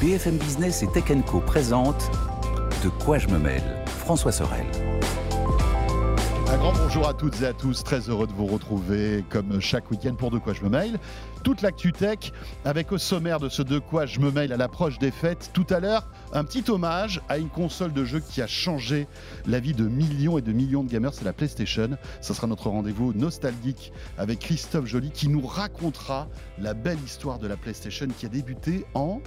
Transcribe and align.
BFM 0.00 0.36
Business 0.36 0.84
et 0.84 0.86
Tech 0.86 1.06
Co 1.26 1.40
présente 1.40 2.08
De 2.84 2.88
quoi 2.88 3.18
je 3.18 3.26
me 3.26 3.36
mêle 3.36 3.64
François 3.86 4.30
Sorel. 4.30 4.64
Un 6.46 6.56
grand 6.56 6.72
bonjour 6.72 7.08
à 7.08 7.14
toutes 7.14 7.42
et 7.42 7.46
à 7.46 7.52
tous, 7.52 7.82
très 7.82 8.08
heureux 8.08 8.28
de 8.28 8.32
vous 8.32 8.46
retrouver 8.46 9.24
comme 9.28 9.60
chaque 9.60 9.90
week-end 9.90 10.14
pour 10.14 10.30
De 10.30 10.38
quoi 10.38 10.52
je 10.52 10.62
me 10.62 10.68
mail. 10.68 11.00
Toute 11.42 11.62
l'actu 11.62 11.92
tech 11.92 12.30
avec 12.64 12.92
au 12.92 12.98
sommaire 12.98 13.40
de 13.40 13.48
ce 13.48 13.60
De 13.60 13.80
quoi 13.80 14.06
je 14.06 14.20
me 14.20 14.30
mail 14.30 14.52
à 14.52 14.56
l'approche 14.56 15.00
des 15.00 15.10
fêtes. 15.10 15.50
Tout 15.52 15.66
à 15.68 15.80
l'heure, 15.80 16.08
un 16.32 16.44
petit 16.44 16.70
hommage 16.70 17.20
à 17.28 17.38
une 17.38 17.48
console 17.48 17.92
de 17.92 18.04
jeu 18.04 18.20
qui 18.20 18.40
a 18.40 18.46
changé 18.46 19.08
la 19.46 19.58
vie 19.58 19.74
de 19.74 19.88
millions 19.88 20.38
et 20.38 20.42
de 20.42 20.52
millions 20.52 20.84
de 20.84 20.90
gamers, 20.90 21.12
c'est 21.12 21.24
la 21.24 21.32
PlayStation. 21.32 21.90
Ce 22.20 22.34
sera 22.34 22.46
notre 22.46 22.70
rendez-vous 22.70 23.14
nostalgique 23.14 23.92
avec 24.16 24.38
Christophe 24.38 24.86
Joly 24.86 25.10
qui 25.10 25.28
nous 25.28 25.44
racontera 25.44 26.28
la 26.60 26.72
belle 26.72 27.00
histoire 27.04 27.40
de 27.40 27.48
la 27.48 27.56
PlayStation 27.56 28.06
qui 28.16 28.26
a 28.26 28.28
débuté 28.28 28.86
en 28.94 29.20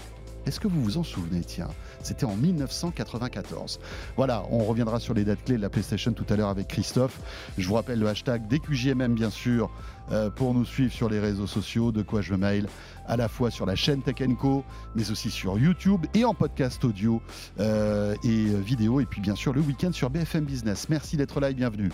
est-ce 0.46 0.60
que 0.60 0.68
vous 0.68 0.82
vous 0.82 0.98
en 0.98 1.04
souvenez 1.04 1.42
Tiens, 1.42 1.70
c'était 2.02 2.26
en 2.26 2.36
1994. 2.36 3.80
Voilà, 4.18 4.44
on 4.50 4.64
reviendra 4.64 5.00
sur 5.00 5.14
les 5.14 5.24
dates 5.24 5.44
clés 5.44 5.58
de 5.58 5.62
la 5.62 5.70
PlayStation 5.70 6.14
tout 6.14 6.26
à 6.30 6.36
l'heure 6.36 6.50
avec 6.50 6.68
Christophe. 6.68 7.20
Je 7.58 7.68
vous 7.68 7.76
rappelle 7.76 8.00
le 8.00 8.08
hashtag 8.08 8.48
DQJMM 8.48 9.14
bien 9.14 9.30
sûr 9.30 9.72
euh, 10.12 10.30
pour 10.30 10.54
nous 10.54 10.66
suivre 10.66 10.92
sur 10.92 11.10
les 11.10 11.20
réseaux 11.20 11.48
sociaux, 11.48 11.92
de 11.92 12.02
quoi 12.02 12.22
je 12.22 12.34
mail, 12.34 12.68
à 13.08 13.18
la 13.18 13.28
fois 13.28 13.52
sur 13.52 13.66
la 13.66 13.76
chaîne 13.76 14.02
Tech 14.02 14.16
Co, 14.40 14.64
mais 14.96 15.12
aussi 15.12 15.30
sur 15.30 15.58
YouTube 15.58 16.06
et 16.14 16.26
en 16.26 16.34
podcast 16.34 16.84
audio 16.84 17.22
euh, 17.60 18.16
et 18.24 18.46
vidéo, 18.46 19.00
et 19.00 19.06
puis 19.06 19.22
bien 19.22 19.36
sûr 19.36 19.54
le 19.54 19.62
week-end 19.62 19.92
sur 19.92 20.10
BFM 20.10 20.46
Business. 20.46 20.90
Merci 20.90 21.18
d'être 21.18 21.40
là 21.40 21.50
et 21.50 21.54
bienvenue. 21.54 21.92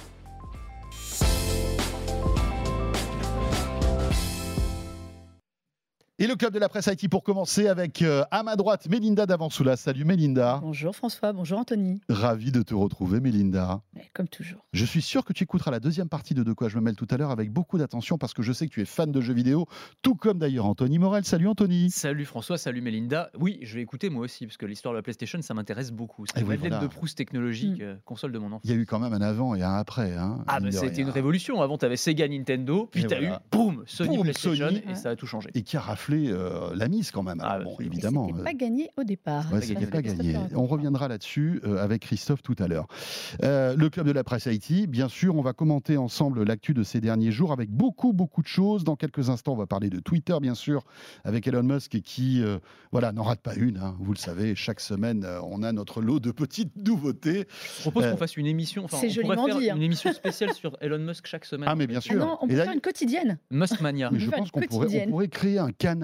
Et 6.20 6.26
le 6.26 6.36
club 6.36 6.52
de 6.52 6.58
la 6.58 6.68
presse 6.68 6.88
IT 6.88 7.12
pour 7.12 7.22
commencer 7.22 7.68
avec 7.68 8.02
euh, 8.02 8.24
à 8.32 8.42
ma 8.42 8.56
droite 8.56 8.90
Mélinda 8.90 9.28
Davansoula. 9.28 9.78
Salut 9.78 10.04
Mélinda. 10.04 10.58
Bonjour 10.64 10.96
François, 10.96 11.32
bonjour 11.32 11.60
Anthony. 11.60 12.02
Ravi 12.10 12.52
de 12.52 12.64
te 12.64 12.74
retrouver 12.74 13.20
Mélinda. 13.20 13.84
comme 14.16 14.28
toujours. 14.28 14.66
Je 14.74 14.84
suis 14.84 15.04
sûr 15.04 15.24
que 15.24 15.32
tu 15.32 15.44
écouteras 15.44 15.70
la 15.70 15.80
deuxième 15.80 16.10
partie 16.10 16.34
de 16.34 16.42
De 16.42 16.54
quoi 16.54 16.70
je 16.70 16.78
me 16.78 16.82
mêle 16.82 16.96
tout 16.96 17.06
à 17.12 17.18
l'heure 17.18 17.30
avec 17.30 17.52
beaucoup 17.52 17.78
d'attention 17.78 18.18
parce 18.18 18.34
que 18.34 18.42
je 18.42 18.52
sais 18.52 18.66
que 18.66 18.74
tu 18.74 18.82
es 18.82 18.86
fan 18.86 19.12
de 19.12 19.22
jeux 19.22 19.36
vidéo, 19.36 19.68
tout 20.02 20.16
comme 20.16 20.40
d'ailleurs 20.40 20.66
Anthony 20.66 20.98
Morel. 20.98 21.24
Salut 21.24 21.48
Anthony. 21.48 21.92
Salut 21.92 22.26
François, 22.26 22.58
salut 22.58 22.82
Mélinda. 22.82 23.30
Oui, 23.40 23.60
je 23.62 23.76
vais 23.76 23.84
écouter 23.84 24.10
moi 24.10 24.24
aussi 24.24 24.48
parce 24.48 24.58
que 24.58 24.66
l'histoire 24.66 24.96
de 24.96 24.98
la 24.98 25.04
PlayStation 25.04 25.40
ça 25.44 25.54
m'intéresse 25.54 25.92
beaucoup. 25.92 26.26
C'est 26.26 26.42
une 26.42 26.48
oui, 26.48 26.58
de 26.58 26.88
Proust 26.88 27.16
technologique, 27.16 27.78
mm. 27.78 27.84
euh, 27.84 27.96
console 28.06 28.32
de 28.32 28.40
mon 28.40 28.54
enfant. 28.54 28.62
Il 28.64 28.72
y 28.72 28.74
a 28.74 28.78
eu 28.78 28.88
quand 28.88 28.98
même 28.98 29.14
un 29.14 29.22
avant 29.22 29.54
et 29.54 29.62
un 29.62 29.76
après. 29.76 30.16
Hein, 30.16 30.44
ah 30.48 30.60
bah 30.60 30.72
c'était 30.72 31.04
une 31.04 31.12
révolution. 31.12 31.62
Avant 31.62 31.78
tu 31.78 31.86
avais 31.86 31.96
Sega 31.96 32.28
Nintendo, 32.28 32.90
puis 32.92 33.06
tu 33.06 33.14
as 33.14 33.22
eu 33.22 33.30
boum 33.52 33.84
Sony 33.86 34.18
PlayStation 34.18 34.70
et 34.90 34.96
ça 34.96 35.12
a 35.12 35.16
tout 35.16 35.28
changé. 35.28 35.52
Et 35.54 35.62
qui 35.62 35.78
a 35.78 35.82
euh, 36.14 36.74
la 36.76 36.88
mise 36.88 37.12
quand 37.12 37.24
même. 37.24 37.40
Ah, 37.44 37.60
bon, 37.60 37.76
évidemment. 37.80 38.28
C'était 38.28 38.44
pas 38.44 38.54
gagné 38.54 38.90
au 38.98 39.04
départ. 39.04 39.46
pas 39.50 40.02
gagné. 40.02 40.38
On 40.56 40.66
reviendra 40.66 41.08
là-dessus 41.08 41.62
euh, 41.66 41.84
avec 41.84 42.04
Christophe 42.04 42.42
tout 42.42 42.56
à 42.60 42.68
l'heure. 42.68 42.88
Euh, 43.44 43.76
le 43.76 43.90
club 43.90 44.08
de 44.08 44.12
la 44.12 44.24
presse 44.24 44.48
Haïti, 44.48 44.88
bien 44.88 45.10
sûr, 45.10 45.36
on 45.36 45.42
va 45.42 45.54
commenter 45.54 45.98
ensemble 45.98 46.44
l'actu 46.44 46.74
de 46.74 46.84
ces 46.84 47.02
derniers 47.02 47.32
jours 47.32 47.52
avec 47.52 47.70
beaucoup, 47.70 48.14
beaucoup 48.14 48.42
de 48.42 48.48
choses. 48.48 48.84
Dans 48.84 48.96
quelques 48.96 49.30
instants, 49.30 49.54
on 49.54 49.58
va 49.58 49.68
parler 49.68 49.90
de 49.90 50.00
Twitter, 50.00 50.36
bien 50.42 50.56
sûr, 50.56 50.84
avec 51.24 51.48
Elon 51.48 51.64
Musk 51.64 52.02
qui, 52.02 52.42
euh, 52.42 52.60
voilà, 52.92 53.12
n'en 53.12 53.24
rate 53.24 53.42
pas 53.42 53.56
une. 53.56 53.78
Hein. 53.78 53.96
vous 54.00 54.14
le 54.14 54.18
savez, 54.18 54.56
chaque 54.56 54.80
semaine, 54.80 55.26
on 55.44 55.64
a 55.64 55.72
notre 55.72 56.02
lot 56.02 56.20
de 56.20 56.32
petites 56.32 56.76
nouveautés. 56.76 57.48
Je 57.78 57.82
propose 57.82 58.12
qu'on 58.12 58.18
fasse 58.18 58.38
une 58.38 58.48
émission. 58.48 58.86
Enfin, 58.86 58.98
C'est 59.00 59.10
joliment 59.10 59.46
faire 59.46 59.60
dit. 59.60 59.70
Une 59.70 59.84
émission 59.84 60.14
spéciale 60.14 60.54
sur 60.54 60.78
Elon 60.82 61.00
Musk 61.00 61.28
chaque 61.28 61.46
semaine. 61.46 61.70
Ah, 61.72 61.76
mais 61.76 61.88
bien 61.88 62.02
sûr. 62.02 62.16
non, 62.16 62.38
on 62.42 62.48
peut 62.48 62.56
faire 62.56 62.72
une 62.72 62.82
quotidienne. 62.82 63.38
Muskmania. 63.52 64.10
Mais 64.12 64.20
je 64.20 64.30
pense 64.30 64.52
qu'on 64.52 64.62
pourrait, 64.62 65.06
on 65.08 65.10
pourrait 65.10 65.28
créer 65.28 65.60
un 65.60 65.72
canal. 65.72 65.97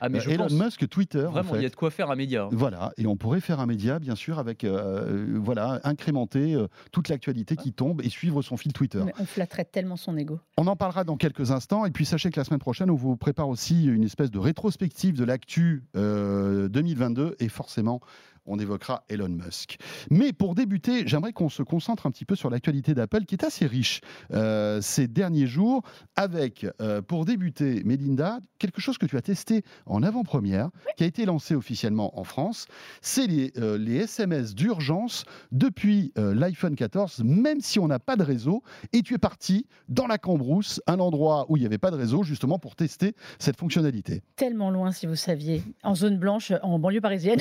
Ah, 0.00 0.08
mais 0.08 0.18
Elon 0.18 0.48
Musk 0.50 0.88
Twitter. 0.88 1.26
Vraiment, 1.30 1.54
il 1.56 1.62
y 1.62 1.66
a 1.66 1.68
de 1.68 1.74
quoi 1.74 1.90
faire 1.90 2.10
un 2.10 2.16
média. 2.16 2.48
Voilà, 2.52 2.92
et 2.96 3.06
on 3.06 3.16
pourrait 3.16 3.40
faire 3.40 3.60
un 3.60 3.66
média, 3.66 3.98
bien 3.98 4.14
sûr, 4.14 4.38
avec 4.38 4.64
euh, 4.64 5.26
voilà, 5.40 5.80
incrémenter 5.84 6.54
euh, 6.54 6.68
toute 6.92 7.08
l'actualité 7.08 7.56
qui 7.56 7.72
tombe 7.72 8.00
et 8.02 8.08
suivre 8.08 8.42
son 8.42 8.56
fil 8.56 8.72
Twitter. 8.72 9.02
on 9.18 9.24
flatterait 9.24 9.64
tellement 9.64 9.96
son 9.96 10.16
ego. 10.16 10.38
On 10.56 10.66
en 10.66 10.76
parlera 10.76 11.04
dans 11.04 11.16
quelques 11.16 11.50
instants, 11.50 11.84
et 11.84 11.90
puis 11.90 12.04
sachez 12.04 12.30
que 12.30 12.38
la 12.38 12.44
semaine 12.44 12.60
prochaine, 12.60 12.90
on 12.90 12.94
vous 12.94 13.16
prépare 13.16 13.48
aussi 13.48 13.86
une 13.86 14.04
espèce 14.04 14.30
de 14.30 14.38
rétrospective 14.38 15.16
de 15.16 15.24
l'actu 15.24 15.84
2022, 15.94 17.22
euh, 17.22 17.34
et 17.38 17.48
forcément 17.48 18.00
on 18.48 18.58
évoquera 18.58 19.04
Elon 19.08 19.28
Musk. 19.28 19.78
Mais 20.10 20.32
pour 20.32 20.54
débuter, 20.54 21.06
j'aimerais 21.06 21.32
qu'on 21.32 21.48
se 21.48 21.62
concentre 21.62 22.06
un 22.06 22.10
petit 22.10 22.24
peu 22.24 22.34
sur 22.34 22.50
l'actualité 22.50 22.94
d'Apple 22.94 23.24
qui 23.24 23.34
est 23.34 23.44
assez 23.44 23.66
riche 23.66 24.00
euh, 24.32 24.80
ces 24.80 25.06
derniers 25.06 25.46
jours 25.46 25.82
avec, 26.16 26.66
euh, 26.80 27.02
pour 27.02 27.24
débuter, 27.24 27.82
Melinda, 27.84 28.40
quelque 28.58 28.80
chose 28.80 28.98
que 28.98 29.06
tu 29.06 29.16
as 29.16 29.22
testé 29.22 29.62
en 29.86 30.02
avant-première, 30.02 30.70
qui 30.96 31.04
a 31.04 31.06
été 31.06 31.24
lancé 31.24 31.54
officiellement 31.54 32.18
en 32.18 32.24
France, 32.24 32.66
c'est 33.02 33.26
les, 33.26 33.52
euh, 33.58 33.78
les, 33.78 33.98
SMS 33.98 34.54
d'urgence 34.54 35.24
depuis 35.52 36.12
l'iPhone 36.16 36.76
14, 36.76 37.22
même 37.24 37.60
si 37.60 37.78
on 37.78 37.88
n'a 37.88 37.98
pas 37.98 38.16
de 38.16 38.22
réseau, 38.22 38.62
et 38.92 39.02
tu 39.02 39.14
es 39.14 39.18
parti 39.18 39.66
dans 39.88 40.06
la 40.06 40.16
Cambrousse, 40.16 40.80
un 40.86 41.00
endroit 41.00 41.46
où 41.48 41.56
il 41.56 41.60
n'y 41.60 41.66
avait 41.66 41.78
pas 41.78 41.90
de 41.90 41.96
réseau, 41.96 42.22
justement 42.22 42.58
pour 42.58 42.76
tester 42.76 43.14
cette 43.38 43.58
fonctionnalité. 43.58 44.22
Tellement 44.36 44.70
loin, 44.70 44.92
si 44.92 45.06
vous 45.06 45.16
saviez, 45.16 45.62
en 45.82 45.94
zone 45.94 46.16
blanche, 46.16 46.52
en 46.62 46.78
banlieue 46.78 47.00
parisienne. 47.00 47.40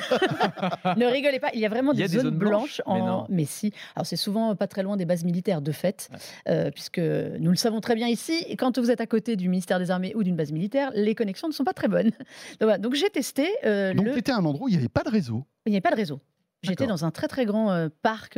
ne 0.98 1.06
rigolez 1.06 1.40
pas, 1.40 1.50
il 1.54 1.60
y 1.60 1.66
a 1.66 1.70
vraiment 1.70 1.94
des, 1.94 2.08
zones, 2.08 2.30
blanches, 2.32 2.82
en. 2.86 3.26
Mais, 3.30 3.46
si. 3.46 3.74
Alors 3.96 4.06
c'est 4.06 4.16
souvent 4.16 4.56
pas 4.56 4.68
très 4.68 4.84
loin 4.84 4.98
des 4.98 5.06
bases 5.06 5.24
militaires, 5.24 5.62
de 5.62 5.72
fait, 5.72 6.10
euh, 6.48 6.72
puisque 6.72 7.00
nous 7.00 7.52
le 7.52 7.56
savons 7.56 7.82
très 7.82 7.96
bien 7.96 8.08
ici. 8.08 8.44
Et 8.48 8.56
quand 8.56 8.78
vous 8.78 8.92
êtes 8.92 9.02
à 9.02 9.08
côté 9.08 9.36
du 9.36 9.50
ministère 9.50 9.80
des 9.80 9.92
Armées 9.92 10.14
ou 10.16 10.24
d'une 10.24 10.36
base 10.36 10.52
militaire, 10.52 10.92
les 10.94 11.16
connexions 11.16 11.48
ne 11.48 11.54
sont 11.54 11.64
pas 11.64 11.74
très 11.74 11.88
bonnes. 11.88 12.12
Donc, 12.60 12.96
j'ai 12.96 13.10
testé. 13.10 13.48
Euh, 13.66 13.94
Donc 13.94 14.12
tu 14.12 14.20
étais 14.20 14.32
à 14.32 14.38
un 14.38 14.46
endroit 14.46 14.66
où 14.66 14.70
il 14.70 14.72
n'y 14.72 14.78
avait 14.78 14.90
pas 14.90 15.04
de 15.04 15.10
réseau. 15.10 15.46
Il 15.66 15.72
n'y 15.72 15.76
avait 15.76 15.82
pas 15.82 15.92
de 15.92 15.96
réseau. 15.96 16.20
J'étais 16.64 16.88
dans 16.88 17.06
un 17.06 17.12
très 17.12 17.28
très 17.28 17.46
grand 17.46 17.72
euh, 17.72 17.88
parc 18.02 18.38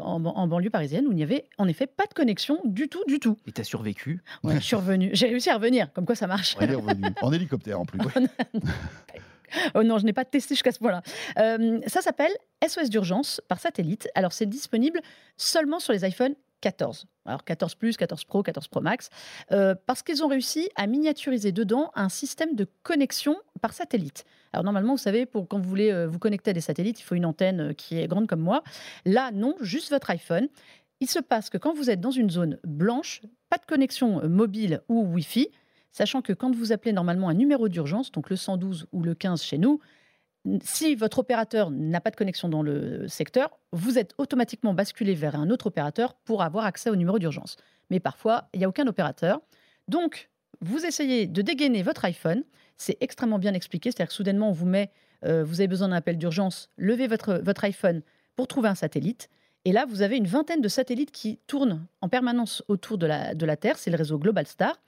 en, 0.00 0.46
banlieue 0.46 0.70
parisienne 0.70 1.06
où 1.06 1.12
il 1.12 1.16
n'y 1.16 1.22
avait 1.22 1.46
en 1.58 1.66
effet 1.66 1.86
pas 1.86 2.06
de 2.06 2.14
connexion 2.14 2.60
du 2.64 2.88
tout, 2.88 3.02
du 3.06 3.18
tout. 3.18 3.36
Et 3.46 3.52
tu 3.52 3.60
as 3.60 3.64
survécu? 3.64 4.22
Ouais, 4.44 4.54
je 4.54 4.60
suis 4.60 4.76
revenu. 4.76 5.10
J'ai 5.12 5.26
réussi 5.26 5.50
à 5.50 5.56
revenir, 5.56 5.92
comme 5.92 6.06
quoi 6.06 6.14
ça 6.14 6.26
marche. 6.26 6.56
est 6.60 6.74
revenu. 6.74 7.08
en 7.22 7.32
hélicoptère 7.32 7.80
en 7.80 7.84
plus. 7.84 7.98
oh 9.74 9.82
non, 9.82 9.98
je 9.98 10.04
n'ai 10.04 10.12
pas 10.12 10.24
testé 10.24 10.54
jusqu'à 10.54 10.72
ce 10.72 10.78
point-là. 10.78 11.02
Euh, 11.38 11.80
ça 11.86 12.00
s'appelle 12.00 12.32
SOS 12.66 12.90
d'urgence 12.90 13.40
par 13.48 13.60
satellite. 13.60 14.08
Alors, 14.14 14.32
c'est 14.32 14.46
disponible 14.46 15.00
seulement 15.36 15.78
sur 15.78 15.92
les 15.92 16.04
iPhone 16.04 16.34
14. 16.60 17.06
Alors 17.26 17.44
14 17.44 17.74
Plus, 17.74 17.96
14 17.96 18.24
Pro, 18.24 18.42
14 18.42 18.68
Pro 18.68 18.80
Max, 18.80 19.10
euh, 19.52 19.74
parce 19.86 20.02
qu'ils 20.02 20.24
ont 20.24 20.28
réussi 20.28 20.68
à 20.76 20.86
miniaturiser 20.86 21.52
dedans 21.52 21.90
un 21.94 22.08
système 22.08 22.54
de 22.54 22.66
connexion 22.82 23.36
par 23.60 23.72
satellite. 23.72 24.24
Alors 24.52 24.64
normalement, 24.64 24.94
vous 24.94 24.98
savez, 24.98 25.26
pour 25.26 25.46
quand 25.48 25.58
vous 25.58 25.68
voulez 25.68 25.92
euh, 25.92 26.06
vous 26.06 26.18
connecter 26.18 26.50
à 26.50 26.54
des 26.54 26.60
satellites, 26.60 27.00
il 27.00 27.02
faut 27.02 27.14
une 27.14 27.26
antenne 27.26 27.74
qui 27.74 27.98
est 27.98 28.08
grande 28.08 28.26
comme 28.26 28.40
moi. 28.40 28.62
Là, 29.04 29.30
non, 29.32 29.54
juste 29.60 29.90
votre 29.90 30.10
iPhone. 30.10 30.48
Il 31.00 31.10
se 31.10 31.18
passe 31.18 31.50
que 31.50 31.58
quand 31.58 31.74
vous 31.74 31.90
êtes 31.90 32.00
dans 32.00 32.10
une 32.10 32.30
zone 32.30 32.58
blanche, 32.64 33.20
pas 33.50 33.58
de 33.58 33.66
connexion 33.66 34.26
mobile 34.28 34.80
ou 34.88 35.04
Wi-Fi, 35.04 35.50
sachant 35.96 36.20
que 36.20 36.34
quand 36.34 36.54
vous 36.54 36.72
appelez 36.72 36.92
normalement 36.92 37.30
un 37.30 37.34
numéro 37.34 37.70
d'urgence, 37.70 38.12
donc 38.12 38.28
le 38.28 38.36
112 38.36 38.86
ou 38.92 39.02
le 39.02 39.14
15 39.14 39.42
chez 39.42 39.56
nous, 39.56 39.80
si 40.62 40.94
votre 40.94 41.20
opérateur 41.20 41.70
n'a 41.70 42.02
pas 42.02 42.10
de 42.10 42.16
connexion 42.16 42.50
dans 42.50 42.62
le 42.62 43.08
secteur, 43.08 43.58
vous 43.72 43.98
êtes 43.98 44.12
automatiquement 44.18 44.74
basculé 44.74 45.14
vers 45.14 45.36
un 45.36 45.48
autre 45.48 45.68
opérateur 45.68 46.12
pour 46.12 46.42
avoir 46.42 46.66
accès 46.66 46.90
au 46.90 46.96
numéro 46.96 47.18
d'urgence. 47.18 47.56
Mais 47.88 47.98
parfois, 47.98 48.50
il 48.52 48.58
n'y 48.58 48.66
a 48.66 48.68
aucun 48.68 48.86
opérateur. 48.86 49.40
Donc, 49.88 50.28
vous 50.60 50.84
essayez 50.84 51.26
de 51.26 51.40
dégainer 51.40 51.82
votre 51.82 52.04
iPhone. 52.04 52.44
C'est 52.76 52.98
extrêmement 53.00 53.38
bien 53.38 53.54
expliqué. 53.54 53.90
C'est-à-dire 53.90 54.08
que 54.08 54.14
soudainement, 54.14 54.50
on 54.50 54.52
vous 54.52 54.66
met, 54.66 54.90
euh, 55.24 55.44
vous 55.44 55.62
avez 55.62 55.68
besoin 55.68 55.88
d'un 55.88 55.96
appel 55.96 56.18
d'urgence, 56.18 56.68
levez 56.76 57.06
votre, 57.06 57.64
iPhone 57.64 58.02
pour 58.36 58.48
trouver 58.48 58.68
un 58.68 58.74
satellite. 58.74 59.30
Et 59.64 59.72
là, 59.72 59.86
vous 59.88 60.02
avez 60.02 60.18
une 60.18 60.26
vingtaine 60.26 60.60
de 60.60 60.68
satellites 60.68 61.10
qui 61.10 61.38
tournent 61.46 61.86
en 62.02 62.10
permanence 62.10 62.62
autour 62.68 62.98
de 62.98 63.06
la, 63.06 63.34
de 63.34 63.46
la 63.46 63.56
Terre. 63.56 63.78
C'est 63.78 63.90
le 63.90 63.96
réseau 63.96 64.18
Global 64.18 64.46
Star. 64.46 64.78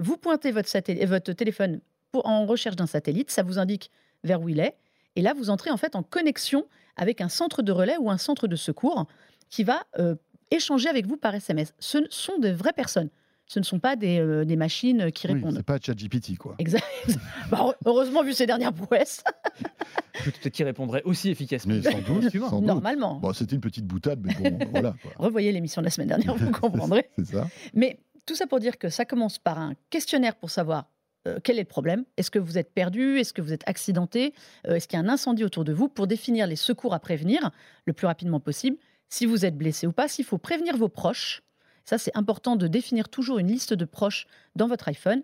Vous 0.00 0.16
pointez 0.16 0.50
votre, 0.50 0.70
votre 1.06 1.32
téléphone 1.32 1.80
en 2.12 2.46
recherche 2.46 2.76
d'un 2.76 2.86
satellite, 2.86 3.30
ça 3.30 3.42
vous 3.42 3.58
indique 3.58 3.90
vers 4.24 4.40
où 4.40 4.48
il 4.48 4.60
est. 4.60 4.76
Et 5.16 5.22
là, 5.22 5.34
vous 5.34 5.50
entrez 5.50 5.70
en 5.70 5.76
fait 5.76 5.96
en 5.96 6.02
connexion 6.02 6.66
avec 6.96 7.20
un 7.20 7.28
centre 7.28 7.62
de 7.62 7.72
relais 7.72 7.96
ou 7.98 8.10
un 8.10 8.18
centre 8.18 8.46
de 8.46 8.56
secours 8.56 9.06
qui 9.48 9.64
va 9.64 9.84
euh, 9.98 10.14
échanger 10.50 10.88
avec 10.88 11.06
vous 11.06 11.16
par 11.16 11.34
SMS. 11.34 11.74
Ce 11.78 11.98
sont 12.10 12.38
de 12.38 12.48
vraies 12.48 12.72
personnes. 12.72 13.10
Ce 13.46 13.58
ne 13.58 13.64
sont 13.64 13.80
pas 13.80 13.96
des, 13.96 14.20
euh, 14.20 14.44
machines 14.56 15.10
qui 15.10 15.26
répondent. 15.26 15.56
c'est 15.56 15.64
pas 15.64 15.80
ChatGPT, 15.80 16.38
quoi. 16.38 16.54
Exact. 16.58 16.84
Bah, 17.50 17.74
heureusement, 17.84 18.22
vu 18.22 18.32
ces 18.32 18.46
dernières 18.46 18.72
prouesses. 18.72 19.24
Peut-être 20.24 20.50
qu'il 20.50 20.64
répondrait 20.64 21.02
aussi 21.02 21.30
efficacement. 21.30 21.74
Mais 21.74 21.82
sans 21.82 21.98
doute, 22.00 22.32
Normalement. 22.62 23.18
Bon, 23.18 23.32
C'était 23.32 23.56
une 23.56 23.60
petite 23.60 23.86
boutade, 23.86 24.20
mais 24.22 24.34
bon, 24.34 24.66
voilà. 24.70 24.94
Revoyez 25.18 25.50
l'émission 25.50 25.82
de 25.82 25.86
la 25.86 25.90
semaine 25.90 26.08
dernière, 26.08 26.36
vous 26.36 26.52
comprendrez. 26.52 27.10
c'est 27.18 27.26
ça. 27.26 27.48
Mais 27.74 27.98
tout 28.26 28.34
ça 28.34 28.46
pour 28.46 28.60
dire 28.60 28.78
que 28.78 28.88
ça 28.88 29.04
commence 29.04 29.38
par 29.38 29.58
un 29.58 29.74
questionnaire 29.90 30.36
pour 30.36 30.50
savoir 30.50 30.86
euh, 31.28 31.38
quel 31.42 31.56
est 31.56 31.62
le 31.62 31.66
problème 31.66 32.04
Est-ce 32.16 32.30
que 32.30 32.38
vous 32.38 32.58
êtes 32.58 32.72
perdu? 32.72 33.18
Est-ce 33.18 33.32
que 33.32 33.42
vous 33.42 33.52
êtes 33.52 33.68
accidenté? 33.68 34.34
Euh, 34.66 34.74
Est-ce 34.74 34.88
qu'il 34.88 34.98
y 34.98 35.02
a 35.02 35.04
un 35.04 35.08
incendie 35.08 35.44
autour 35.44 35.64
de 35.64 35.72
vous 35.72 35.88
Pour 35.88 36.06
définir 36.06 36.46
les 36.46 36.56
secours 36.56 36.94
à 36.94 37.00
prévenir 37.00 37.50
le 37.84 37.92
plus 37.92 38.06
rapidement 38.06 38.40
possible? 38.40 38.76
Si 39.08 39.26
vous 39.26 39.44
êtes 39.44 39.56
blessé 39.56 39.86
ou 39.86 39.92
pas, 39.92 40.08
s'il 40.08 40.24
faut 40.24 40.38
prévenir 40.38 40.76
vos 40.76 40.88
proches. 40.88 41.42
Ça, 41.84 41.98
c'est 41.98 42.16
important 42.16 42.56
de 42.56 42.68
définir 42.68 43.08
toujours 43.08 43.38
une 43.38 43.48
liste 43.48 43.74
de 43.74 43.84
proches 43.84 44.26
dans 44.54 44.68
votre 44.68 44.88
iPhone. 44.88 45.22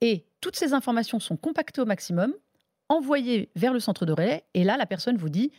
Et 0.00 0.24
toutes 0.40 0.56
ces 0.56 0.74
informations 0.74 1.20
sont 1.20 1.36
compactées 1.36 1.80
au 1.80 1.86
maximum 1.86 2.34
envoyé 2.88 3.50
vers 3.54 3.72
le 3.72 3.80
centre 3.80 4.06
de 4.06 4.12
relais. 4.12 4.44
Et 4.54 4.64
là, 4.64 4.76
la 4.76 4.86
personne 4.86 5.16
vous 5.16 5.28
dit 5.28 5.52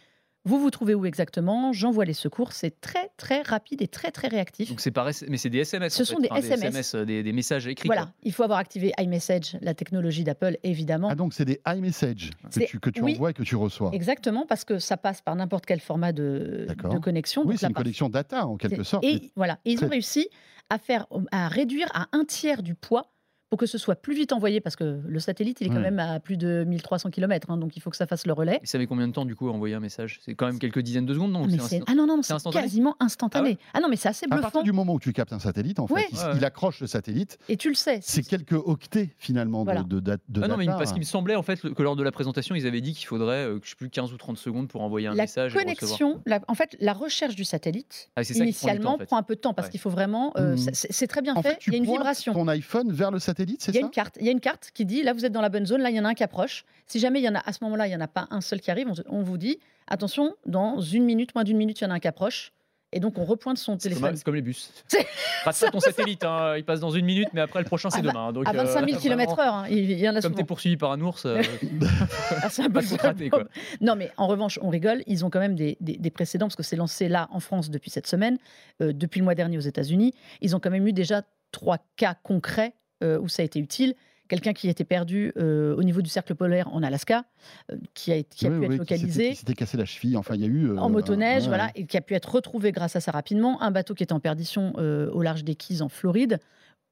vous 0.46 0.60
vous 0.60 0.70
trouvez 0.70 0.96
où 0.96 1.06
exactement? 1.06 1.74
J'envoie 1.74 2.06
les 2.06 2.14
secours. 2.14 2.54
C'est 2.54 2.80
très 2.80 3.10
très 3.18 3.42
rapide 3.42 3.82
et 3.82 3.88
très 3.88 4.12
très 4.12 4.28
réactif. 4.30 4.70
Donc 4.70 4.80
c'est 4.80 4.92
pas 4.92 5.10
mais 5.28 5.38
c'est 5.38 5.50
des 5.50 5.60
SMS. 5.60 5.94
Ce 5.94 6.04
sont 6.04 6.20
des, 6.20 6.30
SMS. 6.34 6.96
Euh, 6.96 7.06
des, 7.06 7.34
messages 7.34 7.68
écrits. 7.68 7.88
Voilà, 7.88 8.12
il 8.24 8.32
faut 8.32 8.44
avoir 8.44 8.60
activé 8.60 8.94
iMessage, 8.98 9.58
la 9.62 9.74
technologie 9.74 10.24
d'Apple 10.24 10.58
évidemment. 10.64 11.10
Ah 11.12 11.16
donc 11.16 11.34
c'est 11.34 11.46
des 11.46 11.60
iMessage 11.68 12.32
que 12.54 12.64
tu, 12.66 12.80
que 12.80 12.90
tu 12.90 13.02
envoies 13.02 13.32
et 13.32 13.34
que 13.34 13.44
tu 13.44 13.56
reçois. 13.56 13.92
Exactement 13.94 14.46
parce 14.48 14.64
que 14.64 14.80
ça 14.80 14.98
passe 14.98 15.22
par 15.22 15.36
n'importe 15.36 15.66
quel 15.66 15.82
format 15.82 16.14
de, 16.14 16.68
de 16.70 17.00
connexion. 17.00 17.44
Oui, 17.46 17.58
c'est 17.58 17.68
une 17.68 17.74
connexion 17.74 18.10
data 18.10 18.48
en 18.48 18.58
quelque 18.58 18.84
sorte. 18.84 19.04
Et 19.04 19.32
voilà, 19.36 19.60
ils 19.66 19.84
ont 19.84 19.90
réussi 19.90 20.30
à 20.70 20.78
faire 20.78 21.08
à 21.32 21.48
réduire 21.48 21.88
à 21.94 22.08
un 22.12 22.24
tiers 22.26 22.64
du 22.64 22.76
poids 22.76 23.12
pour 23.50 23.58
que 23.58 23.66
ce 23.66 23.78
soit 23.78 23.96
plus 23.96 24.14
vite 24.14 24.32
envoyé, 24.32 24.62
parce 24.62 24.76
que 24.76 25.00
le 25.04 25.20
satellite, 25.20 25.60
il 25.62 25.68
est 25.68 25.70
quand 25.70 25.80
même 25.80 26.00
à 26.00 26.20
plus 26.20 26.38
de 26.38 26.64
1300 26.68 27.10
km, 27.10 27.50
hein, 27.50 27.58
donc 27.58 27.76
il 27.76 27.82
faut 27.82 27.90
que 27.90 27.98
ça 27.98 28.06
fasse 28.06 28.28
le 28.28 28.34
relais. 28.34 28.60
Et 28.62 28.68
ça 28.68 28.78
met 28.78 28.86
combien 28.86 29.08
de 29.08 29.14
temps, 29.14 29.26
du 29.26 29.36
coup, 29.36 29.50
à 29.50 29.52
envoyer 29.52 29.76
un 29.76 29.80
message? 29.80 30.20
C'est 30.24 30.36
quand 30.36 30.46
même 30.46 30.60
quelques 30.60 30.80
dizaines 30.80 31.06
de 31.06 31.14
secondes, 31.14 31.32
non? 31.32 31.48
Ah, 31.50 31.76
ah, 31.88 31.96
non, 31.96 32.06
non, 32.06 32.22
c'est 32.22 32.36
quasiment 32.52 32.96
instantané. 33.00 33.58
Ah, 33.60 33.78
ah, 33.78 33.80
non, 33.82 33.90
mais 33.90 33.96
c'est 33.96 34.10
assez 34.10 34.28
bluffant. 34.28 34.40
À 34.40 34.52
partir 34.52 34.64
du 34.64 34.72
moment 34.72 34.94
où 34.94 35.00
tu 35.00 35.14
captes 35.14 35.34
un 35.34 35.40
satellite, 35.40 35.80
en 35.80 35.88
fait, 35.88 36.08
il, 36.36 36.46
accroche 36.46 36.80
le 36.80 36.88
satellite. 36.88 37.38
Et 37.50 37.58
tu 37.58 37.70
le 37.70 37.76
sais. 37.76 38.00
C'est 38.02 38.24
quelques 38.24 38.54
octets, 38.54 39.10
finalement, 39.18 39.66
de, 39.66 40.00
de, 40.00 40.00
de, 40.00 40.42
ah 40.44 40.48
non, 40.48 40.58
mais 40.58 40.68
parce 40.68 40.92
qu'il 40.92 41.02
me 41.02 41.06
semblait, 41.06 41.36
en 41.36 41.44
fait, 41.44 41.60
que 41.60 41.84
lors 41.84 41.96
de 41.96 42.04
la 42.04 42.12
présentation, 42.12 42.56
ils 42.56 42.68
avaient 42.68 42.82
dit 42.82 42.94
qu'il 42.94 43.08
faudrait, 43.08 43.46
euh, 43.46 43.60
je 43.64 43.70
sais 43.70 43.76
plus, 43.76 43.90
15 43.90 44.14
ou 44.14 44.18
30 44.18 44.38
secondes 44.38 44.68
pour 44.68 44.82
envoyer 44.82 45.08
un 45.08 45.16
message. 45.16 45.56
La 45.56 45.62
connexion, 45.62 46.22
en 46.48 46.56
fait, 46.56 46.76
la 46.80 46.94
recherche 46.94 47.36
du 47.36 47.44
satellite, 47.44 48.10
initialement, 48.36 48.98
prend, 48.98 49.18
un 49.18 49.24
peu 49.24 49.36
de 49.36 49.42
temps, 49.42 49.54
parce 49.54 49.70
qu'il 49.70 49.80
faut 49.80 49.90
vraiment... 49.90 50.34
Euh, 50.38 50.56
mmh. 50.56 50.70
C'est 50.74 51.08
très 51.08 51.22
bien 51.22 51.36
fait, 51.42 51.60
il 51.68 51.74
y 51.74 51.76
a 51.76 51.80
une 51.80 51.86
vibration. 51.86 52.34
ton 52.34 52.48
iPhone 52.48 52.92
vers 52.92 53.12
le 53.12 53.20
satellite, 53.20 53.39
c'est 53.60 53.72
ça 53.72 53.72
Il 53.72 53.76
y 53.76 53.78
a 53.78 53.82
une 53.82 53.92
carte 53.92 54.18
il 54.20 54.26
y 54.26 54.30
a 54.30 54.32
une 54.32 54.40
carte 54.40 54.72
qui 54.74 54.86
dit 54.86 55.04
là 55.04 55.14
vous 55.14 55.26
êtes 55.26 55.32
dans 55.32 55.42
la 55.42 55.50
bonne 55.50 55.66
zone, 55.66 55.82
là 55.82 55.90
il 55.90 55.96
y 55.96 56.00
en 56.00 56.06
a 56.06 56.10
un 56.10 56.14
qui 56.14 56.24
approche. 56.24 56.66
Si 56.88 57.00
jamais 57.00 57.20
il 57.20 57.24
y 57.24 57.30
en 57.30 57.36
a 57.36 57.40
à 57.40 57.54
ce 57.54 57.64
moment-là, 57.64 57.88
il 57.88 57.92
y 57.92 57.96
en 57.96 58.02
a 58.02 58.08
pas 58.08 58.28
un 58.32 58.42
seul 58.42 58.60
qui 58.60 58.72
arrive, 58.72 58.88
on, 59.08 59.22
vous 59.22 59.38
dit 59.38 59.60
attention, 59.88 60.36
dans 60.46 60.82
une 60.82 61.04
minute, 61.04 61.34
moins 61.36 61.44
d'une 61.44 61.58
minute, 61.58 61.80
il 61.82 61.84
y 61.84 61.88
en 61.88 61.92
a 61.92 61.96
un 61.96 62.00
qui 62.00 62.08
approche. 62.08 62.52
Et 62.92 63.00
donc 63.00 63.20
on 63.20 63.24
repointe 63.24 63.60
son 63.60 63.78
téléphone. 63.78 64.16
C'est 64.16 64.24
comme, 64.24 64.34
les 64.34 64.42
bus. 64.42 64.72
Rate 65.44 65.60
pas 65.60 65.70
ton 65.70 65.80
satellite, 65.80 66.24
hein, 66.24 66.56
il 66.58 66.66
passe 66.66 66.80
dans 66.80 66.90
une 66.90 67.06
minute, 67.06 67.28
mais 67.34 67.42
après 67.42 67.60
le 67.60 67.66
prochain 67.66 67.92
c'est 67.92 68.02
demain. 68.02 68.32
Donc, 68.34 68.48
à 68.48 68.52
25 68.52 68.90
000 68.90 69.00
km/h, 69.00 69.68
il 69.70 69.92
y 69.92 70.10
en 70.10 70.16
a 70.16 70.22
Comme 70.22 70.34
tu 70.34 70.42
es 70.42 70.46
poursuivi 70.46 70.76
par 70.76 70.92
un 70.92 71.02
ours, 71.02 71.26
euh, 71.26 71.40
ah, 72.42 72.50
c'est 72.50 72.64
un 72.64 72.70
peu 72.70 72.82
raté, 73.00 73.30
quoi. 73.30 73.44
Non, 73.80 73.96
mais 73.96 74.12
en 74.18 74.26
revanche, 74.26 74.58
on 74.64 74.70
rigole, 74.70 75.04
ils 75.06 75.24
ont 75.24 75.30
quand 75.30 75.40
même 75.40 75.56
des, 75.56 75.78
des, 75.80 76.10
précédents, 76.10 76.48
parce 76.48 76.56
que 76.56 76.64
c'est 76.64 76.76
lancé 76.76 77.10
là 77.10 77.28
en 77.32 77.40
France 77.40 77.70
depuis 77.70 77.92
cette 77.92 78.08
semaine, 78.08 78.40
euh, 78.82 78.92
depuis 78.92 79.20
le 79.20 79.26
mois 79.26 79.36
dernier 79.36 79.58
aux 79.58 79.62
États-Unis. 79.62 80.16
Ils 80.42 80.56
ont 80.56 80.60
quand 80.60 80.72
même 80.72 80.88
eu 80.88 80.94
déjà 80.94 81.22
trois 81.52 81.78
cas 81.96 82.16
concrets 82.24 82.74
où 83.02 83.28
ça 83.28 83.42
a 83.42 83.46
été 83.46 83.60
utile 83.60 83.96
quelqu'un 84.30 84.54
qui 84.54 84.70
était 84.70 84.86
perdu 84.86 85.34
euh, 85.36 85.76
au 85.76 85.84
niveau 85.84 86.02
du 86.02 86.10
cercle 86.10 86.36
polaire 86.36 86.74
en 86.74 86.82
Alaska, 86.82 87.26
euh, 87.72 87.76
qui 87.94 88.14
a, 88.14 88.24
qui 88.24 88.48
a 88.48 88.52
pu 88.52 88.64
être 88.64 88.78
localisé. 88.78 89.32
Qui 89.32 89.36
s'était 89.36 89.56
cassé 89.56 89.76
la 89.76 89.86
cheville, 89.86 90.16
enfin 90.16 90.36
il 90.36 90.42
y 90.42 90.46
a 90.46 90.48
eu. 90.48 90.70
Euh, 90.70 90.78
en 90.78 90.90
motoneige, 90.90 91.48
voilà, 91.48 91.72
et 91.76 91.86
qui 91.86 91.98
a 91.98 92.02
pu 92.02 92.14
être 92.14 92.32
retrouvé 92.32 92.72
grâce 92.72 92.96
à 92.96 93.02
ça 93.02 93.12
rapidement. 93.12 93.62
Un 93.62 93.72
bateau 93.72 93.94
qui 93.94 94.04
était 94.04 94.14
en 94.14 94.22
perdition 94.22 94.74
au 94.78 95.22
large 95.22 95.44
des 95.44 95.56
Keys 95.56 95.82
en 95.82 95.90
Floride. 95.90 96.40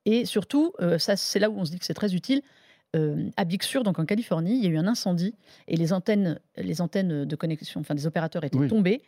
Et 0.05 0.25
surtout, 0.25 0.73
ça 0.97 1.15
c'est 1.15 1.39
là 1.39 1.49
où 1.49 1.57
on 1.57 1.63
se 1.63 1.71
dit 1.71 1.79
que 1.79 1.85
c'est 1.85 1.93
très 1.93 2.15
utile. 2.15 2.41
à 2.93 3.45
Big 3.45 3.61
Sur, 3.61 3.83
donc 3.83 3.99
en 3.99 4.05
Californie, 4.05 4.57
il 4.57 4.63
y 4.63 4.67
a 4.67 4.69
eu 4.69 4.77
un 4.77 4.87
incendie 4.87 5.35
et 5.67 5.77
les 5.77 5.93
antennes, 5.93 6.39
les 6.57 6.81
antennes 6.81 7.25
de 7.25 7.35
connexion, 7.35 7.81
enfin 7.81 7.93
des 7.93 8.07
opérateurs 8.07 8.43
étaient 8.43 8.67
tombées. 8.67 9.01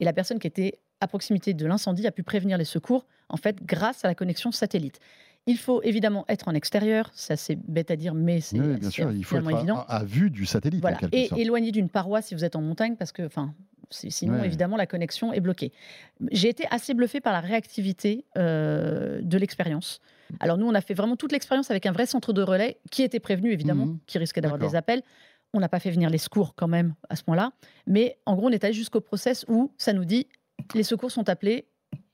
Et 0.00 0.04
la 0.04 0.12
personne 0.12 0.38
qui 0.38 0.48
était 0.48 0.78
à 1.00 1.06
proximité 1.06 1.54
de 1.54 1.66
l'incendie 1.66 2.06
a 2.06 2.10
pu 2.10 2.22
prévenir 2.22 2.58
les 2.58 2.64
secours, 2.64 3.06
en 3.28 3.36
fait, 3.36 3.62
grâce 3.64 4.04
à 4.04 4.08
la 4.08 4.14
connexion 4.14 4.50
satellite. 4.50 4.98
Il 5.46 5.58
faut 5.58 5.80
évidemment 5.82 6.24
être 6.28 6.48
en 6.48 6.54
extérieur, 6.54 7.10
ça 7.14 7.36
c'est 7.36 7.54
bête 7.54 7.92
à 7.92 7.96
dire, 7.96 8.14
mais 8.14 8.40
c'est 8.40 8.58
oui, 8.58 8.76
bien 8.78 8.90
sûr, 8.90 9.12
il 9.12 9.24
faut 9.24 9.36
être 9.36 9.50
évident. 9.50 9.84
À, 9.86 10.04
vue 10.04 10.30
du 10.30 10.44
satellite. 10.44 10.80
Voilà. 10.80 10.98
et 11.12 11.28
éloigné 11.36 11.70
d'une 11.70 11.88
paroi 11.88 12.20
si 12.20 12.34
vous 12.34 12.44
êtes 12.44 12.56
en 12.56 12.62
montagne, 12.62 12.96
parce 12.96 13.12
que, 13.12 13.22
enfin, 13.22 13.54
sinon 13.90 14.42
évidemment 14.42 14.76
la 14.76 14.86
connexion 14.86 15.32
est 15.32 15.40
bloquée. 15.40 15.72
J'ai 16.32 16.48
été 16.48 16.64
assez 16.70 16.94
bluffé 16.94 17.20
par 17.20 17.32
la 17.32 17.40
réactivité 17.40 18.24
euh, 18.36 19.20
de 19.22 19.38
l'expérience. 19.38 20.00
Alors 20.40 20.58
nous, 20.58 20.66
on 20.66 20.74
a 20.74 20.80
fait 20.80 20.94
vraiment 20.94 21.14
toute 21.14 21.30
l'expérience 21.32 21.70
avec 21.70 21.86
un 21.86 21.92
vrai 21.92 22.06
centre 22.06 22.32
de 22.32 22.42
relais 22.42 22.78
qui 22.90 23.02
était 23.02 23.20
prévenu 23.20 23.52
évidemment, 23.52 23.86
mmh 23.86 23.98
qui 24.06 24.18
risquait 24.18 24.40
d'avoir 24.40 24.58
des 24.58 24.74
appels. 24.74 25.02
On 25.54 25.60
n'a 25.60 25.68
pas 25.68 25.78
fait 25.78 25.90
venir 25.90 26.10
les 26.10 26.18
secours 26.18 26.54
quand 26.56 26.68
même 26.68 26.94
à 27.08 27.16
ce 27.16 27.22
point-là, 27.22 27.52
mais 27.86 28.18
en 28.26 28.34
gros, 28.34 28.48
on 28.48 28.50
est 28.50 28.64
allé 28.64 28.74
jusqu'au 28.74 29.00
process 29.00 29.44
où 29.48 29.72
ça 29.78 29.92
nous 29.92 30.04
dit 30.04 30.26
les 30.74 30.82
secours 30.82 31.12
sont 31.12 31.28
appelés, 31.28 31.66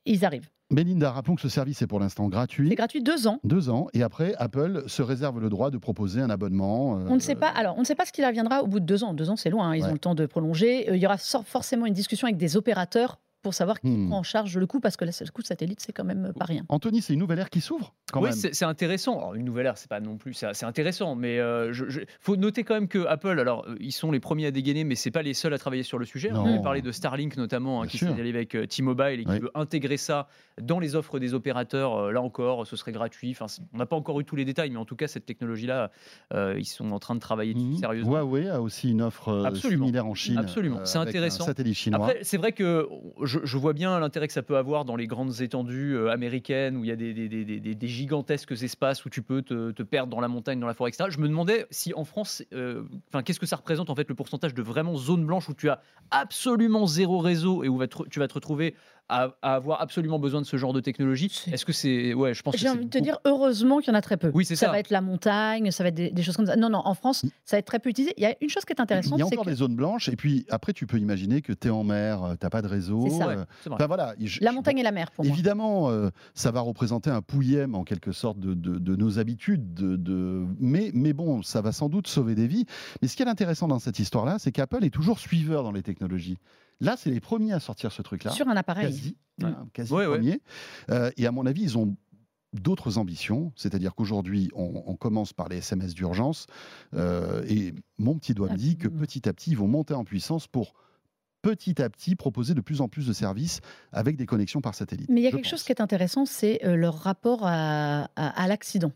ils 0.05 0.25
arrivent. 0.25 0.51
Melinda, 0.73 1.11
rappelons 1.11 1.35
que 1.35 1.43
ce 1.43 1.51
service 1.51 1.83
est 1.83 1.87
pour 1.87 2.01
l'instant 2.01 2.29
gratuit. 2.29 2.71
C'est 2.71 2.75
gratuit 2.75 3.03
deux 3.03 3.27
ans. 3.27 3.39
Deux 3.45 3.69
ans. 3.69 3.89
Et 3.93 4.03
après, 4.03 4.35
Apple 4.39 4.85
se 4.87 5.03
réserve 5.03 5.39
le 5.39 5.51
droit 5.51 5.71
de 5.71 5.77
proposer 5.77 6.21
un 6.21 6.31
abonnement. 6.31 6.99
Euh, 6.99 7.07
on 7.09 7.15
ne 7.15 7.21
sait 7.21 7.35
pas. 7.35 7.49
Alors, 7.49 7.77
on 7.77 7.81
ne 7.81 7.85
sait 7.85 7.95
pas 7.95 8.07
ce 8.07 8.13
qu'il 8.13 8.25
adviendra 8.25 8.63
au 8.63 8.67
bout 8.67 8.81
de 8.81 8.87
deux 8.87 9.05
ans. 9.05 9.13
Deux 9.13 9.29
ans, 9.29 9.37
c'est 9.37 9.51
loin. 9.51 9.69
Hein, 9.69 9.77
ils 9.77 9.85
ont 9.85 9.93
le 9.93 9.99
temps 9.99 10.15
de 10.15 10.25
prolonger. 10.25 10.91
Euh, 10.91 10.97
il 10.97 11.03
y 11.03 11.07
aura 11.07 11.19
forcément 11.19 11.85
une 11.85 11.93
discussion 11.93 12.27
avec 12.27 12.39
des 12.39 12.57
opérateurs 12.57 13.19
pour 13.43 13.55
savoir 13.55 13.81
qui 13.81 13.89
hmm. 13.89 14.09
prend 14.09 14.19
en 14.19 14.23
charge 14.23 14.57
le 14.57 14.67
coût, 14.67 14.81
parce 14.81 14.97
que 14.97 15.05
le 15.05 15.31
coût 15.33 15.43
de 15.43 15.47
satellite, 15.47 15.81
c'est 15.81 15.93
quand 15.93 16.05
même 16.05 16.33
pas 16.39 16.45
rien. 16.45 16.65
Anthony, 16.69 17.03
c'est 17.03 17.13
une 17.13 17.19
nouvelle 17.19 17.41
ère 17.41 17.51
qui 17.51 17.61
s'ouvre 17.61 17.93
Oui, 18.15 18.31
c'est 18.33 18.65
intéressant. 18.65 19.35
une 19.35 19.45
nouvelle 19.45 19.67
ère, 19.67 19.77
c'est 19.77 19.89
pas 19.89 20.01
non 20.01 20.17
plus, 20.17 20.35
c'est 20.35 20.65
intéressant, 20.65 21.15
mais 21.15 21.37
il 21.37 21.41
euh, 21.41 22.05
faut 22.21 22.37
noter 22.37 22.63
quand 22.63 22.75
même 22.75 22.89
que 22.89 23.05
Apple, 23.07 23.39
alors 23.41 23.65
euh, 23.69 23.77
ils 23.81 23.93
sont 23.93 24.13
les 24.13 24.21
premiers 24.21 24.47
à 24.47 24.51
dégainer, 24.51 24.85
mais 24.85 24.95
c'est 24.95 25.11
pas 25.11 25.23
les 25.23 25.35
seuls 25.35 25.53
à 25.53 25.59
travailler 25.59 25.83
sur 25.83 25.99
le 25.99 26.05
sujet. 26.05 26.31
On 26.33 26.47
a 26.47 26.59
parlé 26.61 26.83
de 26.83 26.93
Starlink 26.93 27.37
notamment, 27.37 27.83
hein, 27.83 27.87
qui 27.87 27.99
s'est 27.99 28.07
allé 28.07 28.31
avec 28.31 28.55
euh, 28.55 28.67
T-Mobile 28.67 29.21
et 29.21 29.25
qui 29.25 29.39
veut 29.39 29.51
intégrer 29.55 29.97
ça 29.97 30.29
dans 30.61 30.79
les 30.79 30.95
offres 30.95 31.19
des 31.19 31.35
opérateurs. 31.35 32.13
là 32.13 32.21
encore, 32.21 32.67
ce 32.67 32.77
serait 32.77 32.93
gratuit. 32.93 33.31
Enfin, 33.31 33.47
on 33.73 33.79
n'a 33.79 33.87
pas 33.87 33.97
encore 33.97 34.21
eu 34.21 34.25
tous 34.25 34.37
les 34.37 34.45
détails, 34.45 34.71
mais 34.71 34.79
en 34.79 34.85
tout 34.85 34.97
cas, 34.97 35.09
cette 35.09 35.27
technologie-là, 35.27 35.91
ils 36.33 36.65
sont 36.65 36.93
en 36.93 36.99
train 36.99 37.15
de 37.15 37.21
travailler 37.21 37.55
mhm. 37.55 37.77
sérieusement. 37.77 38.13
Huawei 38.13 38.49
a 38.49 38.61
aussi 38.61 38.91
une 38.91 39.03
offre 39.03 39.51
similaire 39.55 40.07
en 40.07 40.15
Chine. 40.15 40.39
Absolument, 40.39 40.81
c'est 40.85 40.99
intéressant. 40.99 41.45
satellite 41.45 41.75
chinois. 41.75 42.07
Après, 42.07 42.19
c'est 42.23 42.37
vrai 42.37 42.53
que 42.53 42.89
je, 43.23 43.32
je 43.43 43.57
vois 43.57 43.73
bien 43.73 43.99
l'intérêt 43.99 44.27
que 44.27 44.33
ça 44.33 44.43
peut 44.43 44.57
avoir 44.57 44.85
dans 44.85 44.97
les 44.97 45.07
grandes 45.07 45.41
étendues 45.41 45.97
euh, 45.97 46.11
américaines 46.11 46.77
où 46.77 46.85
il 46.85 46.89
y 46.89 46.93
a 46.93 46.97
des, 46.97 47.89
gigantesques 47.89 48.53
espaces 48.53 49.05
où 49.05 49.11
tu 49.11 49.23
peux 49.23 49.43
te, 49.43 49.83
perdre 49.83 50.11
dans 50.11 50.21
la 50.21 50.29
montagne, 50.29 50.61
dans 50.61 50.67
la 50.67 50.75
forêt, 50.75 50.91
etc. 50.91 51.11
Je 51.11 51.19
me 51.19 51.29
demandais 51.29 51.67
si 51.71 51.93
en 51.95 52.05
France, 52.05 52.43
euh, 52.53 52.85
qu'est-ce 53.25 53.41
que 53.41 53.47
ça 53.47 53.57
représente 53.57 53.91
en 53.91 53.95
fait 53.95 54.09
le 54.09 54.15
pourcentage 54.15 54.55
de 54.55 54.63
vraiment 54.63 54.97
zones 54.97 55.27
blanches 55.27 55.49
où 55.49 55.55
tu 55.55 55.69
as 55.69 55.81
absolument 56.11 56.87
zéro 56.87 57.19
réseau 57.19 57.65
et 57.65 57.69
où 57.69 57.81
tu 58.11 58.19
vas 58.19 58.29
te 58.29 58.35
retrouver 58.35 58.75
à, 59.09 59.35
avoir 59.43 59.81
absolument 59.81 60.19
besoin 60.19 60.41
de 60.41 60.47
ce 60.47 60.57
genre 60.57 60.73
de 60.73 60.81
technologie. 60.81 61.31
Est-ce 61.53 61.65
que 61.65 61.73
c'est. 61.73 62.15
Ouais, 62.15 62.35
je 62.35 62.43
pense 62.43 62.57
J'ai 62.57 62.69
envie 62.69 62.87
de 62.87 62.91
te 62.91 62.99
dire, 62.99 63.19
heureusement 63.25 63.79
qu'il 63.79 63.93
y 63.93 63.97
en 63.97 63.99
a 63.99 64.03
très 64.03 64.17
peu. 64.17 64.31
Oui, 64.35 64.45
c'est 64.45 64.57
ça. 64.57 64.67
Ça 64.67 64.73
va 64.73 64.79
être 64.79 64.91
la 64.91 65.01
montagne, 65.01 65.71
ça 65.71 65.83
va 65.83 65.89
être 65.89 66.15
des, 66.15 66.23
choses 66.23 66.37
comme 66.37 66.47
ça. 66.47 66.57
Non, 66.57 66.71
non, 66.71 66.83
en 66.85 66.95
France, 66.95 67.25
ça 67.45 67.57
va 67.57 67.59
être 67.59 67.67
très 67.67 67.79
peu 67.79 67.91
utilisé. 67.91 68.15
Il 68.17 68.23
y 68.23 68.27
a 68.27 68.35
une 68.41 68.49
chose 68.49 68.65
qui 68.65 68.73
est 68.73 68.81
intéressante. 68.81 69.19
Il 69.19 69.21
y 69.21 69.23
a 69.23 69.27
encore 69.27 69.45
des 69.45 69.55
zones 69.55 69.77
blanches, 69.77 70.09
et 70.09 70.17
puis 70.17 70.47
après, 70.51 70.73
tu 70.73 70.87
peux 70.87 70.99
imaginer 70.99 71.43
que 71.43 71.53
tu 71.53 71.69
es 71.69 71.71
en 71.71 71.85
mer, 71.85 72.23
euh, 72.23 72.35
tu 72.39 72.47
n'as 72.47 72.51
pas 72.51 72.63
de 72.63 72.69
réseau. 72.69 73.07
C'est 73.09 73.19
ça. 73.19 73.29
Euh, 73.29 73.45
voilà, 73.87 74.15
la 74.41 74.53
montagne 74.53 74.79
et 74.79 74.83
la 74.83 74.93
mer, 74.93 75.11
pour 75.11 75.25
moi. 75.25 75.33
Évidemment, 75.33 75.91
euh, 75.91 76.11
ça 76.35 76.51
va 76.51 76.61
représenter 76.61 77.11
un 77.11 77.23
pouillème, 77.23 77.75
en 77.75 77.85
quelque 77.85 78.13
sorte, 78.13 78.39
de, 78.39 78.55
de, 78.55 78.97
nos 78.97 79.19
habitudes. 79.19 79.75
De, 79.75 80.47
Mais, 80.61 80.91
mais 80.95 81.13
bon, 81.13 81.43
ça 81.43 81.61
va 81.61 81.73
sans 81.73 81.89
doute 81.89 82.07
sauver 82.07 82.35
des 82.35 82.47
vies. 82.47 82.67
Mais 83.01 83.09
ce 83.09 83.17
qui 83.17 83.23
est 83.23 83.29
intéressant 83.29 83.69
dans 83.69 83.79
cette 83.79 83.99
histoire-là, 83.99 84.37
c'est 84.39 84.53
qu'Apple 84.53 84.85
est 84.85 84.91
toujours 84.91 85.19
suiveur 85.19 85.63
dans 85.63 85.73
les 85.73 85.83
technologies. 85.83 86.39
Là, 86.83 86.97
c'est 86.97 87.11
les 87.11 87.21
premiers 87.21 87.53
à 87.53 87.61
sortir 87.61 87.93
ce 87.93 88.03
truc-là. 88.03 88.33
Sur 88.33 88.49
un 88.49 88.57
appareil. 88.57 88.87
Quasi, 88.87 89.17
hein, 89.43 89.69
quasi 89.73 89.91
premier. 89.91 90.41
Euh, 90.91 91.11
et 91.17 91.27
à 91.27 91.33
mon 91.33 91.47
avis, 91.47 91.63
ils 91.63 91.79
ont 91.79 91.97
d'autres 92.53 92.99
ambitions, 92.99 93.53
c'est-à-dire 93.57 93.95
qu'aujourd'hui, 93.95 94.51
on, 94.55 94.95
commence 94.97 95.33
par 95.33 95.49
les 95.49 95.59
SMS 95.59 95.95
d'urgence, 95.95 96.47
euh, 96.93 97.43
et 97.49 97.73
mon 97.97 98.19
petit 98.19 98.35
doigt 98.35 98.51
me 98.51 98.57
dit 98.57 98.77
que 98.77 98.89
petit 98.89 99.27
à 99.27 99.33
petit, 99.33 99.53
ils 99.53 99.57
vont 99.57 99.69
monter 99.69 99.95
en 99.95 100.05
puissance 100.05 100.49
pour 100.49 100.75
petit 101.41 101.81
à 101.81 101.89
petit 101.89 102.15
proposer 102.15 102.53
de 102.53 102.61
plus 102.61 102.83
en 102.83 102.89
plus 102.89 103.07
de 103.07 103.15
services 103.15 103.61
avec 103.91 104.17
des 104.17 104.27
connexions 104.27 104.61
par 104.61 104.75
satellite. 104.75 105.09
Mais 105.09 105.23
il 105.23 105.25
y 105.25 105.29
a 105.29 105.31
quelque 105.31 105.49
chose 105.49 105.63
qui 105.63 105.73
est 105.73 105.81
intéressant, 105.81 106.27
c'est 106.27 106.63
euh, 106.65 106.77
leur 106.77 106.99
rapport 106.99 107.47
à 107.47 108.09
l'accident 108.47 108.93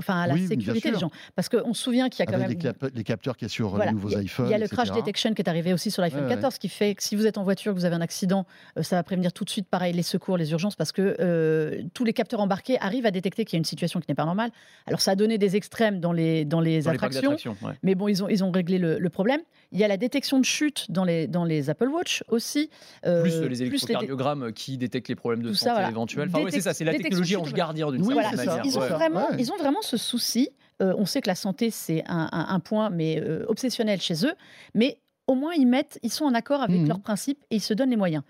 enfin 0.00 0.22
à 0.22 0.26
la 0.26 0.36
sécurité 0.36 0.90
des 0.90 0.98
gens. 0.98 1.10
Parce 1.36 1.48
qu'on 1.48 1.74
se 1.74 1.82
souvient 1.82 2.08
qu'il 2.08 2.24
y 2.24 2.28
a 2.28 2.30
quand 2.30 2.38
même. 2.38 2.50
Les, 2.94 3.04
capteurs 3.04 3.36
qui 3.36 3.44
y 3.44 3.48
sur 3.48 3.78
les 3.78 3.92
nouveaux 3.92 4.16
iPhones. 4.16 4.46
Il 4.46 4.50
y 4.50 4.54
a 4.54 4.58
le 4.58 4.68
crash 4.68 4.90
detection 4.90 5.34
qui 5.34 5.42
est 5.42 5.48
arrivé 5.48 5.72
aussi 5.72 5.90
sur 5.90 6.02
l'iPhone 6.02 6.28
14, 6.28 6.58
qui 6.58 6.68
fait 6.68 6.94
que 6.94 7.02
si 7.02 7.16
vous 7.16 7.26
êtes 7.26 7.38
en 7.38 7.44
voiture, 7.44 7.72
que 7.72 7.78
vous 7.78 7.84
avez 7.84 7.96
un 7.96 8.00
accident, 8.00 8.46
euh, 8.78 8.82
ça 8.82 8.96
va 8.96 9.02
prévenir 9.02 9.32
tout 9.32 9.44
de 9.44 9.50
suite, 9.50 9.68
pareil, 9.68 9.92
les 9.92 10.02
secours, 10.02 10.36
les 10.36 10.50
urgences, 10.52 10.76
parce 10.76 10.92
que 10.92 11.16
euh, 11.20 11.82
tous 11.94 12.04
les 12.04 12.12
capteurs 12.12 12.40
embarqués 12.40 12.78
arrivent 12.80 13.06
à 13.06 13.10
détecter 13.10 13.44
qu'il 13.44 13.56
y 13.56 13.58
a 13.58 13.60
une 13.60 13.64
situation 13.64 14.00
qui 14.00 14.06
n'est 14.08 14.14
pas 14.14 14.24
normale. 14.24 14.50
Alors 14.86 15.00
ça 15.00 15.12
a 15.12 15.14
donné 15.14 15.38
des 15.38 15.56
extrêmes 15.56 16.00
dans 16.00 16.12
les, 16.12 16.44
dans 16.44 16.60
les 16.60 16.88
attractions, 16.88 17.36
mais 17.82 17.94
bon, 17.94 18.08
ils 18.08 18.24
ont, 18.24 18.28
ils 18.28 18.42
ont 18.44 18.50
réglé 18.50 18.78
le, 18.78 19.10
problème. 19.10 19.40
Il 19.72 19.78
y 19.78 19.84
a 19.84 19.88
la 19.88 19.96
détection 19.96 20.38
de 20.38 20.44
chute 20.44 20.90
dans 20.90 21.04
les, 21.04 21.28
dans 21.28 21.44
les 21.44 21.70
Apple 21.70 21.88
Watch 21.88 22.24
aussi. 22.28 22.70
Euh, 23.06 23.22
plus 23.22 23.48
les 23.48 23.62
électrocardiogrammes 23.62 24.52
qui 24.52 24.76
détectent 24.78 25.08
les 25.08 25.14
problèmes 25.14 25.42
de 25.42 25.52
santé 25.52 25.82
éventuels. 25.88 26.28
Enfin, 26.32 26.44
c'est 26.50 26.60
ça, 26.60 26.74
c'est 26.74 26.84
la 26.84 26.94
technologie 26.94 27.36
ange 27.36 27.52
gardien 27.52 27.90
d'une 27.90 28.04
certaine 28.04 28.36
manière. 28.36 28.62
Ils 28.64 28.78
ont, 28.78 28.86
vraiment, 28.86 29.28
ils 29.38 29.52
ont 29.52 29.56
vraiment 29.56 29.82
ce 29.82 29.96
souci. 29.96 30.50
Euh, 30.82 30.94
on 30.96 31.06
sait 31.06 31.20
que 31.20 31.28
la 31.28 31.34
santé, 31.34 31.70
c'est 31.70 32.02
un, 32.06 32.60
point 32.60 32.90
mais 32.90 33.20
euh, 33.20 33.44
obsessionnel 33.48 34.00
chez 34.00 34.26
eux, 34.26 34.32
mais 34.74 34.98
au 35.26 35.34
moins 35.34 35.52
ils 35.54 35.66
mettent, 35.66 35.98
ils 36.02 36.10
sont 36.10 36.24
en 36.24 36.34
accord 36.34 36.62
avec 36.62 36.80
mmh 36.80 36.88
leurs 36.88 37.00
principes 37.00 37.44
et 37.50 37.56
ils 37.56 37.60
se 37.60 37.74
donnent 37.74 37.90
les 37.90 37.96
moyens. 37.96 38.24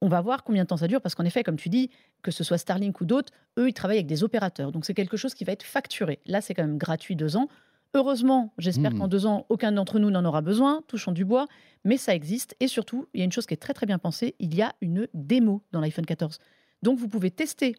On 0.00 0.08
va 0.08 0.20
voir 0.20 0.44
combien 0.44 0.62
de 0.62 0.68
temps 0.68 0.76
ça 0.76 0.86
dure, 0.86 1.00
parce 1.00 1.16
qu'en 1.16 1.24
effet, 1.24 1.42
comme 1.42 1.56
tu 1.56 1.68
dis, 1.68 1.90
que 2.22 2.30
ce 2.30 2.44
soit 2.44 2.58
Starlink 2.58 3.00
ou 3.00 3.04
d'autres, 3.04 3.32
eux, 3.58 3.68
ils 3.68 3.72
travaillent 3.72 3.96
avec 3.96 4.06
des 4.06 4.22
opérateurs. 4.22 4.70
Donc 4.70 4.84
c'est 4.84 4.94
quelque 4.94 5.16
chose 5.16 5.34
qui 5.34 5.44
va 5.44 5.52
être 5.52 5.64
facturé. 5.64 6.20
Là, 6.26 6.40
c'est 6.40 6.54
quand 6.54 6.62
même 6.62 6.78
gratuit 6.78 7.16
deux 7.16 7.36
ans. 7.36 7.48
Heureusement, 7.94 8.52
j'espère 8.58 8.92
Mhm. 8.92 8.98
qu'en 8.98 9.08
deux 9.08 9.24
ans, 9.26 9.46
aucun 9.48 9.72
d'entre 9.72 9.98
nous 9.98 10.10
n'en 10.10 10.24
aura 10.24 10.42
besoin, 10.42 10.82
touchons 10.88 11.12
du 11.12 11.24
bois, 11.24 11.46
mais 11.84 11.96
ça 11.96 12.14
existe. 12.14 12.54
Et 12.60 12.68
surtout, 12.68 13.06
il 13.14 13.18
y 13.18 13.22
a 13.22 13.24
une 13.24 13.32
chose 13.32 13.46
qui 13.46 13.54
est 13.54 13.58
très 13.58 13.72
très 13.74 13.86
bien 13.86 13.98
pensée, 13.98 14.34
il 14.38 14.54
y 14.54 14.60
a 14.62 14.74
une 14.82 15.08
démo 15.14 15.62
dans 15.72 15.80
l'iPhone 15.80 16.04
14. 16.06 16.38
Donc 16.82 16.98
vous 16.98 17.08
pouvez 17.08 17.30
tester 17.30 17.74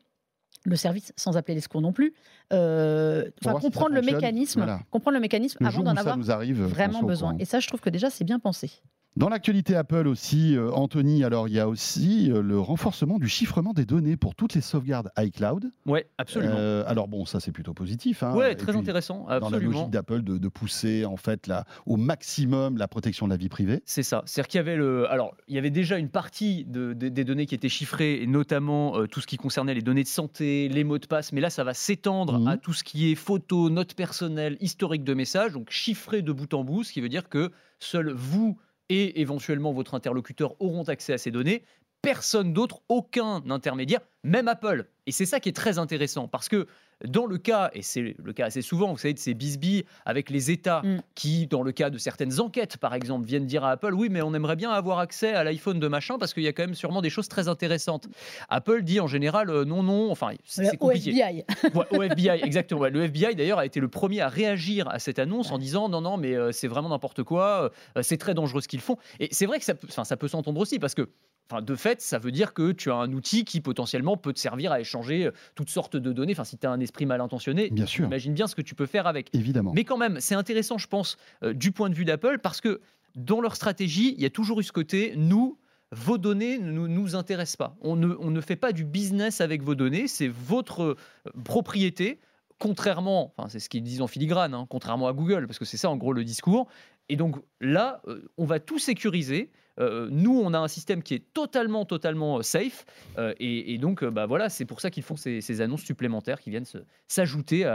le 0.65 0.75
service 0.75 1.13
sans 1.15 1.37
appeler 1.37 1.55
les 1.55 1.61
secours 1.61 1.81
non 1.81 1.93
plus, 1.93 2.13
euh, 2.51 3.29
si 3.41 3.49
comprendre 3.49 3.93
le 3.95 4.01
mécanisme, 4.01 4.59
Voilà. 4.61 4.81
comprendre 4.89 5.15
le 5.15 5.21
mécanisme 5.21 5.57
Le 5.61 5.67
avant 5.67 5.83
d'en 5.83 5.95
avoir 5.95 6.17
nous 6.17 6.31
arrive, 6.31 6.57
qu'on 6.63 6.67
vraiment 6.67 7.03
besoin. 7.03 7.35
Et 7.39 7.45
ça, 7.45 7.59
je 7.59 7.67
trouve 7.67 7.79
que 7.79 7.89
déjà, 7.89 8.09
c'est 8.09 8.25
bien 8.25 8.39
pensé. 8.39 8.71
Dans 9.15 9.27
l'actualité 9.27 9.75
Apple 9.75 10.07
aussi, 10.07 10.55
euh, 10.55 10.71
Anthony, 10.71 11.23
alors 11.23 11.47
il 11.47 11.53
y 11.55 11.59
a 11.59 11.67
aussi 11.67 12.31
euh, 12.31 12.41
le 12.41 12.59
renforcement 12.59 13.17
du 13.17 13.27
chiffrement 13.27 13.73
des 13.73 13.83
données 13.85 14.15
pour 14.15 14.35
toutes 14.35 14.53
les 14.53 14.61
sauvegardes 14.61 15.09
iCloud. 15.17 15.71
Ouais, 15.87 16.07
absolument. 16.19 16.53
Euh, 16.55 16.83
alors 16.87 17.07
bon, 17.07 17.25
ça 17.25 17.39
c'est 17.39 17.51
plutôt 17.51 17.73
positif. 17.73 18.23
hein. 18.23 18.33
Et 18.49 18.55
très 18.55 18.71
puis, 18.71 18.79
intéressant. 18.79 19.23
Dans 19.23 19.29
la 19.29 19.35
Absolument. 19.37 19.71
logique 19.79 19.89
d'Apple 19.89 20.21
de, 20.21 20.37
de 20.37 20.47
pousser 20.47 21.05
en 21.05 21.17
fait 21.17 21.47
la, 21.47 21.65
au 21.85 21.97
maximum 21.97 22.77
la 22.77 22.87
protection 22.87 23.25
de 23.25 23.31
la 23.31 23.37
vie 23.37 23.49
privée. 23.49 23.81
C'est 23.85 24.03
ça. 24.03 24.21
C'est-à-dire 24.25 24.47
qu'il 24.47 24.57
y 24.59 24.61
avait 24.61 24.75
le. 24.77 25.09
Alors, 25.11 25.35
il 25.47 25.55
y 25.55 25.57
avait 25.57 25.71
déjà 25.71 25.97
une 25.97 26.09
partie 26.09 26.63
de- 26.65 26.93
de- 26.93 27.09
des 27.09 27.23
données 27.25 27.47
qui 27.47 27.55
étaient 27.55 27.67
chiffrées, 27.67 28.21
et 28.21 28.27
notamment 28.27 29.05
tout 29.07 29.21
ce 29.21 29.27
qui 29.27 29.37
concernait 29.37 29.73
les 29.73 29.81
données 29.81 30.03
de 30.03 30.07
santé, 30.07 30.69
les 30.69 30.83
mots 30.83 30.99
de 30.99 31.07
passe. 31.07 31.33
Mais 31.33 31.41
là, 31.41 31.49
ça 31.49 31.63
va 31.63 31.73
s'étendre 31.73 32.39
Mhm. 32.39 32.47
à 32.47 32.57
tout 32.57 32.73
ce 32.73 32.83
qui 32.83 33.11
est 33.11 33.15
photos, 33.15 33.71
notes 33.71 33.95
personnelles, 33.95 34.55
historique 34.61 35.03
de 35.03 35.13
messages, 35.15 35.51
donc 35.51 35.71
chiffré 35.71 36.21
de 36.21 36.31
bout 36.31 36.53
en 36.53 36.63
bout, 36.63 36.83
ce 36.83 36.93
qui 36.93 37.01
veut 37.01 37.09
dire 37.09 37.27
que 37.27 37.51
seul 37.79 38.11
vous 38.13 38.57
et 38.89 39.22
éventuellement 39.22 39.74
votre 39.74 39.93
interlocuteur 39.96 40.55
auront 40.62 40.84
accès 40.84 41.13
à 41.13 41.17
ces 41.17 41.31
données. 41.31 41.63
Personne 42.01 42.53
d'autre, 42.53 42.82
aucun 42.88 43.44
intermédiaire, 43.50 44.00
même 44.24 44.48
Apple. 44.48 44.86
Et 45.06 45.12
c'est 45.12 45.25
ça 45.25 45.39
qui 45.39 45.50
est 45.50 45.56
très 45.56 45.79
intéressant 45.79 46.27
parce 46.27 46.48
que 46.48 46.68
dans 47.06 47.25
le 47.25 47.38
cas, 47.38 47.72
et 47.74 47.82
c'est 47.82 48.15
le 48.18 48.34
cas 48.34 48.46
assez 48.46 48.62
souvent, 48.62 48.91
vous 48.91 48.98
savez, 48.98 49.13
de 49.13 49.20
ces 49.20 49.34
bisbilles 49.34 49.86
avec 50.06 50.29
les 50.29 50.51
États 50.51 50.82
Mm. 50.84 51.01
qui, 51.15 51.48
dans 51.48 51.63
le 51.63 51.72
cas 51.72 51.89
de 51.89 51.98
certaines 51.98 52.39
enquêtes, 52.39 52.77
par 52.77 52.94
exemple, 52.94 53.25
viennent 53.25 53.46
dire 53.46 53.63
à 53.63 53.72
Apple, 53.72 53.94
oui, 53.94 54.10
mais 54.10 54.22
on 54.22 54.34
aimerait 54.34 54.56
bien 54.58 54.72
avoir 54.72 55.00
accès 55.00 55.34
à 55.34 55.44
l'iPhone 55.44 55.79
de 55.79 55.88
machin 55.88 56.18
parce 56.18 56.34
qu'il 56.34 56.44
y 56.44 56.48
a 56.48 56.53
quand 56.53 56.63
même 56.63 56.75
sûrement 56.75 57.01
des 57.01 57.10
choses 57.10 57.27
très 57.27 57.48
intéressantes. 57.48 58.08
Apple 58.50 58.84
dit 58.84 59.00
en 59.00 59.08
général, 59.08 59.50
euh, 59.50 59.65
non, 59.65 59.84
non, 59.84 60.12
enfin, 60.12 60.32
c'est 60.46 60.77
compliqué. 60.77 61.12
OFBI. 61.12 61.44
Ouais, 61.75 61.86
au 61.98 62.03
FBI, 62.03 62.41
exactement. 62.44 62.82
ouais. 62.82 62.89
Le 62.89 63.03
FBI, 63.03 63.36
d'ailleurs, 63.36 63.60
a 63.60 63.65
été 63.65 63.79
le 63.79 63.88
premier 63.88 64.22
à 64.22 64.27
réagir 64.29 64.88
à 64.89 65.00
cette 65.00 65.20
annonce 65.20 65.51
en 65.51 65.58
disant 65.58 65.88
non, 65.89 66.01
non, 66.01 66.18
mais 66.18 66.36
euh, 66.36 66.51
c'est 66.51 66.68
vraiment 66.68 66.89
n'importe 66.89 67.24
quoi, 67.24 67.72
euh, 67.98 68.01
c'est 68.03 68.18
très 68.18 68.34
dangereux 68.34 68.62
ce 68.62 68.68
qu'ils 68.68 68.82
font. 68.82 68.98
Et 69.20 69.29
c'est 69.32 69.46
vrai 69.46 69.60
que 69.60 69.65
ça 69.65 69.74
ça 70.03 70.18
peut 70.18 70.27
s'entendre 70.27 70.60
aussi 70.60 70.79
parce 70.79 70.96
que. 70.96 71.10
Enfin, 71.51 71.63
de 71.63 71.75
fait, 71.75 72.00
ça 72.01 72.20
veut 72.20 72.32
dire 72.32 72.53
que 72.53 72.72
tu 72.72 72.91
as 72.91 72.96
un 72.96 73.12
outil 73.12 73.44
qui 73.44 73.60
potentiellement 73.60 74.18
peut 74.18 74.34
te 74.34 74.39
servir 74.39 74.72
à 74.72 74.79
échanger 74.79 75.25
euh, 75.25 75.32
toutes 75.56 75.72
sortes 75.72 75.96
de 75.96 76.12
données. 76.13 76.34
Enfin, 76.34 76.44
si 76.44 76.60
tu 76.60 76.68
as 76.68 76.72
un 76.72 76.79
esprit 76.79 77.08
mal 77.08 77.22
intentionné, 77.22 77.70
Bien 77.72 77.88
sûr. 77.88 78.06
imagine 78.06 78.34
bien 78.36 78.46
ce 78.46 78.53
que 78.53 78.62
tu 78.62 78.75
peux 78.75 78.86
faire 78.86 79.08
avec. 79.08 79.29
Évidemment. 79.34 79.72
Mais 79.74 79.84
quand 79.84 79.98
même, 79.98 80.20
c'est 80.20 80.36
intéressant, 80.36 80.77
je 80.77 80.88
pense, 80.88 81.18
euh, 81.44 81.53
du 81.53 81.72
point 81.72 81.89
de 81.89 81.96
vue 81.96 82.06
d'Apple, 82.06 82.38
parce 82.38 82.62
que 82.62 82.82
dans 83.15 83.41
leur 83.41 83.56
stratégie, 83.56 84.13
il 84.15 84.22
y 84.22 84.27
a 84.27 84.29
toujours 84.29 84.60
eu 84.60 84.63
ce 84.63 84.72
côté, 84.72 85.13
nous, 85.18 85.58
vos 85.91 86.20
données 86.20 86.60
ne 86.60 86.72
nous, 86.72 86.88
nous 86.88 87.15
intéressent 87.15 87.58
pas. 87.58 87.75
On 87.82 87.96
ne, 87.96 88.15
on 88.20 88.29
ne 88.29 88.41
fait 88.41 88.56
pas 88.56 88.72
du 88.72 88.86
business 88.86 89.41
avec 89.41 89.63
vos 89.63 89.74
données, 89.74 90.08
c'est 90.08 90.27
votre 90.27 90.84
euh, 90.84 91.32
propriété, 91.44 92.20
contrairement, 92.60 93.34
enfin 93.36 93.50
c'est 93.50 93.60
ce 93.60 93.70
qu'ils 93.70 93.82
disent 93.82 94.01
en 94.01 94.08
filigrane, 94.08 94.53
hein, 94.53 94.68
contrairement 94.70 95.08
à 95.08 95.13
Google, 95.13 95.48
parce 95.48 95.58
que 95.58 95.65
c'est 95.65 95.77
ça 95.77 95.89
en 95.89 95.98
gros 95.98 96.13
le 96.13 96.24
discours. 96.24 96.68
Et 97.12 97.15
donc 97.15 97.38
là, 97.60 98.03
on 98.38 98.46
va 98.46 98.60
tout 98.60 98.77
sécuriser. 98.77 99.50
Euh, 99.79 100.07
nous, 100.12 100.39
on 100.39 100.53
a 100.53 100.59
un 100.59 100.67
système 100.67 101.01
qui 101.03 101.13
est 101.15 101.33
totalement, 101.33 101.86
totalement 101.86 102.39
euh, 102.39 102.41
safe. 102.41 102.86
Euh, 103.17 103.33
et, 103.39 103.77
donc, 103.77 104.03
bah 104.03 104.25
voilà, 104.25 104.50
c'est 104.50 104.65
pour 104.65 104.81
ça 104.81 104.89
qu'ils 104.91 105.03
font 105.03 105.15
ces, 105.15 105.41
ces 105.41 105.62
annonces 105.62 105.83
supplémentaires 105.83 106.39
qui 106.41 106.50
viennent 106.50 106.65
s'ajouter 107.07 107.65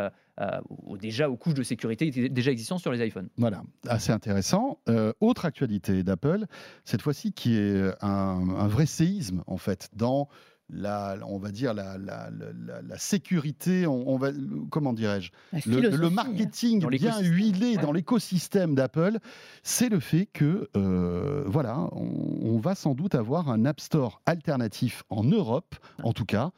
au- 0.69 0.97
aux 0.97 1.37
couches 1.37 1.55
de 1.55 1.63
sécurité 1.63 2.11
déjà 2.29 2.51
existantes 2.51 2.81
sur 2.81 2.93
les 2.93 3.07
iPhones. 3.07 3.29
Voilà, 3.37 3.63
assez 3.87 4.13
intéressant. 4.13 4.79
Autre 5.21 5.45
actualité 5.45 6.03
d'Apple, 6.03 6.45
cette 6.85 7.03
fois-ci 7.03 7.33
qui 7.33 7.57
est 7.57 7.93
un 8.03 8.69
vrai 8.69 8.87
séisme 8.87 9.43
en 9.47 9.57
fait 9.57 9.89
dans 9.95 10.29
la, 10.71 11.17
on 11.29 11.39
va 11.39 11.51
dire 11.51 11.75
la, 11.75 11.99
la, 11.99 12.31
la- 12.31 12.83
la 12.83 12.99
sécurité, 12.99 13.87
on, 13.87 14.09
on 14.09 14.17
va, 14.17 14.31
comment 14.71 14.93
dirais-je, 14.93 15.31
le, 15.53 15.81
le 15.81 15.91
philosophie. 15.91 16.15
marketing 16.15 16.87
bien 16.89 17.21
huilé 17.21 17.77
Ouais. 17.77 17.83
dans 17.83 17.93
l'écosystème 17.93 18.75
d'Apple, 18.75 19.19
c'est 19.63 19.89
le 19.89 20.01
fait 20.01 20.27
que 20.27 20.69
euh, 20.77 21.45
voilà, 21.47 21.89
on, 21.93 22.39
on 22.43 22.59
va 22.59 22.75
sans 22.75 22.95
doute 22.95 23.15
avoir 23.15 23.51
un 23.51 23.65
App 23.67 23.81
Store 23.81 24.21
alternatif 24.27 25.05
en 25.11 25.25
Europe, 25.25 25.75
en 26.03 26.13
tout 26.13 26.25
cas. 26.27 26.51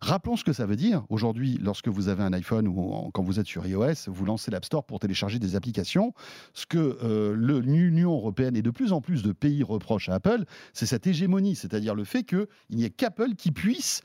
Rappelons 0.00 0.36
ce 0.36 0.44
que 0.44 0.52
ça 0.52 0.64
veut 0.64 0.76
dire. 0.76 1.04
Aujourd'hui, 1.08 1.58
lorsque 1.60 1.88
vous 1.88 2.08
avez 2.08 2.22
un 2.22 2.32
iPhone 2.32 2.68
ou 2.68 3.10
quand 3.12 3.22
vous 3.22 3.40
êtes 3.40 3.46
sur 3.46 3.66
iOS, 3.66 4.06
vous 4.06 4.24
lancez 4.24 4.50
l'App 4.50 4.64
Store 4.64 4.84
pour 4.84 5.00
télécharger 5.00 5.40
des 5.40 5.56
applications. 5.56 6.14
Ce 6.54 6.66
que 6.66 6.98
euh, 7.02 7.34
l'Union 7.34 8.12
européenne 8.12 8.56
et 8.56 8.62
de 8.62 8.70
plus 8.70 8.92
en 8.92 9.00
plus 9.00 9.22
de 9.24 9.32
pays 9.32 9.64
reprochent 9.64 10.08
à 10.08 10.14
Apple, 10.14 10.44
c'est 10.72 10.86
cette 10.86 11.08
hégémonie, 11.08 11.56
c'est-à-dire 11.56 11.96
le 11.96 12.04
fait 12.04 12.22
qu'il 12.22 12.46
n'y 12.70 12.84
ait 12.84 12.90
qu'Apple 12.90 13.34
qui 13.34 13.50
puisse 13.50 14.02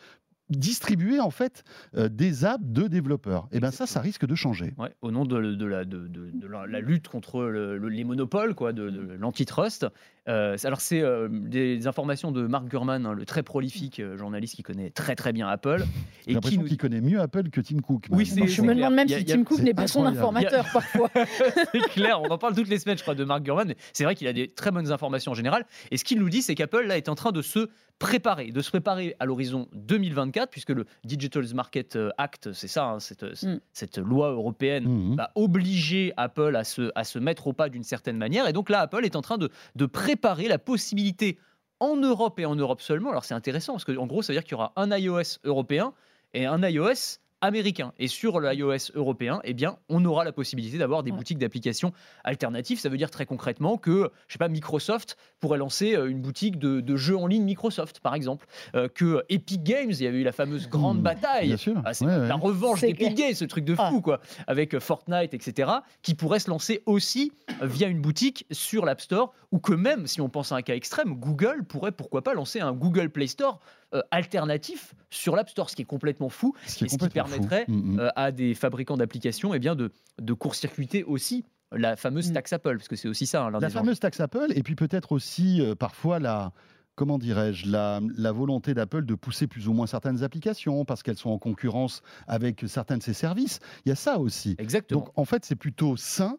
distribuer 0.50 1.20
en 1.20 1.30
fait 1.32 1.64
euh, 1.96 2.10
des 2.10 2.46
apps 2.46 2.64
de 2.66 2.88
développeurs. 2.88 3.48
Et 3.52 3.60
bien 3.60 3.72
ça, 3.72 3.86
ça 3.88 4.02
risque 4.02 4.26
de 4.26 4.36
changer. 4.36 4.74
Ouais, 4.78 4.94
au 5.02 5.12
nom 5.12 5.26
de, 5.26 5.54
de 5.56 5.66
la, 5.66 5.86
de, 5.86 6.08
de- 6.08 6.32
de 6.34 6.48
la, 6.48 6.68
la 6.68 6.80
lutte 6.80 7.08
contre 7.08 7.42
le- 7.44 7.78
le- 7.78 7.90
les 7.90 8.04
monopoles, 8.04 8.54
quoi, 8.56 8.74
de, 8.74 8.90
de 8.90 9.14
l'antitrust. 9.20 9.88
Euh, 10.30 10.56
alors, 10.64 10.80
c'est 10.80 11.02
euh, 11.02 11.28
des 11.32 11.86
informations 11.88 12.32
de 12.32 12.48
Mark 12.48 12.68
Gurman, 12.68 13.06
hein, 13.06 13.14
le 13.14 13.26
très 13.26 13.44
prolifique 13.44 14.00
euh, 14.00 14.16
journaliste 14.18 14.56
qui 14.56 14.64
connaît 14.64 14.90
très 14.90 15.16
très 15.16 15.34
bien 15.34 15.48
Apple. 15.50 15.84
Et 16.28 16.36
qui 16.38 16.58
nous 16.58 16.78
connaît 16.78 17.02
mieux 17.02 17.20
Apple 17.20 17.50
que 17.50 17.60
Tim 17.60 17.80
Cook. 17.80 18.06
Oui, 18.10 18.26
c'est- 18.26 18.48
je 18.48 18.62
me 18.62 18.74
demande 18.76 18.94
même 18.96 19.08
si 19.08 19.16
a- 19.16 19.24
Tim 19.24 19.44
Cook 19.44 19.60
n'est 19.60 19.74
pas 19.74 19.88
son 19.88 20.06
informateur 20.06 20.66
parfois. 20.72 21.10
c'est 21.74 21.80
clair, 21.90 22.22
on 22.22 22.28
en 22.30 22.38
parle 22.38 22.56
toutes 22.56 22.70
les 22.70 22.80
semaines, 22.80 22.98
je 22.98 23.02
crois, 23.04 23.16
de 23.16 23.24
Mark 23.24 23.44
Gurman, 23.44 23.74
c'est 23.92 24.04
vrai 24.06 24.16
qu'il 24.16 24.28
a 24.28 24.34
des 24.34 24.48
très 24.50 24.72
bonnes 24.72 24.92
informations 24.92 25.32
en 25.32 25.36
général. 25.36 25.66
Et 25.92 25.98
ce 25.98 26.04
qu'il 26.04 26.20
nous 26.20 26.30
dit, 26.30 26.42
c'est 26.42 26.56
qu'Apple 26.56 26.86
là 26.86 26.98
est 26.98 27.10
en 27.10 27.16
train 27.16 27.32
de 27.32 27.42
se 27.42 27.70
préparer, 28.08 28.52
de 28.52 28.62
se 28.62 28.70
préparer 28.70 29.16
à 29.20 29.26
l'horizon 29.26 29.68
2024, 29.74 30.50
puisque 30.50 30.70
le 30.70 30.86
Digital 31.04 31.44
Market 31.54 31.98
Act, 32.18 32.52
c'est 32.54 32.68
ça, 32.68 32.86
hein, 32.86 33.00
cette, 33.00 33.24
Mm. 33.44 33.60
cette 33.72 33.98
loi 33.98 34.30
européenne 34.32 34.86
Mhm. 34.88 35.16
va 35.16 35.32
obliger 35.36 36.14
Apple 36.18 36.56
à 36.56 36.64
se, 36.64 36.92
à 36.96 37.04
se 37.04 37.20
mettre 37.20 37.48
au 37.48 37.54
pas 37.54 37.70
d'une 37.70 37.84
certaine 37.84 38.18
manière. 38.18 38.48
Et 38.48 38.54
donc 38.54 38.70
là, 38.70 38.82
Apple 38.82 39.06
est 39.06 39.16
en 39.16 39.22
train 39.22 39.38
de, 39.38 39.50
de 39.76 39.86
préparer 39.86 40.48
la 40.48 40.60
possibilité 40.60 41.38
en 41.80 41.96
Europe 41.96 42.40
et 42.40 42.46
en 42.46 42.56
Europe 42.56 42.82
seulement. 42.82 43.10
Alors 43.10 43.26
c'est 43.26 43.34
intéressant 43.34 43.74
parce 43.74 43.86
qu'en 43.86 44.06
gros, 44.08 44.22
ça 44.22 44.32
veut 44.34 44.38
dire 44.38 44.44
qu'il 44.44 44.52
y 44.54 44.56
aura 44.56 44.74
un 44.76 44.96
iOS 44.96 45.40
européen 45.44 45.94
et 46.34 46.46
un 46.46 46.62
iOS 46.68 47.20
américain. 47.44 47.94
Et 48.00 48.08
sur 48.08 48.40
l'iOS 48.40 48.92
européen, 48.96 49.40
eh 49.44 49.54
bien, 49.54 49.78
on 49.90 50.04
aura 50.06 50.24
la 50.24 50.32
possibilité 50.32 50.78
d'avoir 50.78 51.04
des 51.04 51.12
Ouais. 51.12 51.18
boutiques 51.18 51.38
d'applications 51.38 51.92
alternatives. 52.24 52.80
Ça 52.80 52.90
veut 52.90 52.98
dire 52.98 53.12
très 53.12 53.26
concrètement 53.26 53.78
que, 53.78 54.10
je 54.28 54.34
sais 54.34 54.40
pas, 54.40 54.48
Microsoft 54.48 55.18
pourrait 55.40 55.58
lancer 55.58 55.96
euh, 55.96 56.10
une 56.10 56.22
boutique 56.22 56.58
de, 56.58 56.80
de 56.82 56.96
jeux 56.96 57.18
en 57.18 57.28
ligne 57.28 57.44
Microsoft, 57.44 58.00
par 58.00 58.16
exemple. 58.16 58.48
Euh, 58.76 58.88
que 58.88 59.24
Epic 59.30 59.64
Games, 59.64 59.92
il 59.92 60.02
y 60.02 60.08
avait 60.08 60.20
eu 60.20 60.24
la 60.24 60.32
fameuse 60.32 60.70
grande 60.70 61.00
Mmh, 61.00 61.04
bataille. 61.04 61.48
bien 61.48 61.58
sûr. 61.58 61.82
Ah, 61.86 61.94
c'est 61.94 62.06
Ouais, 62.06 62.28
la 62.28 62.36
revanche 62.36 62.82
d'Epic. 62.82 63.14
Games, 63.16 63.34
ce 63.34 63.46
truc 63.46 63.66
de 63.66 63.76
Ah. 63.78 63.90
fou, 63.90 64.02
quoi. 64.02 64.20
Avec 64.48 64.74
euh, 64.74 64.80
Fortnite, 64.80 65.34
etc. 65.34 65.70
Qui 66.02 66.16
pourrait 66.16 66.40
se 66.40 66.50
lancer 66.50 66.82
aussi 66.86 67.32
via 67.62 67.88
une 67.88 68.02
boutique 68.02 68.46
sur 68.52 68.86
l'App 68.86 69.02
Store. 69.02 69.34
Ou 69.52 69.60
que 69.60 69.74
même, 69.74 70.08
si 70.08 70.20
on 70.22 70.30
pense 70.30 70.52
à 70.52 70.56
un 70.56 70.62
cas 70.64 70.74
extrême, 70.76 71.14
Google 71.16 71.64
pourrait, 71.68 71.92
pourquoi 71.92 72.24
pas, 72.24 72.34
lancer 72.34 72.60
un 72.60 72.74
Google 72.74 73.10
Play 73.10 73.28
Store 73.28 73.60
euh, 73.94 74.02
alternatif 74.12 74.94
sur 75.10 75.36
l'App 75.36 75.50
Store, 75.50 75.70
ce 75.70 75.76
qui 75.76 75.82
est 75.84 75.86
complètement 75.86 76.30
fou. 76.30 76.56
Ce 76.66 76.76
qui 76.76 76.86
et 76.86 76.90
ce 76.90 76.98
permettrait 77.06 77.66
Mhm. 77.68 78.00
euh, 78.00 78.10
à 78.16 78.32
des 78.32 78.54
fabricants 78.56 78.98
d'applications 78.98 79.54
eh 79.54 79.60
bien 79.60 79.76
de, 79.76 79.92
de 80.22 80.34
court-circuiter 80.34 81.04
aussi 81.04 81.46
la 81.72 81.96
fameuse 81.96 82.30
Mm. 82.30 82.34
taxe 82.34 82.54
Apple, 82.54 82.78
parce 82.78 82.88
que 82.88 82.96
c'est 82.96 83.08
aussi 83.08 83.26
ça 83.26 83.46
hein, 83.46 83.52
la 83.52 83.60
des 83.60 83.70
fameuse 83.70 84.00
taxe 84.00 84.20
Apple, 84.20 84.48
et 84.56 84.62
puis 84.64 84.76
peut-être 84.76 85.12
aussi 85.12 85.60
euh, 85.62 85.74
parfois 85.76 86.20
la, 86.20 86.52
comment 86.96 87.18
dirais-je, 87.18 87.70
la, 87.70 88.00
la 88.18 88.32
volonté 88.32 88.74
d'Apple 88.74 89.06
de 89.06 89.16
pousser 89.16 89.48
plus 89.48 89.68
ou 89.68 89.74
moins 89.74 89.88
certaines 89.88 90.24
applications 90.24 90.86
parce 90.86 91.02
qu'elles 91.04 91.18
sont 91.18 91.32
en 91.32 91.38
concurrence 91.40 92.02
avec 92.28 92.64
certains 92.68 92.98
de 92.98 93.04
ses 93.04 93.14
services. 93.14 93.60
Il 93.86 93.90
y 93.90 93.92
a 93.92 93.96
ça 93.96 94.20
aussi. 94.20 94.56
Exactement. 94.60 95.02
Donc 95.02 95.10
en 95.16 95.26
fait, 95.26 95.44
c'est 95.46 95.56
plutôt 95.56 95.98
sain, 95.98 96.38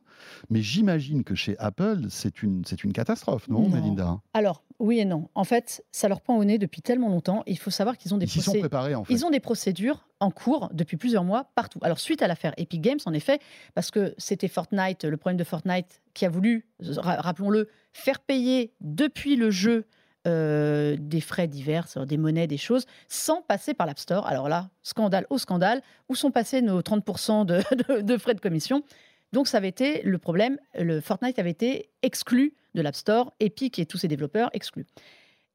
mais 0.50 0.62
j'imagine 0.62 1.25
que 1.25 1.34
chez 1.34 1.58
Apple, 1.58 2.06
c'est 2.08 2.42
une, 2.42 2.64
c'est 2.64 2.84
une 2.84 2.92
catastrophe, 2.92 3.49
non, 3.49 3.62
Non. 3.62 3.68
Melinda? 3.68 4.20
Alors, 4.32 4.62
oui 4.78 4.99
et 5.00 5.04
non. 5.04 5.28
En 5.34 5.44
fait, 5.44 5.84
ça 5.92 6.08
leur 6.08 6.20
prend 6.20 6.37
au 6.37 6.44
nez 6.44 6.58
depuis 6.58 6.82
tellement 6.82 7.08
longtemps. 7.08 7.42
Il 7.46 7.58
faut 7.58 7.70
savoir 7.70 7.96
qu'ils 7.96 8.12
ont 8.14 8.18
des 8.18 8.26
Ils 8.26 8.42
sont 8.42 8.52
préparés, 8.58 8.94
en 8.94 9.04
fait. 9.04 9.12
Ils 9.12 9.25
ont 9.25 9.30
des 9.30 9.40
procédures 9.40 10.06
en 10.20 10.30
cours 10.30 10.70
depuis 10.73 10.96
plusieurs 10.96 11.25
mois 11.25 11.50
partout. 11.54 11.78
Alors, 11.82 11.99
suite 11.99 12.23
à 12.23 12.28
l'affaire 12.28 12.52
Epic 12.56 12.80
Games, 12.80 12.99
en 13.06 13.12
effet, 13.12 13.38
parce 13.75 13.90
que 13.90 14.14
c'était 14.18 14.49
Fortnite, 14.49 15.04
le 15.04 15.16
problème 15.16 15.37
de 15.37 15.44
Fortnite, 15.44 16.02
qui 16.14 16.25
a 16.25 16.28
voulu, 16.28 16.66
ra- 16.80 17.20
rappelons-le, 17.20 17.68
faire 17.92 18.20
payer 18.20 18.73
depuis 18.80 19.37
le 19.37 19.50
jeu 19.50 19.87
euh, 20.26 20.97
des 20.99 21.21
frais 21.21 21.47
divers, 21.49 21.87
c'est-à-dire 21.88 22.07
des 22.09 22.16
monnaies, 22.16 22.47
des 22.47 22.57
choses, 22.57 22.87
sans 23.09 23.43
passer 23.43 23.75
par 23.75 23.87
l'App 23.87 23.99
Store. 23.99 24.26
Alors 24.26 24.49
là, 24.49 24.71
scandale 24.83 25.26
au 25.31 25.38
scandale, 25.38 25.83
où 26.09 26.14
sont 26.14 26.31
passés 26.31 26.62
nos 26.62 26.81
30% 26.81 27.45
de, 27.45 27.62
de- 27.95 28.00
de 28.00 28.16
frais 28.19 28.35
de 28.35 28.40
commission? 28.40 28.83
Donc 29.33 29.49
ça 29.49 29.59
avait 29.59 29.69
été 29.69 30.02
le 30.02 30.19
problème, 30.19 30.59
le 30.78 31.00
Fortnite 31.00 31.38
avait 31.38 31.50
été 31.50 31.90
exclu 32.02 32.54
de 32.75 32.83
l'App 32.83 32.95
Store, 32.95 33.33
Epic 33.40 33.78
et 33.78 33.87
tous 33.87 33.99
ses 33.99 34.09
développeurs 34.09 34.50
exclus. 34.52 34.87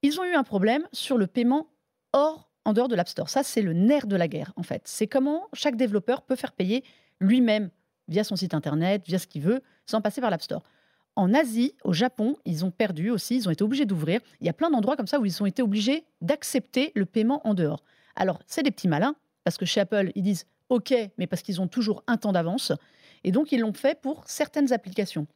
Ils 0.02 0.20
ont 0.20 0.24
eu 0.26 0.34
un 0.34 0.44
problème 0.44 0.84
sur 0.92 1.18
le 1.18 1.28
paiement 1.28 1.68
hors, 2.14 2.50
en 2.66 2.74
dehors 2.74 2.88
de 2.90 2.96
l'App 2.96 3.08
Store. 3.08 3.30
Ça, 3.30 3.42
c'est 3.44 3.62
le 3.62 3.74
nerf 3.74 4.06
de 4.06 4.16
la 4.16 4.28
guerre, 4.28 4.54
en 4.56 4.64
fait. 4.64 4.82
C'est 4.86 5.08
comment 5.08 5.48
chaque 5.54 5.76
développeur 5.78 6.22
peut 6.22 6.36
faire 6.36 6.52
payer 6.52 6.84
lui-même 7.20 7.70
via 8.08 8.24
son 8.24 8.36
site 8.36 8.54
internet, 8.54 9.04
via 9.06 9.18
ce 9.20 9.28
qu'il 9.28 9.42
veut, 9.42 9.62
sans 9.86 10.02
passer 10.02 10.20
par 10.22 10.30
l'App 10.30 10.42
Store. 10.42 10.64
En 11.20 11.34
Asie, 11.34 11.74
au 11.84 11.92
Japon, 11.92 12.38
ils 12.46 12.64
ont 12.64 12.72
perdu 12.72 13.10
aussi, 13.10 13.36
ils 13.36 13.48
ont 13.50 13.52
été 13.52 13.62
obligés 13.62 13.84
d'ouvrir. 13.86 14.22
Il 14.40 14.48
y 14.48 14.50
a 14.50 14.54
plein 14.54 14.70
d'endroits 14.70 14.96
comme 14.96 15.06
ça 15.06 15.20
où 15.20 15.26
ils 15.26 15.44
ont 15.44 15.46
été 15.46 15.62
obligés 15.62 16.06
d'accepter 16.22 16.94
le 16.96 17.06
paiement 17.06 17.46
en 17.46 17.54
dehors. 17.54 17.84
Alors, 18.16 18.40
c'est 18.48 18.64
des 18.64 18.72
petits 18.72 18.88
malins, 18.88 19.16
parce 19.44 19.58
que 19.58 19.66
chez 19.66 19.82
Apple, 19.82 20.14
ils 20.16 20.24
disent 20.24 20.46
OK, 20.70 20.94
mais 21.18 21.28
parce 21.28 21.42
qu'ils 21.42 21.60
ont 21.60 21.68
toujours 21.68 22.04
un 22.08 22.16
temps 22.16 22.32
d'avance. 22.32 22.72
Et 23.26 23.32
donc, 23.34 23.52
ils 23.52 23.60
l'ont 23.60 23.74
fait 23.74 24.00
pour 24.00 24.24
certaines 24.28 24.72
applications. 24.72 25.28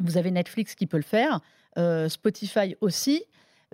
Vous 0.00 0.16
avez 0.16 0.32
Netflix 0.32 0.74
qui 0.74 0.88
peut 0.88 0.96
le 0.96 1.04
faire, 1.04 1.38
euh, 1.78 2.08
Spotify 2.08 2.74
aussi. 2.80 3.22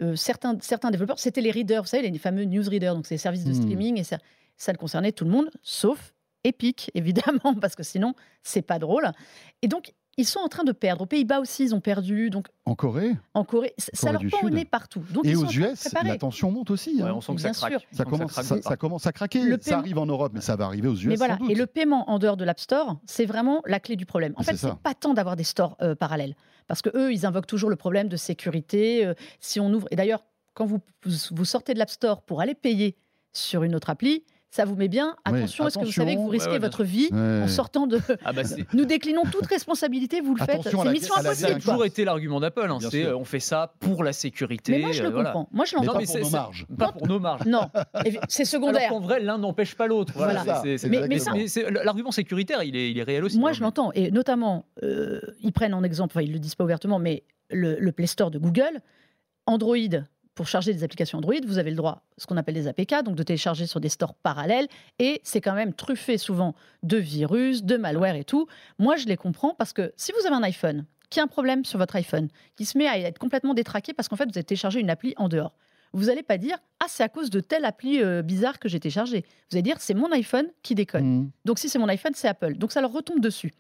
Euh, 0.03 0.15
certains, 0.15 0.59
certains 0.61 0.91
développeurs, 0.91 1.19
c'était 1.19 1.41
les 1.41 1.51
readers, 1.51 1.85
vous 1.85 1.89
savez, 1.89 2.11
les 2.11 2.19
fameux 2.19 2.45
newsreaders, 2.45 2.95
donc 2.95 3.07
c'est 3.07 3.15
les 3.15 3.19
services 3.19 3.45
de 3.45 3.53
Hmm. 3.53 3.63
streaming, 3.63 3.99
et 3.99 4.05
ça, 4.05 4.19
ça 4.59 4.73
ne 4.75 4.77
concernait 4.77 5.13
tout 5.13 5.25
le 5.25 5.31
monde, 5.31 5.51
sauf 5.63 6.13
Epic, 6.45 6.91
évidemment, 6.95 7.55
parce 7.59 7.75
que 7.77 7.83
sinon, 7.83 8.13
c'est 8.43 8.61
pas 8.61 8.79
drôle. 8.79 9.11
Et 9.63 9.69
donc, 9.69 9.95
ils 10.19 10.25
sont 10.27 10.41
en 10.41 10.49
train 10.49 10.65
de 10.65 10.73
perdre. 10.73 11.03
Aux 11.03 11.07
Pays-Bas 11.07 11.41
aussi, 11.41 11.65
ils 11.65 11.75
ont 11.75 11.81
perdu. 11.81 12.31
Donc, 12.31 12.49
En 12.65 12.75
Corée? 12.75 13.17
En 13.35 13.45
Corée, 13.45 13.75
ça 13.79 14.13
Corée 14.13 14.25
leur 14.25 14.41
pend 14.41 14.47
au 14.47 14.51
nez 14.51 14.65
partout. 14.65 15.03
Donc, 15.13 15.25
et 15.27 15.31
ils 15.31 15.37
sont 15.37 15.47
aux 15.47 15.51
US, 15.51 15.89
la 16.03 16.17
tension 16.19 16.51
monte 16.51 16.71
aussi. 16.71 16.97
Ouais, 17.03 17.09
hein. 17.09 17.15
on 17.17 17.21
sent 17.21 17.33
que 17.35 17.43
Bien 17.43 17.53
ça 17.53 17.69
craque. 17.69 17.81
sûr. 17.81 17.89
On 17.93 17.97
Ça 17.97 17.99
sent 17.99 18.05
que 18.05 18.11
commence, 18.11 18.33
craque 18.33 18.45
ça, 18.45 18.55
pas. 18.57 18.63
ça 18.63 18.77
commence 18.77 19.07
à 19.07 19.13
craquer. 19.13 19.43
Le 19.43 19.53
Ça 19.53 19.59
paiement- 19.59 19.79
arrive 19.81 19.99
en 19.99 20.07
Europe, 20.07 20.33
mais 20.35 20.41
ça 20.41 20.57
va 20.57 20.65
arriver 20.67 20.89
aux 20.89 20.95
US. 20.97 21.07
Mais 21.07 21.17
voilà, 21.17 21.35
sans 21.37 21.45
doute. 21.45 21.51
et 21.51 21.55
le 21.55 21.67
paiement 21.67 22.09
en 22.11 22.19
dehors 22.19 22.37
de 22.37 22.45
l'App 22.45 22.61
Store, 22.61 22.99
c'est 23.07 23.27
vraiment 23.27 23.63
la 23.67 23.79
clé 23.81 23.97
du 23.97 24.07
problème. 24.07 24.33
En 24.37 24.43
C'est 24.43 24.53
fait, 24.53 24.57
c'est 24.57 24.75
pas 24.79 24.95
tant 24.95 25.15
d'avoir 25.15 25.37
des 25.37 25.45
stores 25.45 25.77
euh, 25.83 25.95
parallèles, 25.95 26.35
parce 26.67 26.83
que 26.83 26.91
eux, 26.97 27.13
ils 27.13 27.27
invoquent 27.27 27.47
toujours 27.47 27.71
le 27.71 27.77
problème 27.77 28.09
de 28.09 28.17
sécurité. 28.17 29.05
euh, 29.07 29.15
si 29.41 29.61
on 29.61 29.73
ouvre, 29.73 29.87
et 29.91 29.97
d'ailleurs, 29.97 30.25
quand 30.55 30.65
vous, 30.65 30.81
vous 31.05 31.45
sortez 31.45 31.75
de 31.75 31.79
l'App 31.79 31.91
Store 31.91 32.23
pour 32.23 32.41
aller 32.41 32.55
payer 32.55 32.97
sur 33.35 33.63
une 33.65 33.75
autre 33.75 33.91
appli, 33.91 34.25
ça 34.51 34.65
vous 34.65 34.75
met 34.77 34.89
bien. 34.89 35.17
Attention, 35.25 35.67
est-ce 35.67 35.79
que 35.79 35.85
vous 35.85 35.93
savez 35.93 36.15
que 36.15 36.21
vous 36.21 36.29
risquez 36.29 36.53
ouais, 36.53 36.59
votre 36.59 36.83
vie 36.85 37.09
Ouais. 37.13 37.43
en 37.43 37.49
sortant 37.49 37.87
de. 37.87 38.01
Ah 38.25 38.33
bah 38.33 38.43
Nous 38.73 38.85
déclinons 38.87 39.23
toute 39.31 39.47
responsabilité, 39.47 40.21
vous 40.21 40.35
le 40.35 40.39
faites. 40.45 40.61
Attention 40.61 40.83
C'est 40.85 40.93
mission 40.93 41.15
impossible. 41.17 41.49
ça 41.51 41.55
a 41.57 41.59
toujours 41.59 41.85
été 41.85 42.05
l'argument 42.05 42.41
d'Apple. 42.41 42.69
hein, 42.71 42.79
C'est 42.81 43.05
euh, 43.05 43.17
on 43.17 43.25
fait 43.25 43.41
ça 43.41 43.75
pour 43.81 44.03
la 44.03 44.13
sécurité. 44.15 44.73
Mais 44.73 44.79
moi, 44.79 44.93
je 44.93 45.03
le 45.03 45.09
euh, 45.09 45.13
voilà. 45.13 45.31
comprends. 45.33 45.49
Moi, 45.53 45.65
je 45.67 45.75
Mais 45.77 45.81
l'entends. 45.87 45.93
pas 45.95 45.99
mais 46.01 46.07
pour 46.07 46.15
c'est- 46.15 46.21
nos 46.23 46.31
marges. 46.31 46.67
Pas 46.79 46.93
pour 46.93 47.07
nos 47.07 47.21
marges. 47.21 47.45
Non, 47.47 47.69
c'est 48.29 48.43
Alors 48.43 48.47
secondaire. 48.51 48.89
qu'en 48.89 49.01
vrai, 49.01 49.21
l'un 49.21 49.37
n'empêche 49.39 49.75
pas 49.75 49.87
l'autre. 49.89 50.13
Voilà, 50.17 50.43
Voilà. 50.45 50.63
l'argument 51.85 52.13
sécuritaire, 52.13 52.63
il 52.63 52.77
est, 52.77 52.91
il 52.91 52.99
est 52.99 53.03
réel 53.03 53.25
aussi. 53.25 53.39
Moi, 53.39 53.51
hein, 53.51 53.53
je 53.53 53.61
l'entends. 53.63 53.91
Et 53.95 54.11
notamment, 54.11 54.67
euh, 54.83 55.21
ils 55.43 55.53
prennent 55.53 55.75
en 55.75 55.83
exemple, 55.83 56.13
enfin, 56.15 56.23
ils 56.25 56.29
ne 56.29 56.35
le 56.35 56.39
disent 56.39 56.55
pas 56.55 56.65
ouvertement, 56.65 56.99
mais 56.99 57.25
le, 57.51 57.77
le 57.79 57.93
Play 57.93 58.07
Store 58.07 58.31
de 58.31 58.39
Google, 58.39 58.81
Android, 59.47 59.77
pour 60.37 60.47
charger 60.47 60.73
des 60.73 60.85
applications 60.85 61.19
Android, 61.19 61.35
vous 61.47 61.59
avez 61.59 61.71
le 61.71 61.77
droit, 61.77 62.03
ce 62.19 62.27
qu'on 62.27 62.37
appelle 62.37 62.55
des 62.55 62.69
APK, 62.69 63.03
donc 63.03 63.17
de 63.17 63.23
télécharger 63.23 63.67
sur 63.67 63.81
des 63.81 63.89
stores 63.89 64.15
parallèles. 64.15 64.69
Et 64.99 65.21
c'est 65.25 65.41
quand 65.41 65.55
même 65.55 65.73
truffé 65.73 66.19
souvent 66.19 66.55
de 66.83 66.99
virus, 66.99 67.65
de 67.65 67.77
malware 67.79 68.15
et 68.15 68.25
tout. 68.25 68.47
Moi, 68.79 68.97
je 68.97 69.07
les 69.07 69.17
comprends 69.17 69.55
parce 69.55 69.73
que 69.73 69.93
si 69.97 70.13
vous 70.13 70.27
avez 70.27 70.37
un 70.37 70.43
iPhone 70.43 70.85
qui 71.09 71.21
a 71.21 71.23
un 71.23 71.27
problème 71.27 71.65
sur 71.65 71.79
votre 71.79 71.97
iPhone, 71.97 72.29
qui 72.55 72.67
se 72.67 72.77
met 72.77 72.87
à 72.87 72.99
être 72.99 73.19
complètement 73.19 73.55
détraqué 73.55 73.95
parce 73.95 74.09
qu'en 74.09 74.17
fait, 74.17 74.27
vous 74.27 74.37
avez 74.37 74.45
téléchargé 74.45 74.79
une 74.79 74.91
appli 74.91 75.15
en 75.17 75.29
dehors. 75.29 75.55
Vous 75.95 76.07
n'allez 76.07 76.23
pas 76.23 76.37
dire 76.37 76.59
ah 76.81 76.87
c'est 76.89 77.03
à 77.03 77.09
cause 77.09 77.31
de 77.31 77.41
telle 77.41 77.65
appli 77.65 78.03
euh, 78.03 78.21
bizarre 78.21 78.59
que 78.59 78.69
j'ai 78.69 78.79
téléchargée. 78.79 79.25
Vous 79.51 79.57
allez 79.57 79.63
dire 79.63 79.77
c'est 79.81 79.95
mon 79.95 80.13
iPhone 80.13 80.49
qui 80.63 80.75
déconne. 80.75 81.07
Mmh. 81.07 81.31
Donc 81.47 81.59
si 81.59 81.71
c'est 81.71 81.79
mon 81.79 81.89
iPhone, 81.89 82.13
c'est 82.15 82.29
Apple. 82.29 82.59
Donc 82.59 82.73
ça 82.73 82.83
leur 82.83 82.93
retombe 82.93 83.21
dessus. 83.21 83.55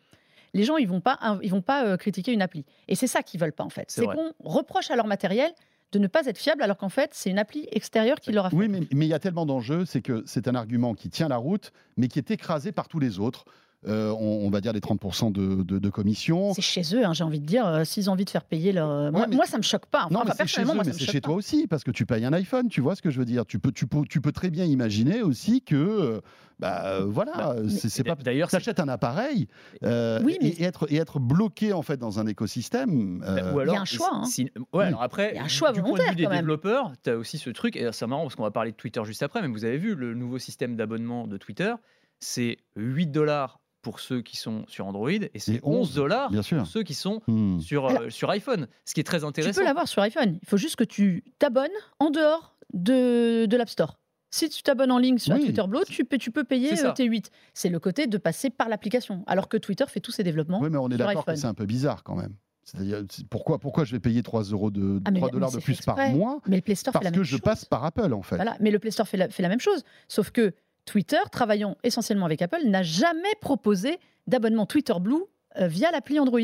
Les 0.52 0.64
gens, 0.64 0.76
ils 0.76 0.88
vont 0.88 1.00
pas, 1.00 1.38
ils 1.42 1.50
vont 1.50 1.62
pas 1.62 1.86
euh, 1.86 1.96
critiquer 1.96 2.32
une 2.32 2.42
appli. 2.42 2.66
Et 2.88 2.94
c'est 2.94 3.06
ça 3.06 3.22
qu'ils 3.22 3.40
veulent 3.40 3.52
pas 3.52 3.64
en 3.64 3.70
fait. 3.70 3.86
C'est 3.88 4.04
qu'on 4.04 4.32
reproche 4.40 4.90
à 4.90 4.96
leur 4.96 5.06
matériel 5.06 5.52
de 5.92 5.98
ne 5.98 6.06
pas 6.06 6.26
être 6.26 6.38
fiable, 6.38 6.62
alors 6.62 6.76
qu'en 6.76 6.88
fait, 6.88 7.10
c'est 7.12 7.30
une 7.30 7.38
appli 7.38 7.68
extérieure 7.70 8.20
qui 8.20 8.32
leur 8.32 8.46
a 8.46 8.50
fait. 8.50 8.56
Oui, 8.56 8.68
mais 8.68 8.80
mais 8.92 9.06
il 9.06 9.08
y 9.08 9.14
a 9.14 9.18
tellement 9.18 9.46
d'enjeux, 9.46 9.84
c'est 9.84 10.02
que 10.02 10.22
c'est 10.26 10.48
un 10.48 10.54
argument 10.54 10.94
qui 10.94 11.10
tient 11.10 11.28
la 11.28 11.36
route, 11.36 11.72
mais 11.96 12.08
qui 12.08 12.18
est 12.18 12.30
écrasé 12.30 12.72
par 12.72 12.88
tous 12.88 12.98
les 12.98 13.18
autres. 13.18 13.44
Euh, 13.88 14.10
on, 14.10 14.44
on 14.46 14.50
va 14.50 14.60
dire 14.60 14.72
les 14.72 14.80
30% 14.80 15.30
de, 15.32 15.62
de, 15.62 15.78
de 15.78 15.90
commission. 15.90 16.52
C'est 16.54 16.60
chez 16.62 16.82
eux, 16.94 17.04
hein, 17.06 17.12
j'ai 17.12 17.22
envie 17.24 17.38
de 17.40 17.46
dire. 17.46 17.66
euh, 17.66 17.84
S'ils 17.84 18.10
ont 18.10 18.14
envie 18.14 18.24
de 18.24 18.30
faire 18.30 18.44
payer 18.44 18.72
leur. 18.72 18.90
euh, 18.90 19.10
moi, 19.12 19.26
mais- 19.28 19.36
moi, 19.36 19.46
ça 19.46 19.58
me 19.58 19.62
choque 19.62 19.86
pas. 19.86 20.06
Enfin, 20.06 20.08
Non, 20.14 20.20
mais 20.24 20.30
enfin, 20.32 20.34
c'est 20.40 20.46
chez 20.48 20.62
eux, 20.62 20.64
moi, 20.64 20.74
mais 20.78 20.84
ça 20.84 20.88
me 20.90 20.92
c'est 20.94 21.04
choque 21.04 21.12
chez 21.12 21.20
pas. 21.20 21.26
toi 21.28 21.36
aussi, 21.36 21.66
parce 21.68 21.84
que 21.84 21.92
tu 21.92 22.04
payes 22.04 22.24
un 22.24 22.32
iPhone, 22.32 22.68
tu 22.68 22.80
vois 22.80 22.96
ce 22.96 23.02
que 23.02 23.10
je 23.10 23.18
veux 23.20 23.24
dire. 23.24 23.46
Tu 23.46 23.58
peux, 23.60 23.70
tu 23.70 23.86
peux, 23.86 24.02
tu 24.08 24.20
peux 24.20 24.32
très 24.32 24.50
bien 24.50 24.64
imaginer 24.64 25.22
aussi 25.22 25.62
que, 25.62 26.20
bah 26.58 26.82
euh, 26.86 27.04
voilà, 27.06 27.32
Bah, 27.36 27.56
c'est 27.68 28.02
pas. 28.02 28.16
D'ailleurs, 28.16 28.48
T'achètes 28.50 28.80
un 28.80 28.88
appareil 28.88 29.46
euh, 29.84 30.20
Oui, 30.24 30.36
mais- 30.42 30.48
et, 30.48 30.62
et 30.62 30.64
être, 30.64 30.90
et 30.92 30.96
être 30.96 31.20
bloqué 31.20 31.72
en 31.72 31.82
fait 31.82 31.96
dans 31.98 32.18
un 32.18 32.26
écosystème. 32.26 33.22
euh, 33.24 33.52
Ou 33.52 33.58
alors, 33.60 33.74
Il 33.74 33.76
y 33.76 33.78
a 33.78 33.82
un 33.82 33.84
choix, 33.84 34.10
hein. 34.14 34.24
si- 34.24 34.50
ouais, 34.72 34.86
alors 34.86 35.02
après, 35.02 35.30
Il 35.32 35.36
y 35.36 35.38
a 35.38 35.44
un 35.44 35.48
choix 35.48 35.70
du 35.72 35.80
point 35.82 35.96
de 35.98 36.02
vue 36.10 36.16
des 36.16 36.26
développeurs, 36.26 36.90
tu 37.04 37.10
as 37.10 37.16
aussi 37.16 37.38
ce 37.38 37.50
truc, 37.50 37.76
et 37.76 37.88
c'est 37.92 38.06
marrant 38.08 38.22
parce 38.22 38.34
qu'on 38.34 38.42
va 38.42 38.50
parler 38.50 38.72
de 38.72 38.76
Twitter 38.76 39.00
juste 39.04 39.22
après, 39.22 39.42
mais 39.42 39.48
vous 39.48 39.64
avez 39.64 39.78
vu 39.78 39.94
le 39.94 40.14
nouveau 40.14 40.38
système 40.38 40.74
d'abonnement 40.74 41.28
de 41.28 41.36
Twitter, 41.36 41.72
c'est 42.18 42.56
8 42.76 43.08
dollars 43.08 43.60
pour 43.86 44.00
ceux 44.00 44.20
qui 44.20 44.36
sont 44.36 44.64
sur 44.66 44.84
Android 44.88 45.08
et 45.12 45.30
c'est 45.36 45.54
Et 45.54 45.60
11 45.62 45.90
11, 45.90 45.94
dollars 45.94 46.30
bien 46.32 46.42
sûr. 46.42 46.58
pour 46.58 46.66
ceux 46.66 46.82
qui 46.82 46.94
sont 46.94 47.22
hmm. 47.28 47.60
sur, 47.60 47.86
euh, 47.86 48.10
sur 48.10 48.28
iPhone, 48.30 48.66
ce 48.84 48.94
qui 48.94 48.98
est 49.00 49.04
très 49.04 49.20
Tu 49.20 49.24
intéressant. 49.24 49.60
peux 49.60 49.64
l'avoir 49.64 49.86
sur 49.86 50.02
iPhone. 50.02 50.40
Il 50.42 50.48
faut 50.48 50.56
juste 50.56 50.74
que 50.74 50.82
tu 50.82 51.22
t'abonnes 51.38 51.70
en 52.00 52.10
dehors 52.10 52.56
de, 52.74 53.46
de 53.46 53.56
l'App 53.56 53.68
Store. 53.68 54.00
Si 54.32 54.48
tu 54.48 54.64
t'abonnes 54.64 54.90
en 54.90 54.98
ligne 54.98 55.18
sur 55.18 55.36
Oui. 55.36 55.44
Twitter 55.44 55.62
Blue, 55.68 55.84
tu 55.88 56.04
peux, 56.04 56.18
tu 56.18 56.32
peux 56.32 56.42
payer 56.42 56.72
euh, 56.84 56.92
tes 56.94 57.04
8. 57.04 57.30
C'est 57.54 57.68
le 57.68 57.78
côté 57.78 58.08
de 58.08 58.18
passer 58.18 58.50
par 58.50 58.68
l'application. 58.68 59.22
Alors 59.28 59.48
que 59.48 59.56
Twitter 59.56 59.84
fait 59.86 60.00
tous 60.00 60.10
ses 60.10 60.24
développements. 60.24 60.58
Oui, 60.60 60.68
mais 60.68 60.78
on 60.78 60.88
est 60.88 60.96
d'accord 60.96 61.24
que 61.24 61.36
c'est 61.36 61.46
un 61.46 61.54
peu 61.54 61.64
bizarre 61.64 62.02
quand 62.02 62.16
même. 62.16 62.34
C'est-à-dire, 62.64 63.04
c'est- 63.08 63.24
pourquoi, 63.28 63.60
pourquoi 63.60 63.84
je 63.84 63.92
vais 63.92 64.00
payer 64.00 64.24
3 64.24 64.42
euros 64.42 64.72
de 64.72 65.00
Ah, 65.04 65.12
mais- 65.12 65.20
3 65.20 65.28
mais 65.28 65.32
dollars 65.32 65.52
de 65.52 65.58
plus 65.60 65.80
par 65.82 65.96
mois 66.10 66.40
Mais 66.48 66.56
le 66.56 66.62
Play 66.62 66.74
Store 66.74 66.92
fait 66.92 66.98
parce 66.98 67.04
la 67.04 67.10
que 67.12 67.16
même 67.18 67.24
je 67.24 67.30
chose. 67.30 67.40
passe 67.40 67.64
par 67.64 67.84
Apple 67.84 68.12
en 68.12 68.22
fait. 68.22 68.34
Voilà. 68.34 68.56
Mais 68.58 68.72
le 68.72 68.80
Play 68.80 68.90
Store 68.90 69.06
fait 69.06 69.16
la, 69.16 69.28
fait 69.28 69.44
la 69.44 69.48
même 69.48 69.60
chose. 69.60 69.84
Sauf 70.08 70.32
que 70.32 70.52
Twitter, 70.86 71.18
travaillant 71.30 71.76
essentiellement 71.82 72.24
avec 72.26 72.40
Apple, 72.40 72.60
n'a 72.64 72.82
jamais 72.82 73.34
proposé 73.42 73.98
d'abonnement 74.26 74.64
Twitter 74.66 74.94
Blue 75.00 75.22
euh, 75.60 75.66
via 75.68 75.90
l'appli 75.90 76.18
Android. 76.18 76.40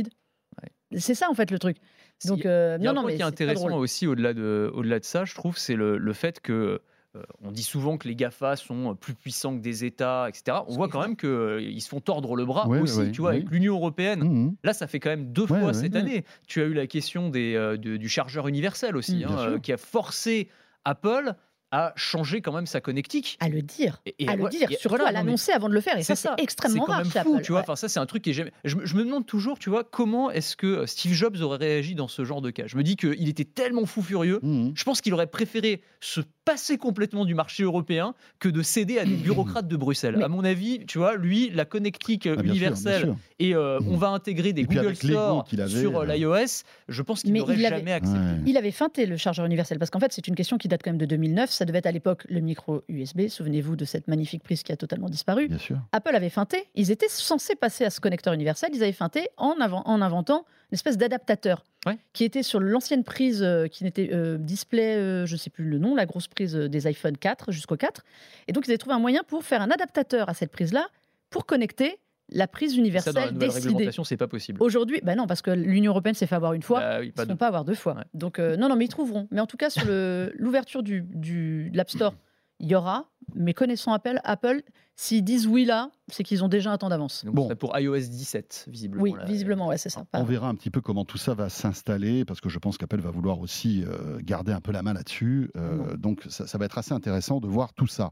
C'est 0.96 1.14
ça 1.14 1.30
en 1.30 1.34
fait 1.34 1.50
le 1.50 1.58
truc. 1.58 1.78
Donc, 2.26 2.44
euh, 2.46 2.76
Il 2.78 2.84
y 2.84 2.86
a 2.88 2.92
non, 2.92 2.98
un 3.00 3.02
non, 3.02 3.08
point 3.08 3.16
qui 3.16 3.22
est 3.22 3.24
intéressant 3.24 3.76
aussi 3.78 4.06
au-delà 4.06 4.34
de, 4.34 4.70
au-delà 4.74 5.00
de 5.00 5.04
ça, 5.04 5.24
je 5.24 5.34
trouve, 5.34 5.56
c'est 5.58 5.74
le, 5.74 5.96
le 5.96 6.12
fait 6.12 6.40
que 6.40 6.80
euh, 7.16 7.22
on 7.42 7.50
dit 7.50 7.62
souvent 7.62 7.98
que 7.98 8.06
les 8.08 8.14
GAFA 8.14 8.56
sont 8.56 8.94
plus 8.94 9.14
puissants 9.14 9.56
que 9.56 9.62
des 9.62 9.84
États, 9.84 10.28
etc. 10.28 10.58
On 10.68 10.74
voit 10.74 10.88
quand 10.88 11.00
même 11.00 11.16
qu'ils 11.16 11.82
se 11.82 11.88
font 11.88 12.00
tordre 12.00 12.36
le 12.36 12.44
bras 12.44 12.68
Ouais, 12.68 12.78
aussi, 12.80 12.98
ouais, 12.98 13.10
tu 13.10 13.20
vois, 13.22 13.30
avec 13.30 13.50
l'Union 13.50 13.74
Européenne. 13.74 14.20
Mhm. 14.22 14.56
Là, 14.64 14.72
ça 14.72 14.86
fait 14.86 15.00
quand 15.00 15.10
même 15.10 15.32
deux 15.32 15.42
Ouais, 15.42 15.48
fois 15.48 15.68
ouais. 15.68 15.74
cette 15.74 15.96
année. 15.96 16.24
Tu 16.46 16.60
as 16.62 16.64
eu 16.64 16.74
la 16.74 16.86
question 16.86 17.28
des, 17.28 17.54
euh, 17.54 17.76
de- 17.76 17.96
du 17.96 18.08
chargeur 18.08 18.46
universel 18.48 18.96
aussi, 18.96 19.24
Mm. 19.24 19.28
hein, 19.28 19.36
euh, 19.38 19.58
qui 19.58 19.72
a 19.72 19.76
forcé 19.76 20.48
Apple 20.84 21.34
à 21.72 21.92
changer 21.96 22.40
quand 22.42 22.52
même 22.52 22.66
sa 22.66 22.80
connectique. 22.80 23.36
À 23.40 23.48
le 23.48 23.62
dire. 23.62 24.00
Et- 24.06 24.14
et 24.24 24.28
à 24.28 24.36
le 24.36 24.44
ouais, 24.44 24.50
dire. 24.50 24.70
et 24.70 24.76
Surtout 24.76 24.90
voilà, 24.96 25.08
à 25.08 25.12
l'annoncer 25.12 25.50
avant 25.52 25.68
de 25.68 25.74
le 25.74 25.80
faire. 25.80 25.96
Et 25.98 26.02
ça, 26.02 26.14
c'est 26.14 26.28
c'est 26.36 26.42
extrêmement 26.42 26.84
c'est 26.84 26.86
quand 26.86 26.92
rare 26.98 27.04
chez 27.12 27.20
fou, 27.22 27.40
tu 27.42 27.52
vois. 27.52 27.62
Enfin, 27.62 27.74
ça, 27.76 27.88
c'est 27.88 27.98
un 27.98 28.06
truc 28.06 28.22
qui 28.22 28.30
est 28.30 28.34
jamais. 28.34 28.52
Je, 28.64 28.76
me- 28.76 28.86
je 28.86 28.94
me 28.94 29.04
demande 29.04 29.26
toujours, 29.26 29.58
tu 29.58 29.70
vois, 29.70 29.82
comment 29.82 30.30
est-ce 30.30 30.56
que 30.56 30.86
Steve 30.86 31.12
Jobs 31.14 31.36
aurait 31.40 31.58
réagi 31.58 31.94
dans 31.94 32.08
ce 32.08 32.24
genre 32.24 32.42
de 32.42 32.50
cas. 32.50 32.64
Je 32.66 32.76
me 32.76 32.82
dis 32.82 32.96
qu'il 32.96 33.28
était 33.28 33.44
tellement 33.44 33.86
fou 33.86 34.02
furieux. 34.02 34.38
Mhm. 34.42 34.72
Je 34.74 34.84
pense 34.84 35.00
qu'il 35.00 35.12
aurait 35.14 35.26
préféré 35.26 35.82
se 36.00 36.20
passer 36.44 36.76
complètement 36.78 37.24
du 37.24 37.34
marché 37.34 37.62
européen 37.62 38.14
que 38.38 38.48
de 38.48 38.62
céder 38.62 38.98
à 38.98 39.04
des 39.04 39.14
bureaucrates 39.16 39.68
de 39.68 39.76
Bruxelles. 39.76 40.16
Mais- 40.18 40.24
À 40.24 40.28
mon 40.28 40.44
avis, 40.44 40.84
tu 40.86 40.98
vois, 40.98 41.16
lui, 41.16 41.50
la 41.50 41.64
connectique 41.64 42.26
euh, 42.26 42.34
Ah, 42.36 42.42
sûr, 42.42 42.50
universelle 42.50 43.02
sûr. 43.02 43.16
et 43.38 43.54
euh, 43.54 43.78
on 43.88 43.96
va 43.96 44.08
intégrer 44.08 44.52
des 44.52 44.62
Et 44.62 44.64
Google 44.66 44.96
Store 44.96 45.44
avait, 45.52 45.68
sur 45.68 45.98
euh, 46.00 46.06
l'iOS, 46.06 46.64
je 46.88 47.02
pense 47.02 47.22
qu'il 47.22 47.32
n'aurait 47.32 47.54
il 47.56 47.64
avait- 47.66 47.76
jamais 47.78 47.92
accepté. 47.92 48.18
Ouais. 48.18 48.36
Il 48.46 48.56
avait 48.56 48.70
feinté 48.72 49.06
le 49.06 49.16
chargeur 49.16 49.46
universel 49.46 49.78
parce 49.78 49.90
qu'en 49.90 50.00
fait, 50.00 50.12
c'est 50.12 50.26
une 50.28 50.34
question 50.34 50.58
qui 50.58 50.68
date 50.68 50.80
quand 50.84 50.90
même 50.90 50.98
de 50.98 51.06
2009. 51.06 51.50
Ça 51.50 51.64
devait 51.64 51.78
être 51.78 51.86
à 51.86 51.92
l'époque 51.92 52.24
le 52.28 52.40
micro 52.40 52.82
USB. 52.88 53.28
Souvenez-vous 53.28 53.76
de 53.76 53.84
cette 53.84 54.08
magnifique 54.08 54.42
prise 54.42 54.62
qui 54.62 54.72
a 54.72 54.76
totalement 54.76 55.08
disparu. 55.08 55.48
Bien 55.48 55.58
sûr. 55.58 55.78
Apple 55.92 56.14
avait 56.14 56.30
feinté. 56.30 56.64
Ils 56.74 56.90
étaient 56.90 57.08
censés 57.08 57.54
passer 57.54 57.84
à 57.84 57.90
ce 57.90 58.00
connecteur 58.00 58.32
universel. 58.32 58.70
Ils 58.74 58.82
avaient 58.82 58.92
feinté 58.92 59.28
en, 59.36 59.54
avant- 59.60 59.82
en 59.86 60.00
inventant 60.02 60.44
une 60.72 60.76
espèce 60.76 60.96
d'adaptateur 60.98 61.64
Ouais. 61.84 61.98
qui 62.12 62.22
était 62.22 62.44
sur 62.44 62.60
l'ancienne 62.60 63.02
prise 63.02 63.42
euh, 63.42 63.66
qui 63.66 63.82
n'était 63.82 64.10
euh, 64.12 64.38
display, 64.38 64.94
euh, 64.96 65.26
je 65.26 65.32
ne 65.32 65.38
sais 65.38 65.50
plus 65.50 65.64
le 65.64 65.78
nom, 65.78 65.96
la 65.96 66.06
grosse 66.06 66.28
prise 66.28 66.54
des 66.54 66.86
iPhone 66.86 67.16
4 67.16 67.50
jusqu'au 67.50 67.76
4. 67.76 68.04
Et 68.46 68.52
donc, 68.52 68.68
ils 68.68 68.70
avaient 68.70 68.78
trouvé 68.78 68.94
un 68.94 69.00
moyen 69.00 69.22
pour 69.26 69.42
faire 69.42 69.60
un 69.62 69.70
adaptateur 69.70 70.28
à 70.28 70.34
cette 70.34 70.52
prise-là 70.52 70.86
pour 71.28 71.44
connecter 71.44 71.98
la 72.30 72.46
prise 72.46 72.70
Ça, 72.70 72.76
dans 72.76 72.82
la 72.82 72.86
universelle 72.86 73.14
nouvelle 73.34 73.38
décidée. 73.48 73.68
réglementation, 73.68 74.04
c'est 74.04 74.16
pas 74.16 74.28
possible. 74.28 74.62
Aujourd'hui, 74.62 75.00
bah 75.02 75.16
non, 75.16 75.26
parce 75.26 75.42
que 75.42 75.50
l'Union 75.50 75.90
européenne 75.90 76.14
s'est 76.14 76.28
fait 76.28 76.36
avoir 76.36 76.52
une 76.52 76.62
fois. 76.62 76.78
Bah 76.78 76.98
oui, 77.00 77.12
Ils 77.16 77.20
ne 77.20 77.26
vont 77.26 77.36
pas 77.36 77.48
avoir 77.48 77.64
deux 77.64 77.74
fois. 77.74 77.94
Ouais. 77.94 78.04
Donc, 78.14 78.38
non, 78.38 78.68
non, 78.68 78.76
mais 78.76 78.84
ils 78.84 78.88
trouveront. 78.88 79.26
Mais 79.32 79.40
en 79.40 79.46
tout 79.46 79.56
cas, 79.56 79.68
sur 79.68 79.84
l'ouverture 79.88 80.84
du, 80.84 81.02
du, 81.02 81.68
de 81.70 81.76
l'App 81.76 81.90
Store, 81.90 82.14
il 82.60 82.70
y 82.70 82.76
aura. 82.76 83.10
Mais 83.34 83.54
connaissant 83.54 83.92
Apple, 83.92 84.20
Apple 84.22 84.62
s'ils 84.96 85.24
disent 85.24 85.46
oui 85.46 85.64
là, 85.64 85.90
c'est 86.08 86.22
qu'ils 86.22 86.44
ont 86.44 86.48
déjà 86.48 86.70
un 86.70 86.78
temps 86.78 86.88
d'avance. 86.90 87.24
Donc, 87.24 87.34
Bon. 87.34 87.48
pour 87.56 87.78
iOS 87.78 87.96
17, 87.96 88.66
visiblement. 88.68 89.02
Oui, 89.02 89.14
là. 89.16 89.24
visiblement, 89.24 89.68
ouais, 89.68 89.78
c'est 89.78 89.88
ça. 89.88 90.04
On 90.12 90.24
verra 90.24 90.48
un 90.48 90.54
petit 90.54 90.68
peu 90.70 90.80
comment 90.82 91.04
tout 91.04 91.16
ça 91.16 91.32
va 91.34 91.48
s'installer, 91.48 92.24
parce 92.26 92.40
que 92.40 92.48
je 92.50 92.58
pense 92.58 92.76
qu'Apple 92.76 93.00
va 93.00 93.10
vouloir 93.10 93.40
aussi 93.40 93.82
euh, 93.86 94.18
garder 94.22 94.52
un 94.52 94.60
peu 94.60 94.72
la 94.72 94.82
main 94.82 94.92
là-dessus. 94.92 95.50
Euh, 95.56 95.96
donc 95.96 96.22
ça, 96.28 96.46
ça 96.46 96.58
va 96.58 96.66
être 96.66 96.76
assez 96.76 96.92
intéressant 96.92 97.40
de 97.40 97.46
voir 97.48 97.72
tout 97.72 97.86
ça. 97.86 98.10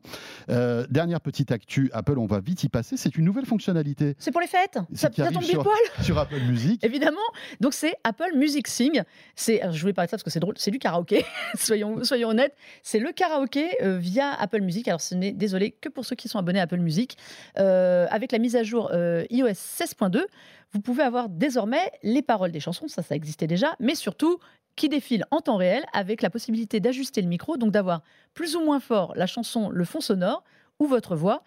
Euh, 0.49 0.87
dernière 0.89 1.21
petite 1.21 1.53
actu, 1.53 1.91
Apple, 1.93 2.19
on 2.19 2.27
va 2.27 2.41
vite 2.41 2.65
y 2.65 2.69
passer. 2.69 2.97
C'est 2.97 3.17
une 3.17 3.25
nouvelle 3.27 3.45
fonctionnalité 3.47 4.15
C'est 4.19 4.31
pour 4.31 4.41
les 4.41 4.47
fêtes 4.47 4.79
C'est 4.95 5.15
Ça, 5.15 5.25
ça 5.25 5.31
tombe 5.31 5.43
sur- 5.43 5.63
poil 5.63 5.77
sur 6.03 6.19
Apple 6.19 6.41
Music. 6.49 6.83
Évidemment. 6.85 7.19
Donc 7.61 7.75
c'est 7.75 7.95
Apple 8.05 8.35
Music 8.37 8.67
Sing. 8.69 9.03
C'est, 9.35 9.61
je 9.73 9.81
voulais 9.81 9.93
parler 9.93 10.07
de 10.07 10.11
ça 10.13 10.17
parce 10.17 10.23
que 10.25 10.31
c'est 10.31 10.41
drôle. 10.41 10.55
C'est 10.57 10.71
du 10.71 10.79
karaoké. 10.79 11.25
soyons, 11.55 12.03
soyons 12.05 12.31
honnêtes. 12.31 12.55
C'est 12.83 12.99
le 13.01 13.13
karaoké 13.13 13.69
euh, 13.83 13.99
via 13.99 14.33
Apple 14.41 14.63
Music. 14.63 14.89
Alors 14.89 15.01
ce 15.01 15.15
n'est 15.15 15.33
désolé 15.33 15.73
que 15.73 15.89
pour 15.91 16.05
ceux 16.07 16.17
qui 16.17 16.29
sont 16.29 16.39
abonnés 16.39 16.61
à 16.61 16.67
Apple 16.71 16.83
Music. 16.83 17.17
Euh, 17.59 18.07
avec 18.11 18.33
la 18.33 18.39
mise 18.39 18.57
à 18.57 18.63
jour 18.63 18.91
euh, 18.93 19.25
iOS 19.31 19.49
16.2, 19.49 20.25
vous 20.73 20.81
pouvez 20.81 21.03
avoir 21.03 21.29
désormais 21.29 21.91
les 22.03 22.23
paroles 22.23 22.53
des 22.53 22.61
chansons, 22.61 22.87
ça, 22.87 23.03
ça 23.03 23.17
existait 23.17 23.49
déjà, 23.49 23.75
mais 23.81 23.95
surtout 23.95 24.39
qui 24.77 24.89
défilent 24.89 25.25
en 25.33 25.41
temps 25.41 25.57
réel 25.57 25.85
avec 25.93 26.23
la 26.23 26.31
possibilité 26.31 26.79
d'ajuster 26.79 27.21
le 27.23 27.29
micro, 27.29 27.57
donc 27.57 27.73
d'avoir 27.73 28.03
plus 28.35 28.55
ou 28.55 28.65
moins 28.65 28.79
fort 28.79 29.13
la 29.17 29.27
chanson, 29.27 29.69
le 29.69 29.85
fond 29.85 30.01
sonore 30.01 30.45
ou 30.79 30.87
votre 30.87 31.17
voix 31.17 31.43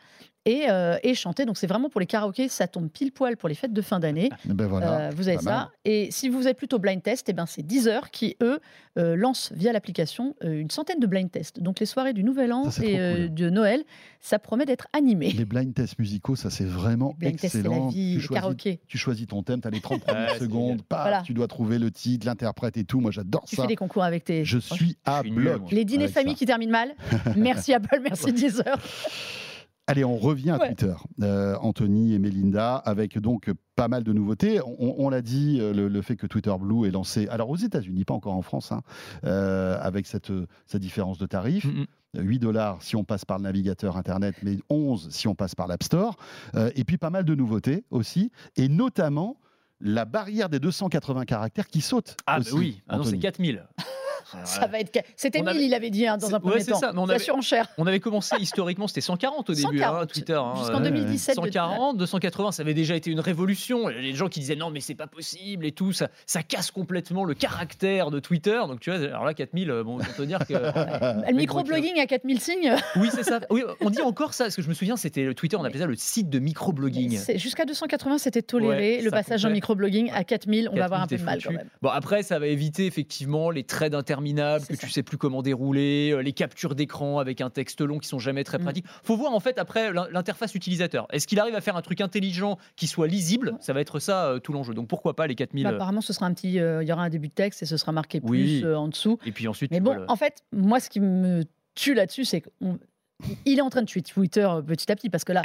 et, 0.45 0.65
euh, 0.69 0.97
et 1.03 1.13
chanter. 1.15 1.45
Donc 1.45 1.57
c'est 1.57 1.67
vraiment 1.67 1.89
pour 1.89 1.99
les 2.01 2.05
karaokés, 2.07 2.49
ça 2.49 2.67
tombe 2.67 2.89
pile 2.89 3.11
poil 3.11 3.37
pour 3.37 3.49
les 3.49 3.55
fêtes 3.55 3.73
de 3.73 3.81
fin 3.81 3.99
d'année. 3.99 4.29
Ben 4.45 4.67
voilà. 4.67 4.99
Euh, 4.99 5.11
vous 5.15 5.27
avez 5.29 5.37
ça. 5.37 5.43
mal. 5.51 5.67
Et 5.85 6.09
si 6.11 6.29
vous 6.29 6.47
êtes 6.47 6.57
plutôt 6.57 6.79
blind 6.79 7.01
test, 7.01 7.29
eh 7.29 7.33
ben 7.33 7.45
c'est 7.45 7.63
Deezer 7.63 8.11
qui, 8.11 8.35
eux, 8.41 8.59
euh, 8.97 9.15
lancent 9.15 9.51
via 9.55 9.71
l'application 9.73 10.35
euh, 10.43 10.59
une 10.59 10.69
centaine 10.69 10.99
de 10.99 11.07
blind 11.07 11.31
tests. 11.31 11.59
Donc 11.61 11.79
les 11.79 11.85
soirées 11.85 12.13
du 12.13 12.23
Nouvel 12.23 12.51
An 12.53 12.69
Ça, 12.71 12.83
et 12.85 12.99
euh, 12.99 13.27
cool. 13.27 13.33
de 13.33 13.49
Noël, 13.49 13.83
ça 14.19 14.37
promet 14.39 14.65
d'être 14.65 14.87
animé. 14.93 15.31
Les 15.31 15.45
blind 15.45 15.73
tests 15.73 15.97
musicaux, 15.99 16.35
ça 16.35 16.49
c'est 16.49 16.65
vraiment 16.65 17.15
blind 17.17 17.37
tests, 17.39 17.55
la 17.55 17.59
excellent. 17.61 17.87
vie, 17.87 17.93
tu, 17.93 17.99
les 18.15 18.19
choisis, 18.21 18.29
karaokés. 18.29 18.79
tu 18.87 18.97
choisis 18.97 19.27
ton 19.27 19.43
thème, 19.43 19.61
tu 19.61 19.67
as 19.67 19.71
les 19.71 19.81
30 19.81 20.01
premières 20.05 20.35
secondes, 20.35 20.67
génial. 20.71 20.83
paf, 20.83 21.01
Voilà. 21.01 21.21
tu 21.25 21.33
dois 21.33 21.47
trouver 21.47 21.79
le 21.79 21.89
titre, 21.91 22.25
l'interprète 22.27 22.77
et 22.77 22.83
tout. 22.83 22.99
Moi 22.99 23.11
j'adore 23.11 23.45
Tu 23.47 23.55
ça. 23.55 23.63
fais 23.63 23.67
des 23.69 23.75
concours 23.75 24.03
avec 24.03 24.25
tes. 24.25 24.43
Je 24.45 24.57
suis 24.59 24.97
à 25.05 25.17
Je 25.23 25.27
suis 25.27 25.31
nul, 25.31 25.41
bloc. 25.43 25.71
Les 25.71 25.85
dîners 25.85 26.07
famille 26.09 26.33
ça. 26.33 26.37
qui 26.39 26.45
terminent 26.45 26.71
mal. 26.71 26.93
Merci 27.35 27.73
Apple, 27.73 27.99
merci 28.03 28.31
Deezer. 28.33 28.77
Allez, 29.87 30.05
on 30.05 30.15
revient 30.17 30.51
à 30.51 30.59
Ouais. 30.59 30.67
Twitter, 30.73 30.93
Euh, 31.21 31.55
Anthony 31.59 32.13
et 32.13 32.19
Melinda, 32.19 32.75
avec 32.75 33.17
donc 33.19 33.51
pas 33.75 33.89
mal 33.89 34.03
de 34.03 34.13
nouveautés. 34.13 34.61
On, 34.61 34.95
on 34.97 35.09
l'a 35.09 35.21
dit, 35.21 35.57
euh, 35.59 35.73
le, 35.73 35.89
le 35.89 36.01
fait 36.01 36.15
que 36.15 36.25
Twitter 36.25 36.53
Blue 36.57 36.87
est 36.87 36.91
lancé, 36.91 37.27
alors 37.27 37.49
aux 37.49 37.57
États-Unis, 37.57 38.05
pas 38.05 38.13
encore 38.13 38.33
en 38.35 38.41
France, 38.41 38.71
hein, 38.71 38.81
euh, 39.25 39.77
avec 39.81 40.05
cette, 40.07 40.31
cette 40.67 40.81
différence 40.81 41.17
de 41.17 41.25
tarif. 41.25 41.65
Mm, 41.65 41.81
mm. 41.81 41.85
8 42.21 42.39
dollars 42.39 42.81
si 42.83 42.95
on 42.95 43.03
passe 43.03 43.25
par 43.25 43.39
le 43.39 43.43
navigateur 43.43 43.97
Internet, 43.97 44.35
mais 44.43 44.57
11 44.69 45.09
si 45.09 45.27
on 45.27 45.33
passe 45.35 45.55
par 45.55 45.67
l'App 45.67 45.81
Store. 45.83 46.15
Euh, 46.55 46.69
et 46.75 46.83
puis 46.85 46.97
pas 46.97 47.09
mal 47.09 47.25
de 47.25 47.33
nouveautés 47.35 47.83
aussi, 47.89 48.31
et 48.55 48.69
notamment 48.69 49.37
la 49.81 50.05
barrière 50.05 50.47
des 50.47 50.59
280 50.59 51.25
caractères 51.25 51.67
qui 51.67 51.81
saute. 51.81 52.15
Ah, 52.27 52.35
bah 52.39 52.45
aussi, 52.45 52.53
oui, 52.53 52.81
ah 52.87 52.97
non, 52.97 53.03
c'est 53.03 53.09
Anthony. 53.09 53.19
4000. 53.21 53.67
Ça 54.45 54.67
va 54.67 54.79
être. 54.79 54.97
C'était 55.15 55.39
On 55.39 55.43
1000, 55.43 55.49
avait- 55.49 55.65
il 55.65 55.73
avait 55.73 55.89
dit 55.89 56.07
hein, 56.07 56.17
dans 56.17 56.33
un 56.35 56.39
premier 56.39 56.55
ouais, 56.55 56.59
c'est 56.61 56.71
temps. 56.71 56.79
ça, 56.79 56.91
mais 56.93 56.99
on 56.99 57.09
avait- 57.09 57.19
surenchère. 57.19 57.67
On 57.77 57.85
avait 57.87 57.99
commencé 57.99 58.35
historiquement, 58.39 58.87
c'était 58.87 59.01
140 59.01 59.49
au 59.49 59.53
début, 59.53 59.77
140, 59.79 60.03
hein, 60.03 60.05
Twitter. 60.05 60.33
hein, 60.33 60.53
Jusqu'en 60.57 60.79
euh, 60.81 60.83
2017. 60.83 61.35
de- 61.35 61.41
140, 61.41 61.97
280, 61.97 62.51
ça 62.51 62.61
avait 62.63 62.73
déjà 62.73 62.95
été 62.95 63.11
une 63.11 63.19
révolution. 63.19 63.87
Les 63.87 64.13
gens 64.13 64.27
qui 64.29 64.39
disaient 64.39 64.55
non, 64.55 64.69
mais 64.69 64.79
c'est 64.79 64.95
pas 64.95 65.07
possible 65.07 65.65
et 65.65 65.71
tout, 65.71 65.91
ça, 65.93 66.07
ça 66.25 66.43
casse 66.43 66.71
complètement 66.71 67.23
le 67.25 67.33
caractère 67.33 68.11
de 68.11 68.19
Twitter. 68.19 68.59
Donc 68.67 68.79
tu 68.79 68.89
vois, 68.91 68.99
alors 68.99 69.25
là, 69.25 69.33
4000, 69.33 69.69
euh, 69.71 69.83
bon, 69.83 69.99
on 69.99 70.13
peut 70.17 70.25
dire 70.25 70.39
que. 70.39 70.53
Le 71.33 71.33
microblogging 71.35 71.99
à 71.99 72.05
4000 72.05 72.39
signes, 72.39 72.75
Oui, 72.95 73.09
c'est 73.13 73.23
ça. 73.23 73.39
Oui, 73.49 73.63
on 73.81 73.89
dit 73.89 74.01
encore 74.01 74.33
ça, 74.33 74.45
parce 74.45 74.55
que 74.55 74.61
je 74.61 74.69
me 74.69 74.73
souviens, 74.73 74.97
c'était 74.97 75.23
le 75.23 75.33
Twitter, 75.33 75.55
on 75.57 75.63
appelait 75.63 75.79
ça 75.79 75.85
le 75.85 75.95
site 75.95 76.29
de 76.29 76.39
microblogging. 76.39 77.17
c'est- 77.17 77.37
jusqu'à 77.37 77.65
280, 77.65 78.17
c'était 78.17 78.41
toléré. 78.41 78.97
Ouais, 78.97 79.01
le 79.01 79.11
passage 79.11 79.45
en 79.45 79.49
microblogging 79.49 80.11
à 80.13 80.23
4000, 80.23 80.69
on 80.71 80.75
va 80.75 80.85
avoir 80.85 81.01
un 81.01 81.07
peu 81.07 81.17
4000, 81.17 81.19
de 81.19 81.25
mal 81.25 81.43
quand 81.43 81.51
même. 81.51 81.69
Bon, 81.81 81.89
après, 81.89 82.23
ça 82.23 82.39
va 82.39 82.47
éviter 82.47 82.85
effectivement 82.85 83.49
les 83.49 83.63
threads 83.63 83.95
interminables 84.13 84.65
que 84.65 84.75
ça. 84.75 84.87
tu 84.87 84.89
sais 84.89 85.03
plus 85.03 85.17
comment 85.17 85.41
dérouler, 85.41 86.11
euh, 86.11 86.21
les 86.21 86.33
captures 86.33 86.75
d'écran 86.75 87.19
avec 87.19 87.41
un 87.41 87.49
texte 87.49 87.81
long 87.81 87.97
qui 87.99 88.07
sont 88.07 88.19
jamais 88.19 88.43
très 88.43 88.57
Mm. 88.57 88.63
pratiques. 88.63 88.85
Faut 89.03 89.17
voir 89.17 89.33
en 89.33 89.39
fait 89.39 89.57
après 89.57 89.91
l'in- 89.91 90.07
l'interface 90.11 90.55
utilisateur. 90.55 91.07
Est-ce 91.11 91.27
qu'il 91.27 91.39
arrive 91.39 91.55
à 91.55 91.61
faire 91.61 91.75
un 91.75 91.81
truc 91.81 92.01
intelligent 92.01 92.57
qui 92.75 92.87
soit 92.87 93.07
lisible? 93.07 93.55
Ça 93.59 93.73
va 93.73 93.81
être 93.81 93.99
ça 93.99 94.27
euh, 94.27 94.39
tout 94.39 94.53
l'enjeu. 94.53 94.73
Donc 94.73 94.87
pourquoi 94.87 95.15
pas 95.15 95.27
les 95.27 95.35
4000 95.35 95.63
Bah, 95.63 95.71
euh, 95.71 95.75
apparemment, 95.75 96.01
ce 96.01 96.13
sera 96.13 96.25
un 96.25 96.33
petit. 96.33 96.59
euh, 96.59 96.83
Il 96.83 96.89
y 96.89 96.93
aura 96.93 97.03
un 97.03 97.09
début 97.09 97.27
de 97.29 97.33
texte 97.33 97.63
et 97.63 97.65
ce 97.65 97.77
sera 97.77 97.91
marqué 97.91 98.21
plus 98.21 98.63
euh, 98.63 98.77
en 98.77 98.87
dessous. 98.87 99.17
Et 99.25 99.31
puis 99.31 99.47
ensuite, 99.47 99.71
Mais 99.71 99.79
bon, 99.79 99.93
le- 99.95 100.09
en 100.09 100.15
fait, 100.15 100.43
moi, 100.51 100.79
ce 100.79 100.89
qui 100.89 100.99
me 100.99 101.43
tue 101.75 101.93
là-dessus, 101.93 102.25
c'est 102.25 102.41
qu'il 102.41 103.57
est 103.57 103.61
en 103.61 103.69
train 103.69 103.81
de 103.81 103.87
tuer 103.87 104.01
Twitter 104.01 104.47
petit 104.67 104.91
à 104.91 104.95
petit 104.95 105.09
parce 105.09 105.23
que 105.23 105.31
là, 105.33 105.41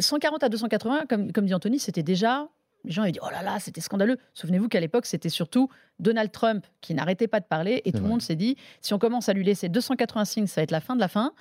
140 0.00 0.42
à 0.42 0.48
280, 0.48 1.04
comme, 1.08 1.32
comme 1.32 1.46
dit 1.46 1.54
Anthony, 1.54 1.78
c'était 1.78 2.02
déjà. 2.02 2.48
Les 2.86 2.92
gens 2.92 3.02
avaient 3.02 3.12
dit 3.12 3.18
oh 3.22 3.30
là 3.30 3.42
là, 3.42 3.58
c'était 3.60 3.80
scandaleux. 3.80 4.16
Souvenez-vous 4.32 4.68
qu'à 4.68 4.80
l'époque, 4.80 5.06
c'était 5.06 5.28
surtout 5.28 5.68
Donald 5.98 6.30
Trump 6.30 6.64
qui 6.80 6.94
n'arrêtait 6.94 7.28
pas 7.28 7.40
de 7.40 7.44
parler 7.44 7.82
et 7.84 7.92
tout 7.92 8.02
le 8.02 8.08
monde 8.08 8.22
s'est 8.22 8.36
dit 8.36 8.56
si 8.80 8.94
on 8.94 8.98
commence 8.98 9.28
à 9.28 9.32
lui 9.32 9.44
laisser 9.44 9.68
280 9.68 10.24
signes, 10.24 10.46
ça 10.46 10.60
va 10.60 10.62
être 10.62 10.70
la 10.70 10.80
fin 10.80 10.94
de 10.94 11.00
la 11.00 11.08
fin. 11.08 11.32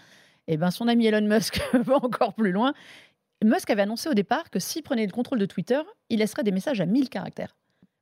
Et 0.48 0.58
ben 0.58 0.72
son 0.72 0.88
ami 0.88 1.06
Elon 1.06 1.26
Musk 1.28 1.62
va 1.74 1.96
encore 1.96 2.34
plus 2.34 2.52
loin. 2.52 2.74
Musk 3.44 3.70
avait 3.70 3.84
annoncé 3.84 4.10
au 4.10 4.14
départ 4.14 4.50
que 4.50 4.60
s'il 4.60 4.84
prenait 4.84 5.06
le 5.06 5.12
contrôle 5.12 5.40
de 5.40 5.46
Twitter, 5.46 5.82
il 6.10 6.20
laisserait 6.20 6.44
des 6.44 6.52
messages 6.52 6.82
à 6.82 6.86
1000 6.86 7.10
caractères. 7.10 7.56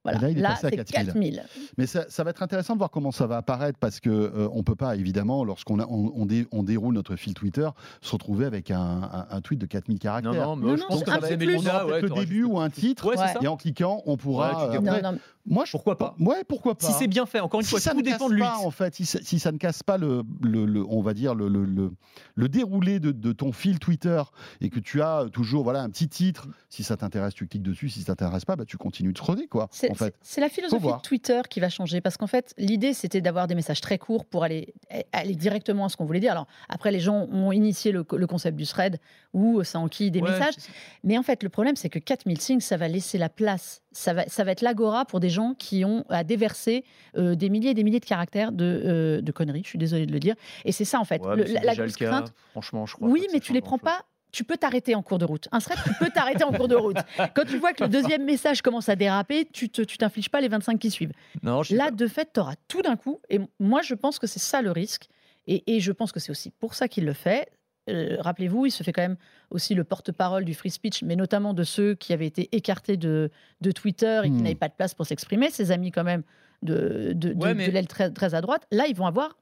Voilà. 0.04 0.20
Là, 0.20 0.30
il 0.30 0.39
est 0.39 0.42
passé 0.42 0.68
à 0.68 0.70
c'est 0.70 0.76
4000. 0.76 1.06
4000. 1.06 1.44
Mais 1.78 1.86
ça, 1.88 2.06
ça 2.10 2.24
va 2.24 2.32
être 2.32 2.44
intéressant 2.44 2.74
de 2.74 2.78
voir 2.80 2.92
comment 2.92 3.12
ça 3.12 3.26
va 3.26 3.38
apparaître 3.38 3.80
parce 3.80 4.00
que 4.00 4.10
euh, 4.10 4.50
on 4.52 4.63
peut 4.63 4.76
pas 4.76 4.96
évidemment 4.96 5.44
lorsqu'on 5.46 5.80
a- 5.80 5.86
on, 5.88 6.12
on 6.16 6.26
dé- 6.26 6.46
on 6.52 6.63
déroule 6.63 6.94
notre 6.94 7.16
fil 7.16 7.34
Twitter 7.34 7.70
se 8.02 8.12
retrouver 8.12 8.46
avec 8.46 8.70
un, 8.72 8.80
un- 8.80 9.28
un 9.30 9.42
tweet 9.42 9.60
de 9.62 9.66
4000 9.66 10.00
caractères. 10.00 10.34
Non, 10.34 10.56
non, 10.56 10.56
mais 10.58 10.66
Non, 10.72 10.76
je 10.76 10.82
non, 10.82 10.88
pense 10.89 11.04
que 11.04 11.10
un 11.12 11.22
ça 11.22 11.38
Melinda, 11.38 11.86
aura 11.86 11.94
ouais, 11.94 12.02
le 12.02 12.10
début 12.10 12.44
ou 12.44 12.60
un 12.60 12.70
titre 12.70 13.08
Ouais, 13.08 13.13
c'est 13.16 13.22
Ouais. 13.24 13.34
ça. 13.34 13.39
et 13.42 13.48
en 13.48 13.56
cliquant 13.58 14.02
on 14.06 14.18
pourra. 14.18 14.50
Ouais, 14.68 14.76
euh, 14.76 14.78
après- 14.80 15.02
Non, 15.02 15.12
non, 15.13 15.20
moi, 15.46 15.66
je, 15.66 15.72
Pourquoi 15.72 15.98
pas? 15.98 16.16
Ouais, 16.20 16.44
pourquoi 16.48 16.76
pas. 16.78 16.88
Si 16.88 16.94
c'est 16.94 17.08
bien 17.08 17.26
fait, 17.26 17.42
encore 17.42 17.60
une 17.60 17.66
si 17.66 17.72
fois, 17.72 17.80
ça 17.82 17.92
tout 17.92 17.98
ne 17.98 18.02
dépend 18.04 18.18
casse 18.20 18.30
de 18.30 18.34
lui. 18.34 18.42
pas, 18.42 18.58
en 18.60 18.72
fait, 18.72 18.96
si, 18.96 19.06
ça- 19.06 19.20
si 19.22 19.39
ça 19.39 19.52
ne 19.52 19.58
casse 19.58 19.84
pas 19.84 19.98
le, 19.98 20.24
le- 20.42 20.66
le- 20.66 20.86
on 20.88 21.02
va 21.02 21.13
dire 21.13 21.36
le, 21.36 21.50
le, 21.50 21.66
le- 21.66 21.92
le 22.36 22.48
déroulé 22.50 23.00
de, 23.02 23.12
de 23.12 23.32
ton 23.34 23.52
fil 23.52 23.78
Twitter 23.80 24.22
et 24.62 24.70
que 24.70 24.80
tu 24.80 25.02
as 25.02 25.26
toujours 25.34 25.63
voilà 25.63 25.82
un 25.82 25.89
petit 25.89 26.08
titre, 26.08 26.48
si 26.70 26.84
ça 26.84 26.96
t'intéresse, 26.98 27.34
tu 27.34 27.46
cliques 27.48 27.62
dessus, 27.63 27.89
si 27.89 28.02
ça 28.04 28.16
t'intéresse 28.16 28.46
pas, 28.46 28.56
bah, 28.56 28.63
tu 28.66 28.78
continues 28.78 29.12
de 29.13 29.18
scroller 29.18 29.48
quoi. 29.48 29.68
C'est 29.95 30.03
En 30.03 30.06
fait, 30.08 30.15
c'est- 30.21 30.34
c'est 30.36 30.41
la 30.41 30.49
philosophie 30.49 30.82
de 30.97 31.01
Twitter 31.01 31.41
qui 31.49 31.60
va 31.60 31.69
changer 31.69 32.01
parce 32.01 32.17
qu'en 32.17 32.27
fait, 32.27 32.53
l'idée 32.58 32.93
c'était 32.93 33.21
d'avoir 33.21 33.47
des 33.47 33.56
messages 33.56 33.82
très 33.82 33.97
courts 33.97 34.25
pour 34.25 34.43
aller, 34.43 34.73
aller 35.12 35.36
directement 35.36 35.86
à 35.86 35.89
ce 35.89 35.97
qu'on 35.97 36.06
voulait 36.06 36.19
dire. 36.19 36.32
Alors 36.32 36.47
après, 36.69 36.91
les 36.91 36.99
gens 36.99 37.27
ont 37.32 37.51
initié 37.51 37.91
le, 37.91 38.06
le 38.12 38.27
concept 38.27 38.58
du 38.58 38.65
thread 38.65 38.99
où 39.34 39.63
ça 39.63 39.79
enquille 39.79 40.12
des 40.12 40.21
Ouais, 40.21 40.32
messages. 40.32 40.56
Mais 41.03 41.17
en 41.17 41.23
fait, 41.23 41.43
le 41.43 41.49
problème 41.49 41.75
c'est 41.75 41.89
que 41.89 41.99
4000 41.99 42.39
signes, 42.41 42.60
ça 42.60 42.77
va 42.77 42.88
laisser 42.88 43.17
la 43.17 43.29
place. 43.29 43.82
Ça 43.91 44.13
va, 44.13 44.25
ça 44.27 44.43
va 44.43 44.51
être 44.51 44.62
l'agora 44.62 45.06
pour 45.06 45.19
des 45.19 45.29
gens 45.29 45.53
qui 45.53 45.86
ont 45.86 46.03
à 46.10 46.23
déverser 46.23 46.84
euh, 47.17 47.36
des 47.36 47.49
milliers 47.49 47.71
et 47.71 47.73
des 47.75 47.84
milliers 47.84 47.99
de 47.99 48.06
caractères 48.06 48.51
de, 48.51 48.82
euh, 48.86 49.21
de 49.21 49.32
conneries. 49.32 49.62
Je 49.63 49.69
suis 49.69 49.77
désolée 49.79 50.06
de 50.08 50.12
le 50.13 50.19
dire. 50.19 50.36
Et 50.65 50.71
c'est 50.71 50.86
ça 50.86 50.99
en 50.99 51.06
fait. 51.06 51.21
Ouais, 51.23 51.36
Le- 51.36 51.43
la, 51.43 51.62
la 51.62 51.75
grosse 51.75 51.95
crainte, 51.97 52.34
Franchement, 52.51 52.86
je 52.86 52.95
crois. 52.95 53.08
oui, 53.08 53.27
mais 53.32 53.39
tu 53.39 53.53
les 53.53 53.62
prends 53.62 53.77
pas. 53.77 54.01
Tu 54.34 54.43
peux 54.43 54.58
t'arrêter 54.58 54.96
en 54.96 55.02
cours 55.02 55.19
de 55.19 55.26
route. 55.26 55.48
Un 55.54 55.60
thread, 55.60 55.78
tu 55.86 55.93
peux 56.00 56.10
t'arrêter 56.10 56.43
en 56.43 56.52
cours 56.52 56.67
de 56.67 56.76
route. 56.76 56.98
Quand 57.36 57.46
tu 57.46 57.58
vois 57.58 57.72
que 57.72 57.84
le 57.84 57.89
deuxième 57.89 58.26
message 58.26 58.62
commence 58.62 58.89
à 58.89 58.96
déraper, 58.98 59.46
tu 59.54 59.69
t'infliges 59.69 60.30
pas 60.30 60.41
les 60.41 60.48
25 60.50 60.78
qui 60.80 60.89
suivent. 60.91 61.13
Non, 61.43 61.62
Là, 61.69 61.86
pas. 61.86 61.91
de 61.91 62.08
fait, 62.08 62.30
tu 62.34 62.39
auras 62.41 62.56
tout 62.67 62.82
d'un 62.82 62.96
coup. 62.98 63.22
Et 63.30 63.39
moi, 63.60 63.82
je 63.84 63.93
pense 63.93 64.19
que 64.19 64.28
c'est 64.28 64.39
ça 64.39 64.62
le 64.62 64.72
risque. 64.72 65.08
Et, 65.48 65.76
et 65.76 65.80
je 65.80 65.91
pense 65.91 66.12
que 66.12 66.19
c'est 66.19 66.32
aussi 66.32 66.50
pour 66.50 66.74
ça 66.74 66.88
qu'il 66.88 67.06
le 67.06 67.13
fait. 67.13 67.48
Euh, 67.89 68.15
Rappelez-vous, 68.22 68.65
il 68.65 68.72
se 68.72 68.82
fait 68.82 68.91
quand 68.93 69.02
même 69.02 69.17
aussi 69.52 69.76
le 69.76 69.84
porte-parole 69.84 70.46
du 70.46 70.54
free 70.54 70.69
speech, 70.72 71.04
mais 71.04 71.15
notamment 71.15 71.54
de 71.54 71.63
ceux 71.63 71.96
qui 71.96 72.12
avaient 72.13 72.26
été 72.28 72.50
écartés 72.56 72.98
de, 72.98 73.30
de 73.62 73.72
Twitter 73.72 74.22
et 74.24 74.28
qui 74.30 74.32
Hmm. 74.38 74.41
n'avaient 74.43 74.56
pas 74.56 74.69
de 74.69 74.74
place 74.74 74.93
pour 74.96 75.06
s'exprimer. 75.06 75.52
Ses 75.52 75.72
amis, 75.72 75.91
quand 75.91 76.06
même, 76.06 76.24
de, 76.63 77.12
de, 77.13 77.34
de- 77.34 77.43
Ouais, 77.43 77.50
de 77.50 77.58
mais- 77.58 77.69
l'aile 77.72 77.88
très, 77.88 78.10
très 78.10 78.34
à 78.36 78.41
droite. 78.41 78.65
Là, 78.72 78.86
ils 78.88 78.96
vont 78.96 79.06
avoir 79.06 79.38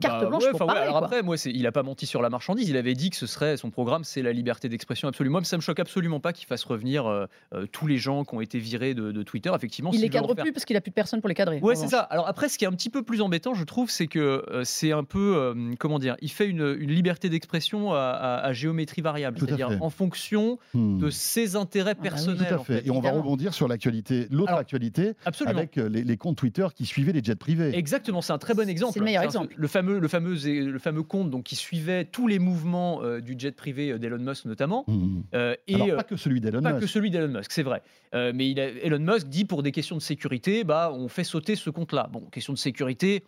carte 0.00 0.20
Bah, 0.22 0.26
blanche 0.28 0.44
ouais, 0.44 0.50
pour 0.50 0.60
ouais, 0.62 0.66
parler. 0.66 0.80
alors 0.82 0.98
quoi. 0.98 1.06
après, 1.06 1.22
moi, 1.22 1.36
c'est- 1.36 1.50
il 1.50 1.62
n'a 1.62 1.72
pas 1.72 1.82
menti 1.82 2.06
sur 2.06 2.22
la 2.22 2.30
marchandise. 2.30 2.68
Il 2.68 2.76
avait 2.76 2.94
dit 2.94 3.10
que 3.10 3.16
ce 3.16 3.26
serait 3.26 3.56
son 3.56 3.70
programme, 3.70 4.04
c'est 4.04 4.22
la 4.22 4.32
liberté 4.32 4.68
d'expression 4.68 5.08
absolue. 5.08 5.30
Moi, 5.30 5.44
ça 5.44 5.56
me 5.56 5.62
choque 5.62 5.80
absolument 5.80 6.20
pas 6.20 6.32
qu'il 6.32 6.46
fasse 6.46 6.64
revenir 6.64 7.06
euh, 7.06 7.26
euh, 7.54 7.66
tous 7.70 7.86
les 7.86 7.98
gens 7.98 8.24
qui 8.24 8.34
ont 8.34 8.40
été 8.40 8.58
virés 8.58 8.94
de, 8.94 9.12
de 9.12 9.22
Twitter. 9.22 9.50
Effectivement, 9.54 9.90
il 9.90 9.94
s'il 9.96 10.02
les 10.02 10.08
cadre 10.10 10.34
faire- 10.34 10.44
plus 10.44 10.52
parce 10.52 10.64
qu'il 10.64 10.76
a 10.76 10.80
plus 10.80 10.90
de 10.90 10.94
personne 10.94 11.20
pour 11.20 11.28
les 11.28 11.34
cadrer. 11.34 11.60
Ouais, 11.60 11.74
c'est 11.76 11.88
ça. 11.88 12.00
Alors 12.00 12.26
après, 12.28 12.48
ce 12.48 12.58
qui 12.58 12.64
est 12.64 12.68
un 12.68 12.72
petit 12.72 12.90
peu 12.90 13.02
plus 13.02 13.20
embêtant, 13.20 13.54
je 13.54 13.64
trouve, 13.64 13.90
c'est 13.90 14.06
que 14.06 14.18
euh, 14.50 14.62
c'est 14.64 14.92
un 14.92 15.04
peu, 15.04 15.36
euh, 15.36 15.54
comment 15.78 15.98
dire, 15.98 16.16
il 16.20 16.30
fait 16.30 16.46
une, 16.46 16.76
une 16.78 16.90
liberté 16.90 17.28
d'expression 17.28 17.92
à, 17.92 17.98
à- 17.98 18.36
à 18.46 18.52
géométrie 18.52 19.02
variable, 19.02 19.38
c'est-à-dire 19.38 19.78
en 19.80 19.90
fonction 19.90 20.58
Hmm. 20.74 20.98
de 20.98 21.10
ses 21.10 21.56
intérêts 21.56 21.94
bah 21.94 22.00
oui, 22.02 22.08
personnels. 22.08 22.46
Tout 22.48 22.54
à 22.54 22.58
en 22.58 22.64
fait. 22.64 22.86
Et 22.86 22.90
on 22.90 23.00
va 23.00 23.10
rebondir 23.10 23.52
sur 23.54 23.68
l'actualité, 23.68 24.26
l'autre 24.30 24.48
Alors, 24.48 24.60
actualité, 24.60 25.12
Absolument. 25.24 25.58
avec 25.58 25.76
les, 25.76 26.04
les 26.04 26.16
comptes 26.16 26.36
Twitter 26.36 26.66
qui 26.74 26.86
suivaient 26.86 27.12
les 27.12 27.22
jets 27.22 27.34
privés. 27.34 27.76
Exactement, 27.76 28.20
c'est 28.22 28.32
un 28.32 28.38
très 28.38 28.54
bon 28.54 28.62
C'est 28.64 28.70
exemple. 28.70 28.98
le 28.98 29.04
meilleur 29.04 29.22
un- 29.22 29.26
exemple. 29.26 29.54
Le 29.56 29.68
fameux, 29.68 29.89
le 29.98 30.08
fameux, 30.08 30.34
le 30.46 30.78
fameux 30.78 31.02
compte 31.02 31.30
donc 31.30 31.44
qui 31.44 31.56
suivait 31.56 32.04
tous 32.04 32.26
les 32.28 32.38
mouvements 32.38 33.02
euh, 33.02 33.20
du 33.20 33.34
jet 33.38 33.52
privé 33.56 33.90
euh, 33.92 33.98
d'Elon 33.98 34.18
Musk 34.18 34.44
notamment. 34.44 34.84
Hmm. 34.86 35.22
Euh, 35.34 35.54
et 35.66 35.74
Alors, 35.74 35.96
pas 35.96 36.02
que 36.04 36.16
celui 36.16 36.40
d'Elon 36.40 36.62
pas 36.62 36.70
Musk. 36.72 36.82
que 36.82 36.86
celui 36.86 37.10
d'Elon 37.10 37.28
Musk, 37.38 37.50
c'est 37.52 37.62
vrai. 37.62 37.82
Mais 38.12 38.48
il 38.50 38.58
a- 38.60 38.68
Elon 38.84 38.98
Musk 38.98 39.28
dit 39.28 39.44
pour 39.44 39.62
des 39.62 39.72
questions 39.72 39.96
de 39.96 40.02
sécurité, 40.02 40.64
bah 40.64 40.92
on 40.94 41.08
fait 41.08 41.24
sauter 41.24 41.56
ce 41.56 41.70
compte-là. 41.70 42.08
Bon, 42.12 42.20
question 42.30 42.52
de 42.52 42.58
sécurité, 42.58 43.24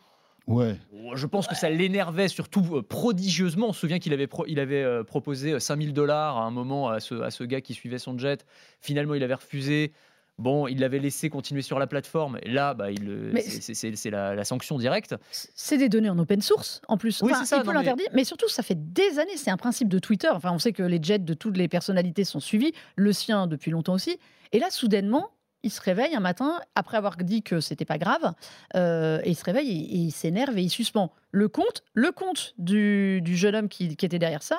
Ouais. 0.48 0.76
je 1.14 1.26
pense 1.26 1.46
que 1.46 1.54
ça 1.54 1.70
l'énervait 1.70 2.26
surtout 2.28 2.82
prodigieusement. 2.82 3.68
On 3.68 3.72
se 3.72 3.80
souvient 3.80 4.00
qu'il 4.00 4.12
avait, 4.12 4.26
pro- 4.26 4.44
il 4.48 4.58
avait 4.58 4.82
euh, 4.82 5.04
proposé 5.04 5.58
5000 5.60 5.92
dollars 5.92 6.36
à 6.36 6.42
un 6.44 6.50
moment 6.50 6.88
à 6.88 6.98
ce, 6.98 7.14
à 7.22 7.30
ce 7.30 7.44
gars 7.44 7.60
qui 7.60 7.74
suivait 7.74 7.98
son 7.98 8.18
jet. 8.18 8.44
Finalement, 8.80 9.14
il 9.14 9.22
avait 9.22 9.34
refusé. 9.34 9.92
Bon, 10.38 10.66
il 10.66 10.80
l'avait 10.80 10.98
laissé 10.98 11.28
continuer 11.30 11.62
sur 11.62 11.78
la 11.78 11.86
plateforme. 11.86 12.38
Et 12.42 12.50
là, 12.50 12.74
bah, 12.74 12.90
il, 12.90 13.32
c'est- 13.38 14.10
la, 14.10 14.34
la 14.34 14.44
sanction 14.44 14.78
directe. 14.78 15.14
C'est 15.30 15.76
des 15.78 15.88
données 15.88 16.10
en 16.10 16.18
open 16.18 16.40
source 16.40 16.80
en 16.88 16.96
plus. 16.96 17.20
Oui, 17.22 17.30
Enfin, 17.30 17.40
c'est 17.40 17.50
ça, 17.50 17.56
il 17.58 17.62
peut 17.62 17.68
mais- 17.68 17.74
l'interdire, 17.74 18.08
mais... 18.14 18.24
surtout, 18.24 18.48
ça 18.48 18.62
fait 18.62 18.92
des 18.92 19.18
années. 19.18 19.36
C'est 19.36 19.50
un 19.50 19.56
principe 19.56 19.88
de 19.88 19.98
Twitter. 19.98 20.30
Enfin, 20.32 20.50
on 20.52 20.58
sait 20.58 20.72
que 20.72 20.82
les 20.82 20.98
jets 21.02 21.18
de 21.18 21.34
toutes 21.34 21.56
les 21.56 21.68
personnalités 21.68 22.24
sont 22.24 22.40
suivis, 22.40 22.72
le 22.96 23.12
sien 23.12 23.46
depuis 23.46 23.70
longtemps 23.70 23.94
aussi. 23.94 24.18
Et 24.52 24.58
là, 24.58 24.70
soudainement, 24.70 25.30
il 25.62 25.70
se 25.70 25.80
réveille 25.80 26.14
un 26.16 26.20
matin 26.20 26.58
après 26.74 26.96
avoir 26.96 27.16
dit 27.18 27.42
que 27.42 27.60
c'était 27.60 27.84
pas 27.84 27.98
grave, 27.98 28.32
euh, 28.74 29.20
et 29.22 29.30
il 29.30 29.34
se 29.36 29.44
réveille 29.44 29.70
et, 29.70 29.94
et 29.94 29.98
il 29.98 30.10
s'énerve 30.10 30.58
et 30.58 30.62
il 30.62 30.70
suspend 30.70 31.12
le 31.30 31.46
compte, 31.48 31.84
le 31.94 32.10
compte 32.10 32.54
du, 32.58 33.20
du 33.22 33.36
jeune 33.36 33.54
homme 33.54 33.68
qui, 33.68 33.96
qui 33.96 34.04
était 34.06 34.18
derrière 34.18 34.42
ça. 34.42 34.58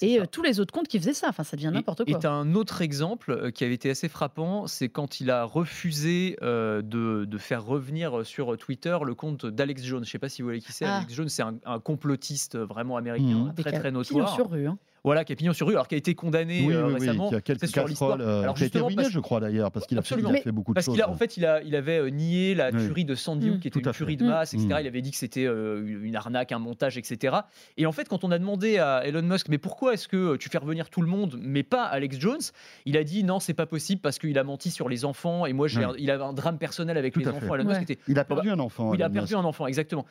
Et 0.00 0.20
euh, 0.20 0.26
tous 0.30 0.42
les 0.42 0.60
autres 0.60 0.72
comptes 0.72 0.86
qui 0.88 0.98
faisaient 0.98 1.12
ça. 1.12 1.28
Enfin, 1.28 1.42
ça 1.44 1.56
devient 1.56 1.70
n'importe 1.72 2.02
Et 2.06 2.12
quoi. 2.12 2.24
as 2.24 2.30
un 2.30 2.54
autre 2.54 2.82
exemple 2.82 3.32
euh, 3.32 3.50
qui 3.50 3.64
avait 3.64 3.74
été 3.74 3.90
assez 3.90 4.08
frappant, 4.08 4.66
c'est 4.66 4.88
quand 4.88 5.20
il 5.20 5.30
a 5.30 5.44
refusé 5.44 6.36
euh, 6.42 6.82
de, 6.82 7.24
de 7.24 7.38
faire 7.38 7.64
revenir 7.64 8.24
sur 8.24 8.56
Twitter 8.56 8.96
le 9.04 9.14
compte 9.14 9.46
d'Alex 9.46 9.82
Jones. 9.82 10.04
Je 10.04 10.08
ne 10.08 10.12
sais 10.12 10.18
pas 10.18 10.28
si 10.28 10.42
vous 10.42 10.46
voyez 10.48 10.60
qui 10.60 10.72
c'est. 10.72 10.84
Ah. 10.84 10.98
Alex 10.98 11.12
Jones, 11.14 11.28
c'est 11.28 11.42
un, 11.42 11.56
un 11.66 11.80
complotiste 11.80 12.56
vraiment 12.56 12.96
américain. 12.96 13.48
Avec 13.50 13.66
très 13.66 13.78
très 13.78 13.90
notoire. 13.90 14.34
sur 14.34 14.50
rue. 14.50 14.66
hein. 14.68 14.78
Voilà, 15.04 15.24
qui 15.24 15.32
a 15.32 15.36
pignon 15.36 15.52
sur 15.52 15.66
rue, 15.66 15.74
alors 15.74 15.88
qui 15.88 15.94
a 15.94 15.98
été 15.98 16.14
condamné 16.14 16.64
Oui, 16.66 16.74
euh, 16.74 16.86
oui, 16.86 16.92
oui, 16.94 17.00
récemment. 17.00 17.30
qui 17.30 17.52
a 17.52 17.66
sur 17.66 17.86
l'histoire. 17.86 18.18
euh, 18.20 18.42
Alors 18.42 18.54
qui 18.54 18.62
a 18.62 18.66
été 18.66 18.74
justement, 18.78 18.86
ruiné, 18.86 19.02
parce- 19.02 19.12
je 19.14 19.20
crois 19.20 19.40
d'ailleurs, 19.40 19.70
parce 19.70 19.86
qu'il 19.86 19.96
a, 19.98 20.02
fait- 20.02 20.14
il 20.14 20.16
a 20.16 20.18
Absolument. 20.18 20.42
fait 20.42 20.52
beaucoup 20.52 20.72
de 20.72 20.74
Parce 20.74 20.86
choses. 20.86 20.94
qu'il 20.94 21.02
a, 21.02 21.08
en 21.10 21.14
fait, 21.14 21.36
il, 21.36 21.46
a, 21.46 21.62
il 21.62 21.74
avait 21.76 21.98
euh, 21.98 22.10
nié 22.10 22.54
la 22.54 22.70
Oui. 22.70 22.84
tuerie 22.86 23.04
de 23.04 23.14
Sandy 23.14 23.48
Hook, 23.50 23.56
Mm. 23.56 23.60
qui 23.60 23.68
était 23.68 23.80
une 23.80 23.90
tuerie 23.92 24.16
de 24.16 24.24
Mm. 24.24 24.28
masse, 24.28 24.54
etc. 24.54 24.68
Mm. 24.70 24.76
Il 24.80 24.86
avait 24.86 25.00
dit 25.02 25.10
que 25.10 25.16
c'était 25.16 25.44
euh, 25.46 25.98
une 26.02 26.16
arnaque, 26.16 26.52
un 26.52 26.58
montage, 26.58 26.98
etc. 26.98 27.36
Et 27.76 27.86
en 27.86 27.92
fait, 27.92 28.08
quand 28.08 28.24
on 28.24 28.30
a 28.30 28.38
demandé 28.38 28.78
à 28.78 29.06
Elon 29.06 29.22
Musk, 29.22 29.48
mais 29.48 29.58
pourquoi 29.58 29.94
est-ce 29.94 30.08
que 30.08 30.36
tu 30.36 30.48
fais 30.48 30.58
revenir 30.58 30.90
tout 30.90 31.00
le 31.02 31.08
monde, 31.08 31.38
mais 31.40 31.62
pas 31.62 31.84
Alex 31.84 32.18
Jones 32.18 32.38
Il 32.84 32.96
a 32.96 33.04
dit 33.04 33.24
non, 33.24 33.40
c'est 33.40 33.54
pas 33.54 33.66
possible 33.66 34.00
parce 34.00 34.18
qu'il 34.18 34.38
a 34.38 34.44
menti 34.44 34.70
sur 34.70 34.88
les 34.88 35.04
enfants. 35.04 35.46
Et 35.46 35.52
moi, 35.52 35.68
j'ai 35.68 35.80
Ouais. 35.80 35.84
un- 35.86 35.94
il 35.98 36.10
avait 36.10 36.24
un 36.24 36.32
drame 36.32 36.58
personnel 36.58 36.96
avec 36.98 37.14
Tout 37.14 37.20
les 37.20 37.28
enfants. 37.28 37.54
Elon 37.54 37.64
Musk 37.64 37.76
Ouais. 37.78 37.82
était 37.84 37.98
Il 38.08 38.18
a 38.18 38.24
Bah, 38.24 38.34
perdu 38.36 38.50
un 38.50 38.58
enfant. 38.58 38.94
il 38.94 39.02
a 39.02 39.08
perdu 39.10 39.34
un 39.36 39.44
enfant, 39.44 39.66
exactement. 39.66 40.04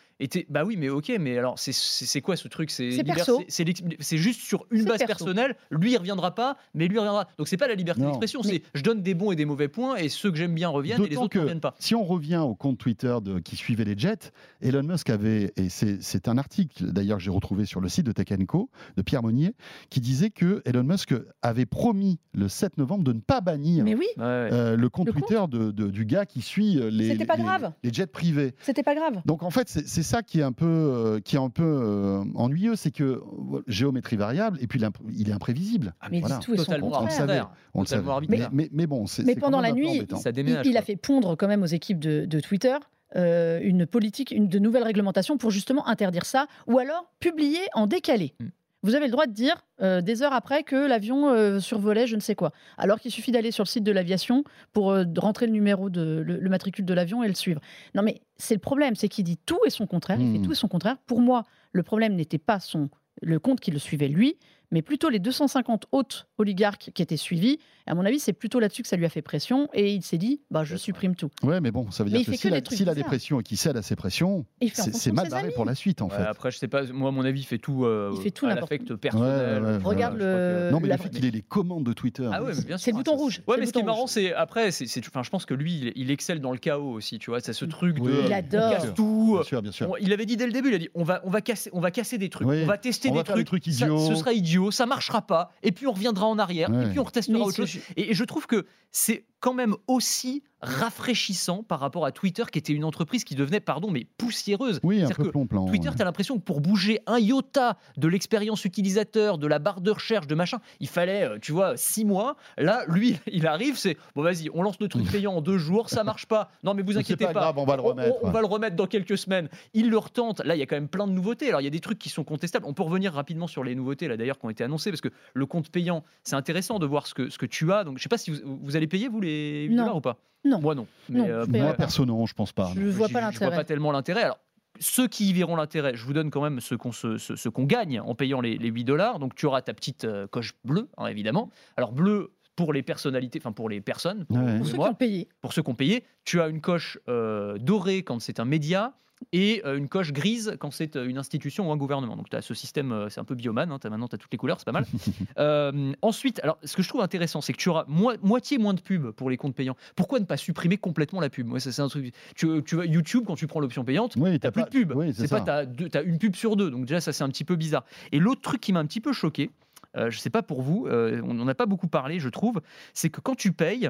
Bah 0.50 0.64
oui, 0.66 0.76
mais 0.78 0.90
ok, 0.90 1.12
mais 1.20 1.38
alors 1.38 1.60
c'est- 1.60 2.22
quoi 2.22 2.36
ce 2.36 2.48
truc? 2.48 2.72
C'est 2.72 4.18
juste 4.18 4.42
sur 4.42 4.66
une 4.80 4.86
base 4.86 4.98
perso. 5.00 5.08
personnelle. 5.26 5.56
Lui, 5.72 5.92
il 5.94 5.98
reviendra 5.98 6.34
pas, 6.36 6.58
mais 6.74 6.88
lui 6.88 6.96
il 6.96 7.00
reviendra. 7.00 7.28
Donc 7.38 7.48
c'est 7.48 7.58
pas 7.58 7.68
la 7.68 7.76
liberté 7.76 8.02
d'expression. 8.02 8.42
C'est 8.44 8.62
je 8.74 8.84
donne 8.84 9.02
des 9.02 9.14
bons 9.14 9.32
et 9.32 9.36
des 9.36 9.46
mauvais 9.46 9.68
points, 9.68 9.96
et 9.96 10.10
ceux 10.10 10.32
que 10.32 10.38
j'aime 10.38 10.54
bien 10.56 10.70
reviennent, 10.70 11.04
et 11.04 11.10
les 11.10 11.18
autres 11.18 11.36
ne 11.38 11.42
reviennent 11.42 11.60
pas. 11.60 11.76
si 11.80 11.96
on 11.96 12.04
revient 12.04 12.38
au 12.38 12.56
compte 12.56 12.78
Twitter 12.78 13.16
de, 13.24 13.40
qui 13.40 13.56
suivait 13.56 13.86
les 13.86 13.98
jets, 13.98 14.32
Elon 14.62 14.84
Musk 14.84 15.10
avait, 15.10 15.54
et 15.58 15.70
c'est 15.70 16.02
c'est 16.02 16.28
un 16.28 16.38
article 16.38 16.92
d'ailleurs 16.92 17.18
que 17.18 17.24
j'ai 17.24 17.32
retrouvé 17.32 17.66
sur 17.66 17.82
le 17.82 17.90
site 17.90 18.06
de 18.06 18.12
Tech 18.12 18.28
Co 18.48 18.70
de 18.96 19.02
Pierre 19.02 19.24
Monnier, 19.24 19.54
qui 19.90 20.00
disait 20.00 20.30
que 20.30 20.62
Elon 20.66 20.84
Musk 20.84 21.14
avait 21.42 21.66
promis 21.66 22.20
le 22.34 22.48
7 22.48 22.78
novembre 22.78 23.04
de 23.04 23.14
ne 23.14 23.20
pas 23.20 23.42
bannir 23.42 23.84
Mais 23.84 23.96
oui, 23.96 24.06
Ouais, 24.18 24.24
ouais. 24.24 24.50
euh, 24.52 24.76
le 24.76 24.90
compte 24.90 25.08
Le 25.08 25.14
compte 25.14 25.28
Twitter 25.28 25.44
de, 25.50 25.72
de- 25.72 25.90
du 25.90 26.06
gars 26.06 26.26
qui 26.26 26.42
suit 26.42 26.80
euh, 26.80 26.90
les, 26.90 27.16
les- 27.16 27.26
grave. 27.26 27.72
les 27.84 27.92
jets 27.94 28.08
privés. 28.08 28.54
c'était 28.62 28.84
pas 28.84 28.96
grave. 28.96 29.22
Donc 29.26 29.44
en 29.44 29.50
fait, 29.50 29.68
c'est 29.70 29.88
c'est 29.88 30.04
ça 30.04 30.22
qui 30.22 30.40
est 30.40 30.44
un 30.44 30.52
peu, 30.52 30.66
euh, 30.66 31.20
qui 31.20 31.36
est 31.36 31.40
un 31.40 31.50
peu 31.50 31.64
euh, 31.64 32.24
ennuyeux, 32.36 32.76
c'est 32.76 32.92
que 32.92 33.22
géométrie 33.68 34.16
variable 34.18 34.58
et 34.68 34.70
puis 34.70 34.82
il 35.18 35.30
est 35.30 35.34
imprévisible. 35.34 35.94
Ah, 36.02 36.08
Mais 36.12 36.20
voilà. 36.20 36.38
tout 36.38 36.54
et 36.54 36.58
son 36.58 36.66
Totalement 36.66 36.92
On 36.94 37.06
le 37.06 37.10
savait. 37.10 37.42
On 37.74 37.82
le 37.82 37.86
savait. 37.88 38.12
Mais, 38.28 38.40
mais, 38.52 38.70
mais 38.72 38.88
bon, 38.88 39.08
c'est 39.08 39.24
Mais 39.24 39.36
pendant 39.36 39.62
la 39.62 39.72
nuit. 39.72 40.06
Ça 40.22 40.30
Il, 40.30 40.34
déménage. 40.34 40.66
il 40.68 40.78
a 40.78 40.82
fait 40.82 40.96
pondre 40.96 41.36
quand 41.36 41.48
même 41.48 41.64
aux 41.64 41.68
équipes 41.68 42.00
de, 42.00 42.26
de 42.26 42.40
Twitter 42.40 42.76
euh, 43.16 43.60
une 43.64 43.86
politique, 43.86 44.32
une 44.32 44.50
de 44.50 44.60
nouvelles 44.60 44.84
réglementations 44.84 45.38
pour 45.38 45.50
justement 45.50 45.88
interdire 45.88 46.26
ça, 46.26 46.48
ou 46.68 46.78
alors 46.78 47.10
publier 47.22 47.62
en 47.74 47.88
décalé. 47.88 48.36
Mm. 48.40 48.48
Vous 48.84 48.96
avez 48.96 49.06
le 49.06 49.12
droit 49.12 49.26
de 49.26 49.32
dire 49.32 49.56
euh, 49.82 50.02
des 50.02 50.22
heures 50.22 50.34
après 50.34 50.64
que 50.64 50.76
l'avion 50.76 51.30
euh, 51.30 51.60
survolait 51.60 52.06
je 52.06 52.16
ne 52.16 52.22
sais 52.22 52.36
quoi, 52.36 52.52
alors 52.78 53.00
qu'il 53.00 53.12
suffit 53.12 53.32
d'aller 53.32 53.52
sur 53.52 53.64
le 53.64 53.68
site 53.68 53.84
de 53.84 53.92
l'aviation 53.92 54.44
pour 54.72 54.92
euh, 54.92 55.04
rentrer 55.18 55.48
le 55.48 55.52
numéro 55.52 55.90
de 55.90 56.22
le, 56.26 56.38
le 56.38 56.50
matricule 56.50 56.86
de 56.86 56.94
l'avion 56.94 57.24
et 57.24 57.28
le 57.28 57.34
suivre. 57.34 57.60
Non 57.96 58.04
mais 58.04 58.22
c'est 58.36 58.54
le 58.54 58.60
problème, 58.60 58.96
c'est 58.96 59.08
qu'il 59.08 59.24
dit 59.24 59.38
tout 59.46 59.60
et 59.66 59.70
son 59.70 59.88
contraire. 59.88 60.20
Il 60.20 60.40
fait 60.40 60.46
tout 60.46 60.52
et 60.52 60.56
son 60.56 60.68
contraire. 60.68 60.98
Pour 61.08 61.22
moi, 61.22 61.44
le 61.72 61.84
problème 61.84 62.16
n'était 62.16 62.38
pas 62.38 62.60
son 62.60 62.90
le 63.22 63.40
compte 63.40 63.60
qui 63.60 63.72
le 63.72 63.80
suivait 63.80 64.08
lui, 64.08 64.38
mais 64.72 64.82
plutôt 64.82 65.10
les 65.10 65.20
250 65.20 65.86
autres 65.92 66.28
oligarques 66.38 66.92
qui 66.94 67.02
étaient 67.02 67.18
suivis. 67.18 67.58
Et 67.88 67.90
à 67.92 67.96
mon 67.96 68.06
avis, 68.06 68.20
c'est 68.20 68.34
plutôt 68.34 68.60
là-dessus 68.60 68.82
que 68.82 68.88
ça 68.90 68.98
lui 68.98 69.06
a 69.06 69.10
fait 69.10 69.22
pression 69.22 69.70
et 69.74 69.94
il 69.94 70.04
s'est 70.04 70.18
dit 70.18 70.42
bah 70.52 70.64
je 70.66 70.76
supprime 70.76 71.16
tout. 71.16 71.30
Ouais, 71.44 71.62
mais 71.62 71.72
bon, 71.72 71.90
ça 71.90 72.04
veut 72.04 72.10
Mais 72.10 72.18
dire 72.18 72.22
il 72.22 72.26
que 72.26 72.32
fait 72.32 72.38
s'il 72.38 72.50
que 72.50 72.56
a, 72.56 72.58
des 72.60 72.64
trucs 72.64 72.78
s'il 72.78 72.90
a 72.90 72.92
des 72.94 72.96
bizarres. 72.96 73.08
pressions 73.08 73.40
et 73.40 73.44
qu'il 73.44 73.58
cède 73.58 73.78
à 73.78 73.82
ses 73.82 73.96
pressions, 73.96 74.46
c'est 74.76 75.12
mal 75.14 75.30
barré 75.30 75.52
pour 75.52 75.64
la 75.64 75.74
suite 75.74 76.02
en 76.02 76.10
Ouais, 76.10 76.18
fait. 76.18 76.24
après, 76.24 76.52
je 76.52 76.58
sais 76.58 76.68
pas. 76.68 76.84
Moi, 76.92 77.10
à 77.10 77.12
mon 77.12 77.24
avis, 77.24 77.40
il 77.42 77.46
fait 77.46 77.58
tout. 77.60 77.86
euh, 77.86 78.12
Il 78.16 78.22
fait 78.22 78.32
tout 78.32 78.46
à 78.46 78.56
l'affect 78.56 78.94
personnel. 78.96 79.64
Ouais, 79.64 79.70
ouais, 79.70 79.78
ouais. 79.78 79.84
Regarde 79.84 80.18
le- 80.18 80.70
non, 80.72 80.80
mais 80.82 80.90
la- 80.90 80.98
le 80.98 81.02
fait 81.02 81.10
qu'il 81.10 81.26
ait 81.26 81.32
les 81.32 81.42
commandes 81.42 81.86
de 81.86 81.94
Twitter. 81.94 82.30
Ah. 82.32 82.42
C'est 82.78 82.92
le 82.92 82.98
bouton 82.98 83.14
Ah, 83.16 83.18
rouge. 83.18 83.42
Ouais, 83.48 83.56
mais 83.58 83.66
ce 83.66 83.72
qui 83.72 83.80
est 83.80 83.84
marrant, 83.84 84.08
c'est 84.08 84.34
après, 84.34 84.72
c'est, 84.72 84.86
c'est- 84.86 85.06
enfin, 85.08 85.24
je 85.24 85.30
pense 85.30 85.46
que 85.46 85.54
lui, 85.54 85.94
il, 85.96 86.12
excelle 86.12 86.42
dans 86.42 86.52
le 86.52 86.58
chaos 86.58 86.92
aussi, 86.92 87.20
tu 87.20 87.30
vois. 87.30 87.40
C'est 87.40 87.54
ce 87.54 87.64
truc 87.66 88.02
de. 88.02 88.26
Il 88.26 88.34
adore. 88.34 88.72
casse 88.72 88.94
tout. 88.96 89.34
Bien 89.36 89.44
sûr, 89.44 89.62
bien 89.62 89.72
sûr. 89.72 89.90
On- 89.92 89.96
il 89.98 90.12
avait 90.12 90.26
dit 90.26 90.36
dès 90.36 90.46
le 90.46 90.52
début, 90.52 90.70
il 90.70 90.76
a 90.76 90.80
dit 90.80 90.90
on 90.94 91.04
va, 91.04 91.22
on 91.24 91.30
va, 91.30 91.40
casser, 91.42 91.70
on 91.74 91.80
va 91.80 91.92
casser 91.92 92.18
des 92.18 92.30
trucs, 92.30 92.48
on 92.48 92.66
va 92.66 92.78
tester 92.78 93.10
des, 93.12 93.24
trucs, 93.24 93.64
ce 93.66 94.16
sera 94.16 94.34
idiot, 94.34 94.57
ça 94.72 94.86
marchera 94.86 95.22
pas, 95.22 95.52
et 95.64 95.72
puis 95.72 95.88
on 95.88 95.92
reviendra 95.94 96.26
en 96.26 96.38
arrière, 96.40 96.70
Ouais. 96.70 96.86
et 96.86 96.90
puis 96.90 97.00
on 97.00 97.04
retestera 97.04 97.38
Mais 97.38 97.44
autre 97.44 97.56
chose. 97.66 97.78
et 97.96 98.14
je 98.14 98.24
trouve 98.24 98.48
que 98.48 98.66
c'est 98.92 99.26
quand 99.40 99.54
même 99.54 99.76
aussi 99.88 100.44
rafraîchissant 100.62 101.64
par 101.64 101.80
rapport 101.80 102.06
à 102.06 102.12
Twitter, 102.12 102.44
qui 102.52 102.60
était 102.60 102.74
une 102.74 102.84
entreprise 102.84 103.24
qui 103.24 103.36
devenait, 103.36 103.60
pardon, 103.60 103.92
mais 103.92 104.06
poussiéreuse. 104.18 104.80
Oui, 104.84 105.04
un 105.04 105.10
peu 105.10 105.26
que 105.26 105.30
plomb-plan. 105.30 105.66
Twitter, 105.66 105.90
ouais. 105.90 105.96
tu 105.96 106.02
as 106.02 106.06
l'impression 106.06 106.38
que 106.38 106.44
pour 106.44 106.62
bouger 106.62 107.00
un 107.06 107.20
iota 107.20 107.78
de 107.98 108.08
l'expérience 108.08 108.66
utilisateur, 108.66 109.38
de 109.38 109.48
la 109.48 109.60
barre 109.60 109.82
de 109.82 109.92
recherche, 109.92 110.28
de 110.28 110.36
machin, 110.36 110.60
il 110.80 110.88
fallait, 110.88 111.24
euh, 111.24 111.38
tu 111.40 111.52
vois, 111.52 111.78
six 111.78 112.06
mois. 112.06 112.38
Là, 112.58 112.84
lui, 112.88 113.18
il 113.32 113.46
arrive, 113.48 113.78
c'est 113.78 113.98
bon, 114.16 114.24
vas-y, 114.24 114.50
on 114.54 114.64
lance 114.64 114.80
le 114.80 114.88
truc 114.88 115.06
payant 115.12 115.34
en 115.36 115.42
deux 115.42 115.58
jours, 115.58 115.90
ça 115.90 116.04
marche 116.04 116.26
pas. 116.26 116.50
Non, 116.64 116.74
mais 116.74 116.82
vous 116.82 116.98
inquiétez 116.98 117.26
pas 117.26 117.34
pas. 117.34 117.40
grave, 117.42 117.58
on 117.58 117.66
va 117.66 117.76
le 117.76 117.82
remettre, 117.82 118.16
on 118.24 118.32
va 118.32 118.40
le 118.42 118.48
remettre 118.48 118.76
dans 118.76 118.88
quelques 118.88 119.18
semaines. 119.18 119.50
Il 119.74 119.90
le 119.90 119.98
retente. 119.98 120.44
Là, 120.44 120.56
il 120.56 120.60
y 120.60 120.64
a 120.64 120.66
quand 120.66 120.76
même 120.76 120.88
plein 120.90 121.08
de 121.08 121.12
nouveautés. 121.14 121.50
Alors, 121.50 121.62
il 121.62 121.66
y 121.66 121.68
a 121.68 121.72
des 121.72 121.80
trucs 121.80 122.00
qui 122.00 122.10
sont 122.10 122.24
contestables. 122.24 122.66
On 122.66 122.74
peut 122.74 122.84
revenir 122.84 123.14
rapidement 123.14 123.48
sur 123.48 123.64
les 123.64 123.76
nouveautés, 123.76 124.08
là, 124.08 124.18
d'ailleurs, 124.18 124.40
qui 124.40 124.46
ont 124.46 124.50
été 124.50 124.64
annoncées, 124.64 124.92
parce 124.92 125.02
que 125.02 125.10
le 125.34 125.46
compte 125.46 125.70
payant, 125.70 126.04
c'est 126.24 126.36
intéressant 126.36 126.80
de 126.80 126.86
voir 126.86 127.08
ce 127.08 127.14
que, 127.14 127.30
ce 127.30 127.38
que 127.38 127.46
tu 127.46 127.72
as. 127.72 127.84
Donc, 127.84 127.98
je 127.98 128.04
sais 128.04 128.10
pas 128.10 128.18
si 128.18 128.32
vous, 128.32 128.60
vous 128.62 128.76
allez 128.76 128.88
payer, 128.88 129.08
vous, 129.08 129.22
les 129.22 129.64
8 129.66 129.76
Non. 129.76 129.84
dollars 129.84 129.98
ou 129.98 130.02
pas? 130.02 130.18
Non. 130.48 130.60
Moi, 130.62 130.76
non. 130.76 130.88
Mais, 131.10 131.20
Non, 131.20 131.26
euh, 131.28 131.46
Moi, 131.48 131.66
pas. 131.68 131.74
perso, 131.74 132.06
non, 132.06 132.26
je 132.26 132.34
pense 132.34 132.52
pas. 132.52 132.72
Je 132.76 132.80
non. 132.82 132.92
vois 132.92 133.08
pas 133.10 133.20
Je 133.32 133.38
vois 133.40 133.48
l'intérêt. 133.48 133.56
pas 133.56 133.64
tellement 133.64 133.92
l'intérêt. 133.92 134.24
Alors, 134.24 134.40
ceux 134.80 135.08
qui 135.08 135.30
y 135.30 135.34
verront 135.34 135.56
l'intérêt, 135.56 135.96
je 135.96 136.06
vous 136.06 136.14
donne 136.14 136.30
quand 136.30 136.42
même 136.42 136.60
ce 136.60 136.76
qu'on 136.76 136.92
ce- 136.92 137.18
ce 137.18 137.50
qu'on 137.50 137.64
gagne 137.64 138.00
en 138.00 138.14
payant 138.16 138.42
les, 138.42 138.58
les 138.58 138.70
8 138.70 138.84
dollars. 138.84 139.20
Donc, 139.20 139.34
tu 139.36 139.46
auras 139.46 139.62
ta 139.62 139.74
petite 139.74 140.06
euh, 140.06 140.28
coche 140.28 140.54
bleue, 140.64 140.88
hein, 140.98 141.08
évidemment. 141.08 141.50
Alors, 141.78 141.92
bleu 141.92 142.32
pour 142.56 142.74
les 142.74 142.82
personnalités, 142.84 143.40
enfin 143.42 143.52
pour 143.52 143.70
les 143.70 143.82
personnes, 143.82 144.26
pour, 144.26 144.38
Ouais. 144.38 144.60
ceux 144.64 144.74
qui 144.74 144.80
ont 144.80 144.94
payé. 144.96 145.30
pour 145.42 145.54
ceux 145.54 145.62
qui 145.62 145.70
ont 145.70 145.76
payé, 145.76 146.04
tu 146.26 146.42
as 146.42 146.48
une 146.48 146.62
coche 146.62 146.98
euh, 147.08 147.58
dorée 147.60 148.02
quand 148.04 148.20
c'est 148.20 148.40
un 148.40 148.46
média 148.46 148.94
et 149.32 149.62
euh, 149.66 149.78
une 149.78 149.90
coche 149.90 150.14
grise 150.14 150.56
quand 150.60 150.70
c'est 150.72 150.96
euh, 150.96 151.08
une 151.08 151.18
institution 151.18 151.70
ou 151.70 151.72
un 151.72 151.78
gouvernement. 151.78 152.16
Donc 152.16 152.30
tu 152.30 152.36
as 152.36 152.42
ce 152.42 152.54
système, 152.54 152.92
euh, 152.92 153.10
c'est 153.10 153.20
un 153.20 153.24
peu 153.24 153.34
bioman, 153.36 153.72
hein, 153.72 153.80
maintenant 153.86 154.08
tu 154.08 154.16
as 154.16 154.18
toutes 154.18 154.32
les 154.32 154.38
couleurs, 154.38 154.60
c'est 154.60 154.66
pas 154.66 154.72
mal. 154.72 154.86
Euh, 155.40 155.94
ensuite, 156.02 156.40
alors 156.42 156.58
ce 156.64 156.76
que 156.76 156.82
je 156.82 156.90
trouve 156.90 157.02
intéressant, 157.02 157.42
c'est 157.42 157.54
que 157.54 157.58
tu 157.58 157.70
auras 157.70 157.86
moi- 157.88 158.16
moitié 158.24 158.58
moins 158.58 158.74
de 158.74 158.82
pubs 158.82 159.12
pour 159.12 159.30
les 159.30 159.38
comptes 159.38 159.56
payants. 159.56 159.76
Pourquoi 159.96 160.20
ne 160.20 160.26
pas 160.26 160.38
supprimer 160.38 160.78
complètement 160.78 161.20
la 161.20 161.30
pub? 161.30 161.46
Moi, 161.48 161.60
ça 161.60 161.72
c'est 161.72 161.82
un 161.82 161.88
truc. 161.88 162.14
Tu, 162.36 162.48
tu 162.64 162.76
vois, 162.76 162.86
YouTube, 162.86 163.24
quand 163.28 163.36
tu 163.36 163.46
prends 163.48 163.60
l'option 163.60 163.84
payante, 163.84 164.16
Oui, 164.18 164.40
T'as 164.40 164.52
plus 164.52 164.64
de 164.64 164.70
pub. 164.70 164.94
Oui, 164.96 165.14
c'est 165.14 165.28
pas 165.30 165.66
deux- 165.66 165.90
t'as 165.90 166.04
une 166.04 166.18
pub 166.18 166.36
sur 166.36 166.56
deux. 166.56 166.70
Donc 166.72 166.86
déjà 166.86 167.02
ça 167.02 167.14
c'est 167.14 167.24
un 167.24 167.30
petit 167.30 167.44
peu 167.44 167.56
bizarre. 167.56 167.86
Et 168.12 168.20
l'autre 168.20 168.42
truc 168.42 168.62
qui 168.62 168.74
m'a 168.74 168.80
un 168.80 168.86
petit 168.86 169.02
peu 169.02 169.14
choqué, 169.14 169.52
euh, 169.96 170.10
je 170.10 170.18
sais 170.20 170.30
pas 170.30 170.42
pour 170.44 170.62
vous, 170.62 170.88
euh, 170.88 171.22
on 171.24 171.34
n'en 171.34 171.48
a 171.48 171.56
pas 171.56 171.66
beaucoup 171.66 171.88
parlé, 171.88 172.20
je 172.20 172.30
trouve, 172.30 172.62
c'est 172.94 173.10
que 173.10 173.22
quand 173.22 173.36
tu 173.36 173.52
payes, 173.52 173.90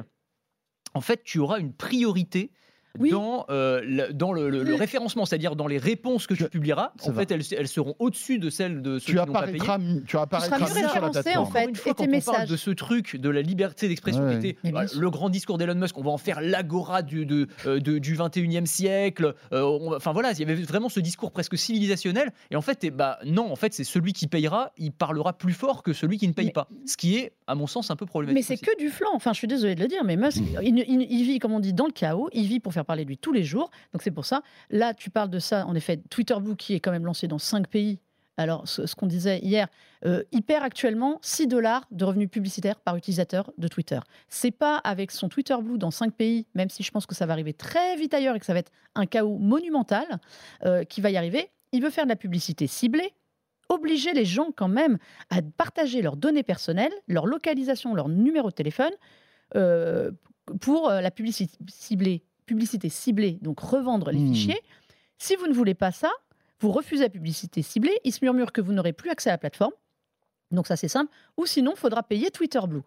en 0.94 1.00
fait 1.00 1.22
tu 1.24 1.38
auras 1.38 1.58
une 1.60 1.72
priorité. 1.72 2.50
Oui. 2.98 3.10
Dans, 3.10 3.44
euh, 3.50 3.80
le, 3.84 4.12
dans 4.12 4.32
le, 4.32 4.50
le- 4.50 4.58
le 4.62 4.70
Le- 4.70 4.74
référencement, 4.74 5.24
c'est-à-dire 5.24 5.56
dans 5.56 5.66
les 5.66 5.78
réponses 5.78 6.26
que 6.26 6.34
tu 6.34 6.44
publieras, 6.48 6.92
en 7.06 7.12
fait, 7.12 7.30
elles, 7.30 7.42
elles 7.56 7.68
seront 7.68 7.94
au-dessus 7.98 8.38
de 8.38 8.50
celles 8.50 8.82
de 8.82 8.98
ceux 8.98 9.06
Tu 9.06 9.12
qui 9.12 9.16
n'ont 9.18 9.32
pas 9.32 9.42
payé. 9.46 9.60
apparaîtras, 9.60 9.78
tu 10.06 10.16
apparaîtras 10.16 10.58
mieux 10.58 10.64
mieux 10.64 10.68
sur 10.68 11.00
la 11.00 11.06
référencé, 11.08 11.36
en 11.36 11.46
fait. 11.46 11.64
Une 11.68 11.74
fois, 11.76 11.92
et 11.92 11.94
quand 11.94 12.02
tes 12.04 12.08
on 12.16 12.20
parle 12.20 12.36
messages. 12.38 12.48
de 12.50 12.56
ce 12.56 12.70
truc 12.70 13.16
de 13.16 13.28
la 13.30 13.42
liberté 13.42 13.88
d'expression 13.88 14.22
Ouais. 14.24 14.38
qui 14.38 14.48
était 14.48 14.58
euh, 14.76 14.86
sûr. 14.86 15.00
le 15.00 15.10
grand 15.10 15.28
discours 15.30 15.58
d'Elon 15.58 15.74
Musk, 15.76 15.96
on 15.98 16.02
va 16.02 16.10
en 16.10 16.18
faire 16.18 16.40
l'agora 16.40 17.02
du, 17.02 17.26
de, 17.26 17.46
euh, 17.66 17.78
de- 17.80 17.98
du 17.98 18.14
21e 18.16 18.66
siècle. 18.66 19.34
euh, 19.52 19.62
on 19.62 19.90
va- 19.90 19.96
Enfin 19.96 20.12
voilà, 20.12 20.32
il 20.32 20.38
y 20.38 20.42
avait 20.42 20.54
vraiment 20.54 20.88
ce 20.88 21.00
discours 21.00 21.30
presque 21.32 21.56
civilisationnel. 21.56 22.32
Et 22.50 22.56
en 22.56 22.60
fait, 22.62 22.82
eh 22.84 22.90
bah, 22.90 23.18
non, 23.24 23.50
en 23.52 23.56
fait, 23.56 23.72
c'est 23.74 23.84
celui 23.84 24.12
qui 24.12 24.26
payera, 24.26 24.72
il 24.76 24.92
parlera 24.92 25.32
plus 25.32 25.52
fort 25.52 25.82
que 25.82 25.92
celui 25.92 26.18
qui 26.18 26.26
ne 26.28 26.32
paye 26.32 26.46
Mais- 26.46 26.52
pas. 26.52 26.68
Ce 26.86 26.96
qui 26.96 27.16
est, 27.16 27.32
à 27.46 27.54
mon 27.54 27.66
sens, 27.66 27.90
un 27.90 27.96
peu 27.96 28.06
problématique. 28.06 28.48
Mais 28.50 28.56
c'est 28.56 28.62
que 28.64 28.76
du 28.78 28.88
flanc. 28.88 29.10
Enfin, 29.14 29.32
je 29.32 29.38
suis 29.38 29.48
désolée 29.48 29.74
de 29.74 29.80
le 29.80 29.88
dire, 29.88 30.02
mais 30.04 30.16
Musk, 30.16 30.40
Mm. 30.40 30.44
il, 30.62 30.78
il- 30.88 31.06
il 31.10 31.24
vit, 31.24 31.38
comme 31.38 31.52
on 31.52 31.60
dit, 31.60 31.72
dans 31.72 31.86
le 31.86 31.92
chaos. 31.92 32.28
Il 32.32 32.46
vit 32.46 32.60
pour 32.60 32.72
faire 32.72 32.84
parler 32.88 33.04
de 33.04 33.08
lui 33.08 33.18
tous 33.18 33.32
les 33.32 33.44
jours. 33.44 33.70
Donc 33.92 34.02
c'est 34.02 34.10
pour 34.10 34.24
ça. 34.24 34.42
Là, 34.70 34.94
tu 34.94 35.10
parles 35.10 35.30
de 35.30 35.38
ça, 35.38 35.64
en 35.66 35.76
effet, 35.76 35.98
Twitter 36.10 36.34
Blue 36.40 36.56
qui 36.56 36.74
est 36.74 36.80
quand 36.80 36.90
même 36.90 37.06
lancé 37.06 37.28
dans 37.28 37.38
cinq 37.38 37.68
pays. 37.68 38.00
Alors, 38.36 38.68
ce, 38.68 38.94
qu'on 38.94 39.06
disait 39.06 39.40
hier, 39.40 39.66
euh, 40.04 40.22
il 40.30 40.42
perd 40.42 40.64
actuellement 40.64 41.18
6 41.22 41.48
dollars 41.48 41.86
de 41.90 42.04
revenus 42.04 42.30
publicitaires 42.30 42.78
par 42.78 42.94
utilisateur 42.94 43.52
de 43.58 43.66
Twitter. 43.66 43.98
C'est 44.28 44.52
pas 44.52 44.76
avec 44.76 45.10
son 45.10 45.28
Twitter 45.28 45.56
Blue 45.60 45.76
dans 45.76 45.90
cinq 45.90 46.14
pays, 46.14 46.46
même 46.54 46.68
si 46.68 46.84
je 46.84 46.90
pense 46.92 47.04
que 47.04 47.16
ça 47.16 47.26
va 47.26 47.32
arriver 47.32 47.52
très 47.52 47.96
vite 47.96 48.14
ailleurs 48.14 48.36
et 48.36 48.40
que 48.40 48.46
ça 48.46 48.52
va 48.52 48.60
être 48.60 48.70
un 48.94 49.06
chaos 49.06 49.38
monumental, 49.38 50.06
euh, 50.64 50.84
qui 50.84 51.00
va 51.00 51.10
y 51.10 51.16
arriver. 51.16 51.50
Il 51.72 51.82
veut 51.82 51.90
faire 51.90 52.04
de 52.04 52.10
la 52.10 52.16
publicité 52.16 52.68
ciblée, 52.68 53.12
obliger 53.68 54.12
les 54.12 54.24
gens 54.24 54.50
quand 54.54 54.68
même 54.68 54.98
à 55.30 55.42
partager 55.42 56.02
leurs 56.02 56.16
données 56.16 56.42
personnelles, 56.42 56.92
leur 57.06 57.26
localisation, 57.26 57.94
leur 57.94 58.08
numéro 58.08 58.50
de 58.50 58.54
téléphone 58.54 58.92
euh, 59.56 60.10
pour 60.60 60.88
euh, 60.88 61.00
la 61.00 61.10
publicité 61.10 61.52
ciblée, 61.68 62.22
publicité 62.48 62.88
ciblée, 62.88 63.38
donc 63.42 63.60
revendre 63.60 64.10
les 64.10 64.18
Hmm. 64.18 64.32
fichiers. 64.34 64.60
Si 65.18 65.36
vous 65.36 65.46
ne 65.46 65.52
voulez 65.54 65.74
pas 65.74 65.92
ça, 65.92 66.10
vous 66.60 66.72
refusez 66.72 67.04
la 67.04 67.08
publicité 67.10 67.62
ciblée, 67.62 67.96
il 68.04 68.12
se 68.12 68.18
murmure 68.22 68.50
que 68.52 68.60
vous 68.60 68.72
n'aurez 68.72 68.92
plus 68.92 69.10
accès 69.10 69.30
à 69.30 69.34
la 69.34 69.38
plateforme. 69.38 69.72
Donc 70.50 70.66
ça 70.66 70.76
c'est 70.76 70.88
simple. 70.88 71.12
Ou 71.36 71.46
sinon, 71.46 71.72
il 71.76 71.78
faudra 71.78 72.02
payer 72.02 72.30
Twitter 72.30 72.60
Blue. 72.66 72.80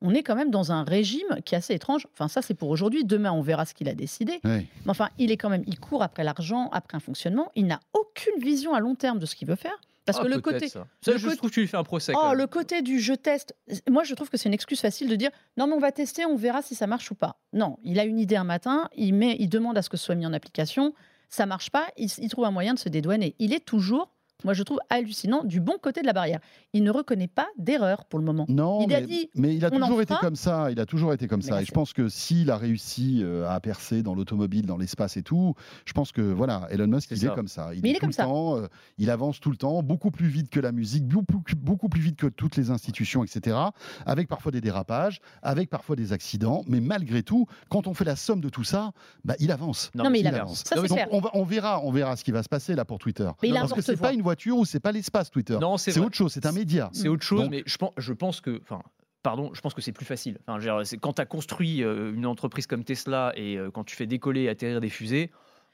On 0.00 0.12
est 0.12 0.22
quand 0.22 0.34
même 0.34 0.50
dans 0.50 0.72
un 0.72 0.82
régime 0.84 1.38
qui 1.46 1.54
est 1.54 1.58
assez 1.58 1.72
étrange. 1.72 2.06
Enfin, 2.12 2.28
ça, 2.28 2.42
c'est 2.42 2.52
pour 2.52 2.68
aujourd'hui. 2.68 3.04
Demain, 3.04 3.32
on 3.32 3.40
verra 3.40 3.64
ce 3.64 3.72
qu'il 3.72 3.88
a 3.88 3.94
décidé. 3.94 4.40
Mais 4.44 4.90
enfin, 4.90 5.08
il 5.16 5.30
est 5.30 5.38
quand 5.38 5.48
même, 5.48 5.62
il 5.66 5.78
court 5.80 6.02
après 6.02 6.24
l'argent, 6.24 6.68
après 6.72 6.96
un 6.96 7.00
fonctionnement. 7.00 7.50
Il 7.54 7.66
n'a 7.66 7.80
aucune 7.94 8.38
vision 8.42 8.74
à 8.74 8.80
long 8.80 8.96
terme 8.96 9.18
de 9.18 9.24
ce 9.24 9.34
qu'il 9.34 9.48
veut 9.48 9.54
faire. 9.56 9.78
Parce 10.04 10.18
Ah, 10.18 10.22
que 10.22 10.28
le 10.28 10.40
peut-être, 10.40 10.60
côté, 10.60 10.68
ça, 10.68 10.86
Ça, 11.00 11.12
le 11.12 11.18
je 11.18 11.28
trouve 11.30 11.48
que 11.50 11.54
tu 11.54 11.60
lui 11.60 11.68
fais 11.68 11.76
un 11.76 11.84
procès. 11.84 12.12
Oh, 12.14 12.32
le 12.34 12.46
côté 12.46 12.82
du 12.82 13.00
je 13.00 13.14
teste. 13.14 13.56
Moi, 13.88 14.04
je 14.04 14.14
trouve 14.14 14.28
que 14.28 14.36
c'est 14.36 14.48
une 14.48 14.54
excuse 14.54 14.80
facile 14.80 15.08
de 15.08 15.16
dire 15.16 15.30
non, 15.56 15.66
mais 15.66 15.72
on 15.74 15.78
va 15.80 15.92
tester, 15.92 16.26
on 16.26 16.36
verra 16.36 16.62
si 16.62 16.74
ça 16.74 16.86
marche 16.86 17.10
ou 17.10 17.14
pas. 17.14 17.40
Non, 17.52 17.78
il 17.84 17.98
a 17.98 18.04
une 18.04 18.18
idée 18.18 18.36
un 18.36 18.44
matin, 18.44 18.88
il, 18.96 19.14
met, 19.14 19.36
il 19.38 19.48
demande 19.48 19.78
à 19.78 19.82
ce 19.82 19.88
que 19.88 19.96
ce 19.96 20.04
soit 20.04 20.14
mis 20.14 20.26
en 20.26 20.32
application, 20.32 20.94
ça 21.30 21.46
marche 21.46 21.70
pas, 21.70 21.86
il, 21.96 22.08
il 22.18 22.28
trouve 22.28 22.44
un 22.44 22.50
moyen 22.50 22.74
de 22.74 22.78
se 22.78 22.88
dédouaner. 22.88 23.34
Il 23.38 23.52
est 23.54 23.64
toujours, 23.64 24.13
moi 24.42 24.52
je 24.52 24.62
trouve 24.62 24.78
hallucinant, 24.90 25.44
du 25.44 25.60
bon 25.60 25.74
côté 25.80 26.00
de 26.00 26.06
la 26.06 26.12
barrière. 26.12 26.40
Il 26.72 26.82
ne 26.82 26.90
reconnaît 26.90 27.28
pas 27.28 27.46
d'erreur 27.56 28.04
pour 28.06 28.18
le 28.18 28.24
moment. 28.24 28.46
Non, 28.48 28.80
Il 28.82 28.88
mais, 28.88 28.94
a 28.96 29.00
dit, 29.02 29.30
mais 29.36 29.54
il 29.54 29.64
a 29.64 29.70
toujours 29.70 30.02
été 30.02 30.12
fera. 30.12 30.20
comme 30.26 30.34
ça. 30.36 30.70
Il 30.72 30.80
a 30.80 30.86
toujours 30.86 31.12
été 31.12 31.28
comme 31.28 31.40
Mais 31.40 31.48
ça. 31.48 31.62
Et 31.62 31.64
je 31.64 31.70
pense 31.72 31.92
que 31.92 32.08
s'il 32.08 32.50
a 32.50 32.56
réussi 32.56 33.20
euh, 33.22 33.48
à 33.48 33.60
percer 33.60 34.02
dans 34.02 34.14
l'automobile, 34.14 34.66
dans 34.66 34.76
l'espace 34.76 35.16
et 35.16 35.22
tout, 35.22 35.54
je 35.86 35.92
pense 35.92 36.10
que 36.10 36.20
voilà, 36.20 36.66
Elon 36.70 36.88
Musk, 36.88 37.10
C'est 37.10 37.14
il 37.14 37.20
ça. 37.20 37.26
est 37.32 37.34
comme 37.34 37.48
ça. 37.48 37.70
Il 37.74 37.80
Mais 37.82 37.90
est, 37.90 37.92
il 37.92 37.94
est 37.94 37.94
tout 37.94 38.00
comme 38.00 38.08
le 38.08 38.14
ça. 38.14 38.24
temps. 38.24 38.56
euh, 38.58 38.66
il 38.98 39.08
avance 39.10 39.38
tout 39.40 39.50
le 39.50 39.56
temps, 39.56 39.82
beaucoup 39.82 40.10
plus 40.10 40.26
vite 40.26 40.50
que 40.50 40.58
la 40.60 40.72
musique, 40.72 41.06
beaucoup, 41.06 41.40
beaucoup 41.56 41.88
plus 41.88 42.00
vite 42.00 42.16
que 42.16 42.26
toutes 42.26 42.56
les 42.56 42.70
institutions, 42.70 43.22
etc. 43.24 43.56
Avec 44.04 44.28
parfois 44.28 44.50
des 44.50 44.60
dérapages, 44.60 45.20
avec 45.42 45.70
parfois 45.70 45.94
des 45.96 46.12
accidents, 46.12 46.64
mais 46.66 46.80
malgré 46.80 47.22
tout, 47.22 47.46
quand 47.68 47.86
on 47.86 47.94
fait 47.94 48.04
la 48.04 48.16
somme 48.16 48.40
de 48.40 48.48
tout 48.48 48.64
ça, 48.64 48.90
bah, 49.24 49.34
il 49.38 49.52
avance. 49.52 49.90
Non, 49.94 50.10
mais 50.10 50.18
il 50.18 50.22
il 50.22 50.26
avance. 50.28 50.40
avance. 50.40 50.64
Ça, 50.66 50.76
Non, 50.76 50.82
Donc 50.82 50.98
on, 51.12 51.20
va- 51.20 51.30
on 51.34 51.44
verra, 51.44 51.80
on 51.84 51.92
verra 51.92 52.16
ce 52.16 52.24
qui 52.24 52.32
va 52.32 52.42
se 52.42 52.48
passer 52.48 52.74
là 52.74 52.84
pour 52.84 52.98
Twitter. 52.98 53.30
Mais 53.42 53.50
un 53.56 53.60
Parce 53.60 53.72
que 53.74 53.80
c'est 53.80 53.96
pas 53.96 54.12
une 54.12 54.22
voiture 54.24 54.56
ou 54.56 54.64
c'est 54.64 54.80
pas 54.80 54.90
l'espace 54.90 55.30
Twitter. 55.30 55.56
Non, 55.60 55.76
c'est 55.76 55.96
autre 56.00 56.16
chose, 56.16 56.32
c'est 56.32 56.46
un 56.46 56.52
média. 56.52 56.90
C'est 56.92 57.06
autre 57.08 57.22
chose, 57.22 57.42
Donc- 57.42 57.50
mais 57.52 57.62
je 57.66 57.76
pense, 57.76 57.92
je 57.96 58.12
pense 58.12 58.40
que. 58.40 58.58
Enfin, 58.62 58.80
Pardon, 59.22 59.52
je 59.54 59.60
pense 59.62 59.72
que 59.72 59.80
c'est 59.80 59.92
plus 59.92 60.04
facile. 60.04 60.36
Enfin, 60.46 60.58
dire, 60.58 60.80
c'est- 60.84 60.98
quand 60.98 61.14
tu 61.14 61.22
as 61.22 61.24
construit 61.24 61.82
euh, 61.82 62.12
une 62.12 62.26
entreprise 62.26 62.66
comme 62.66 62.84
Tesla 62.84 63.32
et 63.36 63.56
euh, 63.56 63.70
quand 63.70 63.82
tu 63.82 63.96
fais 63.96 64.06
décoller 64.06 64.42
et 64.42 64.48
atterrir 64.50 64.82
des 64.82 64.90
fusées, 64.90 65.30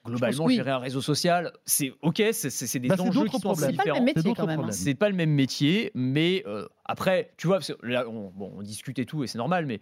globalement, 0.07 0.45
oui. 0.45 0.55
gérer 0.55 0.71
un 0.71 0.79
réseau 0.79 1.01
social, 1.01 1.51
c'est 1.65 1.93
OK, 2.03 2.23
c'est- 2.31 2.79
des 2.79 2.87
Bah, 2.89 2.95
enjeux 3.01 3.25
qui 3.27 3.41
sont. 3.41 3.55
C'est 3.55 3.63
pas 3.63 3.67
le 3.67 3.73
différents. 3.73 3.95
même 3.97 4.05
métier 4.05 4.35
quand 4.35 4.45
hein. 4.45 4.55
problèmes. 4.55 4.71
C'est 4.73 4.95
pas 4.95 5.09
le 5.09 5.17
même 5.17 5.33
métier, 5.33 5.91
mais 5.97 6.45
euh, 6.47 6.69
après, 6.85 7.33
tu 7.39 7.49
vois, 7.49 7.59
là, 7.83 8.09
on, 8.09 8.31
bon, 8.31 8.53
on 8.57 8.63
discute 8.63 9.01
et 9.01 9.05
tout, 9.05 9.25
et 9.25 9.27
c'est 9.27 9.39
normal, 9.39 9.67
mais 9.67 9.81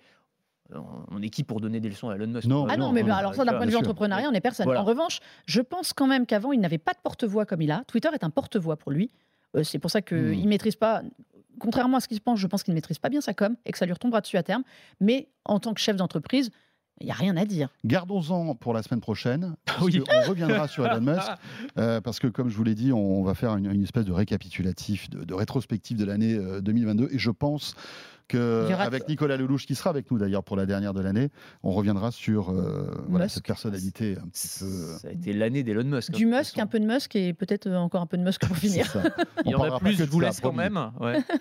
on 0.75 1.23
est 1.23 1.31
qui 1.31 1.45
pour 1.45 1.61
donner 1.61 1.81
des 1.81 1.89
leçons 1.89 2.09
à 2.11 2.17
Elon 2.17 2.27
Musk 2.27 2.47
Non, 2.47 2.67
Ah 2.69 2.77
non, 2.77 2.87
non, 2.87 2.93
mais 2.93 3.03
bah, 3.03 3.17
alors 3.17 3.35
ça, 3.35 3.45
d'un 3.45 3.55
point 3.57 3.67
de 3.67 3.71
vue 3.71 3.77
entrepreneuriat, 3.77 4.29
on 4.29 4.33
n'est 4.33 4.41
personne. 4.41 4.65
Voilà. 4.65 4.83
En 4.83 4.85
revanche, 4.85 5.21
je 5.47 5.61
pense 5.61 5.93
quand 5.93 6.07
même 6.07 6.27
qu'avant, 6.27 6.53
il 6.53 6.61
n'avait 6.61 6.79
pas 6.79 6.93
de 6.93 6.99
porte-voix 7.03 7.47
comme 7.47 7.63
il 7.63 7.71
a. 7.71 7.83
Twitter 7.87 8.09
est 8.13 8.25
un 8.25 8.31
porte-voix 8.31 8.77
pour 8.77 8.93
lui. 8.93 9.11
Euh, 9.57 9.63
c'est 9.65 9.79
pour 9.79 9.91
ça 9.91 10.03
qu'il 10.03 10.19
Hmm. 10.19 10.43
ne 10.43 10.49
maîtrise 10.49 10.77
pas, 10.77 11.03
contrairement 11.59 11.97
à 11.97 12.01
ce 12.01 12.09
qu'il 12.09 12.21
pense, 12.21 12.39
je 12.39 12.47
pense 12.47 12.63
qu'il 12.63 12.73
ne 12.73 12.77
maîtrise 12.77 12.99
pas 12.99 13.09
bien 13.09 13.21
sa 13.23 13.33
com 13.35 13.57
et 13.65 13.73
que 13.73 13.79
ça 13.79 13.87
lui 13.87 13.93
retombera 13.93 14.21
dessus 14.21 14.37
à 14.37 14.43
terme. 14.43 14.63
Mais 15.01 15.29
en 15.45 15.59
tant 15.59 15.73
que 15.73 15.81
chef 15.81 15.97
d'entreprise, 15.97 16.51
il 17.01 17.05
n'y 17.07 17.13
a 17.13 17.15
rien 17.15 17.37
à 17.37 17.45
dire. 17.45 17.69
Gardons-en 17.85 18.55
pour 18.57 18.75
la 18.75 18.83
semaine 18.83 19.01
prochaine. 19.01 19.55
Oui. 19.81 20.03
On 20.13 20.29
reviendra 20.29 20.67
sur 20.67 20.85
Elon 20.85 21.01
Musk. 21.01 21.29
euh, 21.79 22.01
parce 22.01 22.19
que, 22.19 22.27
comme 22.27 22.49
je 22.51 22.57
vous 22.57 22.65
l'ai 22.65 22.75
dit, 22.75 22.93
on 22.93 23.23
va 23.23 23.35
faire 23.35 23.57
une, 23.57 23.71
une 23.73 23.85
espèce 23.85 24.05
de 24.05 24.13
récapitulatif, 24.13 25.09
de, 25.09 25.25
de 25.25 25.35
rétrospective 25.35 25.97
de 25.97 26.05
l'année 26.05 26.35
euh, 26.35 26.61
2022. 26.61 27.09
Et 27.13 27.19
je 27.19 27.31
pense 27.31 27.75
avec 28.35 29.09
Nicolas 29.09 29.37
Lelouch, 29.37 29.67
qui 29.67 29.75
sera 29.75 29.91
avec 29.91 30.11
nous 30.11 30.19
d'ailleurs 30.19 30.45
pour 30.45 30.57
la 30.57 30.67
dernière 30.67 30.95
de 30.95 31.01
l'année, 31.01 31.29
on 31.63 31.73
reviendra 31.73 32.11
sur 32.11 32.51
euh, 32.51 32.91
voilà, 33.09 33.29
cette 33.29 33.45
personnalité 33.45 34.17
un 34.23 34.29
petit 34.29 34.49
peu. 34.59 34.67
Ça 35.01 35.09
a 35.09 35.11
été 35.13 35.33
l'année 35.33 35.63
d'Elon 35.63 35.85
Musk. 35.85 36.11
hein, 36.13 36.17
Du 36.17 36.27
Musk, 36.27 36.55
façon. 36.55 36.61
un 36.61 36.67
peu 36.67 36.81
de 36.81 36.87
Musk 36.87 37.17
et 37.17 37.33
peut-être 37.35 37.67
euh, 37.67 37.77
encore 37.77 38.03
un 38.03 38.07
peu 38.07 38.17
de 38.19 38.23
Musk 38.23 38.47
pour 38.47 38.57
finir. 38.59 38.87
Il 39.45 39.51
y 39.51 39.55
On 39.55 39.61
en 39.61 39.75
a 39.75 39.79
plus, 39.79 39.93
que 39.93 39.97
je 39.99 40.05
de 40.05 40.11
vous 40.11 40.21
laisse 40.21 40.41
quand 40.41 40.53
même. 40.53 40.79
ouais. 41.01 41.19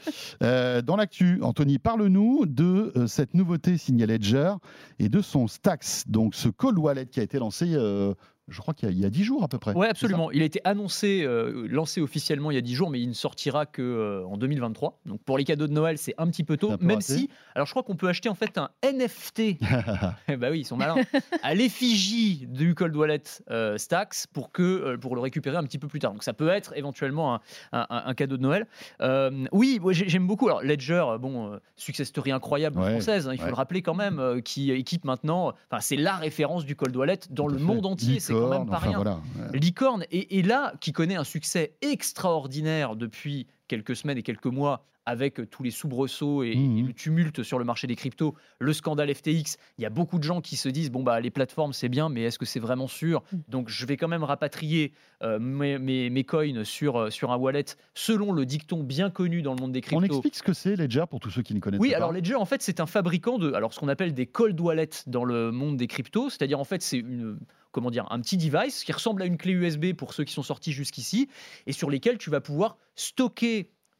Euh, 0.44 0.82
dans 0.82 0.96
l'actu, 0.96 1.40
Anthony, 1.42 1.80
parle-nous 1.80 2.46
de 2.46 2.92
euh, 2.96 3.08
cette 3.08 3.34
nouveauté 3.34 3.78
signée 3.78 4.06
Ledger 4.06 4.54
et 5.00 5.10
de 5.10 5.22
son 5.22 5.48
Stax, 5.48 6.04
donc 6.08 6.36
ce 6.36 6.50
cold 6.50 6.78
wallet 6.78 7.06
qui 7.08 7.20
a 7.20 7.24
été 7.24 7.40
lancé, 7.40 7.74
euh, 7.74 8.14
je 8.48 8.60
crois 8.62 8.74
qu'il 8.74 8.92
y 8.98 9.06
a- 9.06 9.10
10 9.10 9.24
jours 9.24 9.44
à 9.44 9.48
peu 9.48 9.58
près. 9.58 9.74
C'est 9.74 9.90
absolument. 9.90 10.32
Il 10.32 10.42
a 10.42 10.46
été 10.46 10.60
annoncé, 10.64 11.24
euh, 11.24 11.68
lancé 11.70 12.02
officiellement 12.02 12.52
il 12.52 12.56
y 12.56 12.58
a 12.58 12.62
10 12.62 12.76
jours, 12.76 12.90
mais 12.90 13.00
il 13.02 13.08
ne 13.10 13.14
sortira 13.14 13.66
que 13.66 13.82
euh, 13.82 14.26
en 14.26 14.38
2023. 14.38 15.00
Donc 15.06 15.22
pour 15.24 15.38
les 15.38 15.44
cadeaux 15.44 15.68
de 15.68 15.74
Noël, 15.74 15.98
c'est 15.98 16.14
un 16.18 16.28
petit 16.28 16.44
peu 16.44 16.58
tôt. 16.58 16.70
Même 16.80 16.92
raté. 16.98 17.02
si, 17.02 17.30
alors 17.56 17.66
je 17.68 17.72
crois 17.74 17.84
qu'on 17.84 17.96
peut 17.96 18.08
acheter 18.08 18.30
en 18.30 18.36
fait 18.36 18.58
un 18.58 18.70
NFT. 18.84 19.58
ça 19.62 20.16
Eh 20.28 20.36
bah 20.38 20.48
oui, 20.52 20.60
ils 20.62 20.66
sont 20.66 20.78
malins. 20.78 20.96
à 21.44 21.54
l'effigie 21.54 22.48
du 22.48 22.76
Cold 22.76 22.96
Wallet 22.96 23.22
euh, 23.52 23.78
Stacks 23.78 24.26
pour 24.34 24.52
que 24.52 24.62
euh, 24.64 24.98
pour 24.98 25.16
le 25.16 25.22
récupérer 25.22 25.58
un 25.58 25.64
petit 25.64 25.78
peu 25.80 25.88
plus 25.88 26.00
tard. 26.00 26.14
Donc 26.14 26.24
ça 26.24 26.34
peut 26.34 26.50
être 26.50 26.74
éventuellement 26.76 27.36
un, 27.36 27.42
un- 27.72 27.88
un 27.90 28.14
cadeau 28.14 28.38
de 28.38 28.42
Noël. 28.42 28.66
Euh, 29.02 29.46
oui, 29.52 29.80
j'aime 29.92 30.28
beaucoup. 30.28 30.48
Alors 30.48 30.62
Ledger, 30.64 31.04
bon, 31.20 31.60
success 31.76 32.08
story 32.08 32.32
incroyable 32.32 32.80
Ouais, 32.80 32.92
française, 32.92 33.28
hein, 33.28 33.32
il 33.34 33.38
faut 33.38 33.44
ouais. 33.46 33.50
le 33.50 33.56
rappeler 33.56 33.82
quand 33.82 33.96
même, 33.96 34.42
qui 34.44 34.72
équipe 34.72 35.06
maintenant. 35.06 35.54
Enfin, 35.72 35.80
c'est 35.82 35.96
la 35.98 36.16
référence 36.16 36.66
du 36.66 36.76
Cold 36.76 36.96
Wallet 36.96 37.20
dans 37.30 37.46
Tout 37.48 37.54
le 37.54 37.58
fait. 37.58 37.64
monde 37.64 37.86
entier. 37.86 38.20
C'est 38.20 38.34
quand 38.40 38.50
même 38.50 38.60
Licorne, 38.62 38.70
pas 38.70 38.78
enfin, 38.78 38.88
rien. 38.88 38.96
voilà. 38.98 39.22
Ouais. 39.52 39.60
Licorne 39.60 40.06
et, 40.12 40.40
et 40.40 40.44
là 40.44 40.74
qui 40.82 40.92
connaît 40.94 41.16
un 41.16 41.24
succès 41.24 41.76
extraordinaire 41.82 42.96
depuis 42.96 43.48
quelques 43.68 43.96
semaines 43.96 44.18
et 44.18 44.24
quelques 44.24 44.46
mois 44.46 44.86
avec 45.06 45.40
euh, 45.40 45.46
tous 45.46 45.64
les 45.64 45.72
soubresauts 45.72 46.44
et, 46.44 46.54
Mhm. 46.56 46.78
et 46.80 46.82
le 46.84 46.94
tumulte 46.94 47.42
sur 47.44 47.60
le 47.60 47.66
marché 47.66 47.88
des 47.88 47.96
cryptos, 47.96 48.36
le 48.60 48.74
scandale 48.74 49.14
FTX, 49.16 49.56
il 49.78 49.82
y 49.84 49.86
a 49.86 49.90
beaucoup 49.90 50.18
de 50.18 50.24
gens 50.24 50.42
qui 50.42 50.58
se 50.58 50.68
disent 50.68 50.92
bon 50.92 51.02
bah 51.04 51.20
les 51.22 51.32
plateformes 51.32 51.72
c'est 51.72 51.88
bien 51.88 52.10
mais 52.10 52.24
est-ce 52.24 52.38
que 52.38 52.46
c'est 52.46 52.60
vraiment 52.60 52.88
sûr? 52.88 53.24
Mhm. 53.32 53.44
Donc 53.48 53.70
je 53.70 53.86
vais 53.86 53.96
quand 53.96 54.10
même 54.10 54.24
rapatrier 54.26 54.94
euh, 55.24 55.40
mes, 55.40 55.80
mes- 55.80 56.10
mes 56.10 56.24
coins 56.26 56.64
sur, 56.66 56.98
euh, 56.98 57.10
sur 57.10 57.32
un 57.32 57.38
wallet 57.38 57.64
selon 57.94 58.34
le 58.34 58.46
dicton 58.46 58.84
bien 58.84 59.10
connu 59.10 59.42
dans 59.42 59.54
le 59.54 59.62
monde 59.62 59.72
des 59.72 59.80
On 59.80 60.00
cryptos. 60.00 60.06
explique 60.16 60.36
ce 60.36 60.44
que 60.44 60.54
c'est 60.54 60.76
Ledger 60.76 61.06
pour 61.10 61.20
tous 61.22 61.30
ceux 61.32 61.42
qui 61.42 61.54
ne 61.56 61.60
connaissent 61.62 61.80
Oui, 61.80 61.92
pas. 61.92 61.96
alors 61.98 62.12
Ledger, 62.12 62.36
en 62.36 62.46
fait, 62.46 62.62
c'est 62.62 62.82
un 62.82 62.86
fabricant 62.86 63.38
de, 63.38 63.54
alors 63.54 63.74
ce 63.74 63.80
qu'on 63.80 63.88
appelle 63.88 64.14
des 64.14 64.26
cold 64.28 64.60
wallets 64.60 64.90
dans 65.08 65.24
le 65.24 65.52
monde 65.54 65.78
des 65.78 65.88
cryptos, 65.88 66.30
c'est-à-dire 66.30 66.60
en 66.60 66.66
fait, 66.66 66.82
c'est 66.82 66.98
une, 66.98 67.40
comment 67.72 67.90
dire, 67.92 68.06
un 68.12 68.20
petit 68.20 68.36
device 68.38 68.84
qui 68.84 68.92
ressemble 68.92 69.22
à 69.22 69.26
une 69.26 69.38
clé 69.38 69.54
USB 69.54 69.94
pour 69.94 70.14
ceux 70.14 70.26
qui 70.26 70.34
sont 70.34 70.44
sortis 70.44 70.74
jusqu'ici, 70.74 71.30
et 71.66 71.72
sur 71.72 71.90
lesquels 71.90 72.18
tu 72.18 72.30
vas 72.30 72.42
pouvoir 72.42 72.78
stocker 72.96 73.57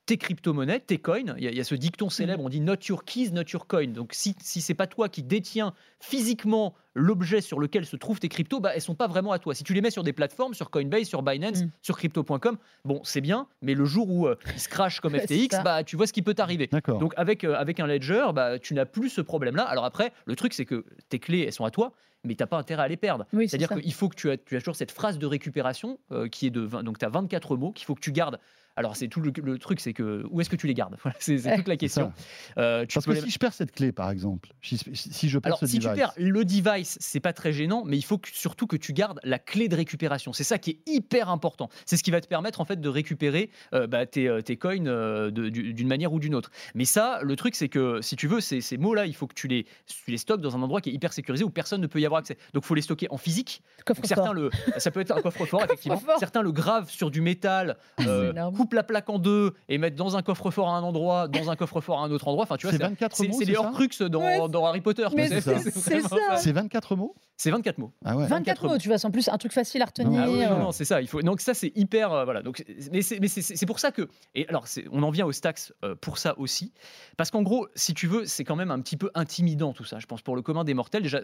tes 0.08 0.18
crypto-monnaies, 0.18 0.80
tes 0.80 0.98
coins. 0.98 1.36
Il 1.38 1.44
y, 1.44 1.56
y 1.56 1.60
a 1.60 1.64
ce 1.64 1.76
dicton 1.76 2.10
célèbre, 2.10 2.44
on 2.44 2.50
dit 2.50 2.62
not 2.62 2.78
your 2.90 3.04
keys, 3.06 3.30
not 3.32 3.44
your 3.54 3.68
coin. 3.68 3.88
Donc 3.90 4.14
si, 4.14 4.36
si 4.42 4.62
c'est 4.62 4.74
pas 4.74 4.88
toi 4.88 5.10
qui 5.10 5.22
détiens 5.22 5.74
physiquement 6.00 6.74
l'objet 6.96 7.42
sur 7.42 7.60
lequel 7.60 7.86
se 7.86 7.96
trouvent 7.96 8.20
tes 8.20 8.30
cryptos, 8.30 8.60
bah, 8.60 8.72
elles 8.74 8.82
sont 8.82 8.96
pas 8.96 9.08
vraiment 9.08 9.32
à 9.32 9.40
toi. 9.40 9.54
Si 9.54 9.64
tu 9.64 9.74
les 9.74 9.82
mets 9.82 9.92
sur 9.92 10.04
des 10.04 10.14
plateformes, 10.14 10.54
sur 10.56 10.72
Coinbase, 10.72 11.04
sur 11.08 11.22
Binance, 11.22 11.62
Mm. 11.64 11.70
sur 11.82 11.98
crypto.com, 11.98 12.58
bon, 12.86 13.02
c'est 13.04 13.22
bien, 13.22 13.48
mais 13.62 13.74
le 13.76 13.86
jour 13.86 14.10
où 14.10 14.28
euh, 14.28 14.36
ils 14.56 14.60
se 14.60 14.70
crachent 14.70 15.00
comme 15.02 15.14
FTX, 15.20 15.62
bah, 15.64 15.84
tu 15.84 15.96
vois 15.98 16.08
ce 16.08 16.14
qui 16.14 16.22
peut 16.22 16.34
t'arriver. 16.34 16.68
D'accord. 16.72 16.98
Donc 17.00 17.14
avec, 17.18 17.44
euh, 17.44 17.54
avec 17.56 17.80
un 17.80 17.86
ledger, 17.88 18.26
bah, 18.34 18.58
tu 18.58 18.74
n'as 18.74 18.86
plus 18.86 19.10
ce 19.10 19.22
problème-là. 19.22 19.64
Alors 19.64 19.86
après, 19.86 20.12
le 20.26 20.36
truc 20.36 20.54
c'est 20.54 20.66
que 20.66 20.86
tes 21.10 21.20
clés, 21.20 21.42
elles 21.46 21.54
sont 21.54 21.66
à 21.66 21.72
toi, 21.72 21.92
mais 22.24 22.34
tu 22.36 22.42
n'as 22.42 22.48
pas 22.48 22.58
intérêt 22.58 22.84
à 22.84 22.88
les 22.88 22.98
perdre. 22.98 23.26
Oui, 23.34 23.48
C'est-à-dire 23.48 23.70
qu'il 23.70 23.94
faut 23.94 24.10
que 24.10 24.16
tu 24.16 24.32
as, 24.32 24.38
tu 24.38 24.56
as 24.56 24.60
toujours 24.60 24.76
cette 24.76 24.92
phrase 24.92 25.20
de 25.20 25.26
récupération 25.26 26.00
euh, 26.12 26.28
qui 26.28 26.48
est 26.48 26.52
de 26.52 26.62
20, 26.62 26.84
donc 26.84 26.98
tu 26.98 27.06
as 27.06 27.10
24 27.10 27.58
mots 27.58 27.72
qu'il 27.72 27.86
faut 27.86 27.94
que 27.96 28.02
tu 28.02 28.12
gardes. 28.12 28.40
Alors 28.78 28.96
c'est 28.96 29.08
tout 29.10 29.20
le, 29.20 29.32
le 29.44 29.58
truc, 29.60 29.80
c'est 29.80 29.92
que 29.94 30.26
où 30.30 30.40
est-ce 30.40 30.50
que 30.50 30.56
tu 30.56 30.68
les 30.68 30.74
gardes? 30.74 30.96
Voilà, 31.04 31.18
C'est 31.20 31.38
toute 31.56 31.68
la 31.68 31.76
question. 31.78 32.14
Euh, 32.58 32.86
tu 32.86 32.94
Parce 32.96 33.06
peux 33.06 33.12
que 33.14 33.18
les- 33.18 33.24
si 33.26 33.30
je 33.32 33.40
perds 33.40 33.54
cette 33.54 33.72
clé, 33.74 33.92
par 33.92 34.10
exemple, 34.12 34.54
si, 34.62 34.78
si 34.94 35.28
je 35.30 35.40
perds 35.40 35.48
alors, 35.48 35.60
ce 35.60 35.66
si 35.68 35.80
device, 35.80 35.90
tu 35.92 35.96
perds 35.98 36.14
le 36.18 36.46
device, 36.46 36.98
c'est 37.02 37.20
pas 37.20 37.34
très 37.34 37.52
gênant, 37.52 37.84
mais 37.86 37.98
il 37.98 38.02
faut 38.04 38.18
que- 38.18 38.30
surtout 38.32 38.68
que 38.68 38.78
tu 38.78 38.94
gardes 38.94 39.20
la 39.24 39.40
clé 39.40 39.68
de 39.68 39.76
récupération. 39.76 40.32
C'est 40.34 40.44
ça 40.44 40.58
qui 40.58 40.72
est 40.72 40.80
hyper 40.90 41.30
important. 41.30 41.70
C'est 41.86 41.98
ce 41.98 42.04
qui 42.04 42.12
va 42.12 42.22
te 42.22 42.28
permettre 42.28 42.62
en 42.62 42.66
fait 42.66 42.80
de 42.80 42.90
récupérer 42.90 43.50
euh, 43.74 43.88
bah, 43.88 44.06
tes, 44.06 44.28
euh, 44.28 44.42
tes 44.42 44.58
coins 44.58 44.86
euh, 44.86 45.32
d'une 45.32 45.88
manière 45.88 46.14
ou 46.14 46.20
d'une 46.20 46.36
autre. 46.36 46.52
Mais 46.76 46.86
ça, 46.86 47.20
le 47.24 47.36
truc, 47.36 47.56
c'est 47.56 47.70
que 47.70 48.00
si 48.02 48.16
tu 48.16 48.28
veux, 48.28 48.40
ces, 48.42 48.62
ces 48.62 48.78
mots-là, 48.78 49.06
il 49.08 49.16
faut 49.16 49.28
que 49.28 49.34
tu 49.34 49.48
les, 49.48 49.66
tu 49.88 50.12
les 50.12 50.18
stockes 50.18 50.42
dans 50.42 50.56
un 50.56 50.62
endroit 50.62 50.82
qui 50.82 50.90
est 50.90 50.94
hyper 50.94 51.14
sécurisé 51.14 51.44
où 51.44 51.50
personne 51.50 51.82
ne 51.82 51.88
peut 51.88 52.00
y 52.00 52.06
avoir 52.06 52.20
accès. 52.20 52.38
Donc, 52.54 52.64
il 52.64 52.68
faut 52.68 52.76
les 52.76 52.82
stocker 52.82 53.08
en 53.10 53.18
physique. 53.18 53.62
Certains 54.08 54.34
le, 54.34 54.50
ça 54.78 54.92
peut 54.92 55.00
être 55.00 55.12
un 55.18 55.22
coffre-fort, 55.22 55.62
effectivement. 55.66 55.98
Certains 56.20 56.42
le 56.42 56.52
gravent 56.52 56.88
sur 56.90 57.10
du 57.12 57.22
métal, 57.22 57.78
euh, 58.08 58.34
la 58.76 58.84
plaque 58.84 59.10
en 59.10 59.20
deux 59.20 59.54
et 59.70 59.78
mettent 59.78 59.96
dans 59.96 60.18
un 60.18 60.22
coffre-fort 60.22 60.70
à 60.70 60.78
un 60.78 60.84
endroit, 60.84 61.28
dans 61.28 61.50
un 61.50 61.56
coffre-fort 61.56 62.00
à 62.00 62.04
un 62.06 62.12
autre 62.12 62.28
endroit. 62.28 62.44
Enfin, 62.44 62.58
tu 62.58 62.68
vois, 62.68 62.72
C'est 62.74 62.82
24 62.84 63.16
c'est 63.16 63.28
mots, 63.28 63.34
c'est 63.34 63.46
c'est 63.46 63.52
les 63.52 63.58
Horcruxes 63.58 64.02
dans, 64.02 64.22
Ouais, 64.22 64.50
dans 64.50 64.66
Harry 64.66 64.82
Potter. 64.82 65.08
c'est- 65.18 65.42
ça. 65.42 66.38
c'est 66.38 66.52
24 66.52 66.96
mots 66.96 67.16
c'est 67.40 67.52
24 67.52 67.78
mots. 67.78 67.94
Ah 68.04 68.18
ouais. 68.18 68.26
24 68.26 68.68
mots, 68.68 68.78
tu 68.80 68.88
vois, 68.88 68.98
c'est 68.98 69.06
en 69.06 69.12
plus 69.12 69.30
un 69.30 69.38
truc 69.38 69.52
facile 69.54 69.84
à 69.84 69.86
retenir. 69.86 70.10
Non, 70.10 70.24
Ah 70.26 70.30
oui, 70.32 70.44
euh, 70.44 70.50
non, 70.50 70.58
non, 70.58 70.72
c'est 70.72 70.86
ça. 70.86 71.02
Il 71.02 71.08
faut. 71.08 71.22
Donc 71.22 71.40
ça, 71.40 71.54
c'est 71.54 71.72
hyper. 71.76 72.12
euh, 72.12 72.26
voilà. 72.26 72.42
Donc, 72.42 72.66
mais 72.92 73.04
c'est, 73.04 73.20
mais 73.20 73.28
c'est, 73.28 73.44
c'est 73.44 73.66
pour 73.68 73.80
ça 73.80 73.92
que. 73.92 74.10
Et 74.34 74.48
alors, 74.50 74.66
on 74.92 75.04
en 75.04 75.12
vient 75.12 75.28
au 75.28 75.32
Stax 75.32 75.72
euh, 75.86 75.94
pour 75.94 76.18
ça 76.18 76.34
aussi, 76.40 76.74
parce 77.16 77.30
qu'en 77.30 77.44
gros, 77.44 77.68
si 77.76 77.94
tu 77.94 78.08
veux, 78.08 78.26
c'est 78.26 78.44
quand 78.44 78.56
même 78.56 78.72
un 78.72 78.82
petit 78.82 78.98
peu 78.98 79.12
intimidant 79.14 79.72
tout 79.72 79.84
ça. 79.84 80.00
Je 80.00 80.08
pense 80.08 80.24
pour 80.24 80.36
le 80.36 80.42
commun 80.42 80.64
des 80.64 80.74
mortels. 80.74 81.04
Déjà, 81.04 81.22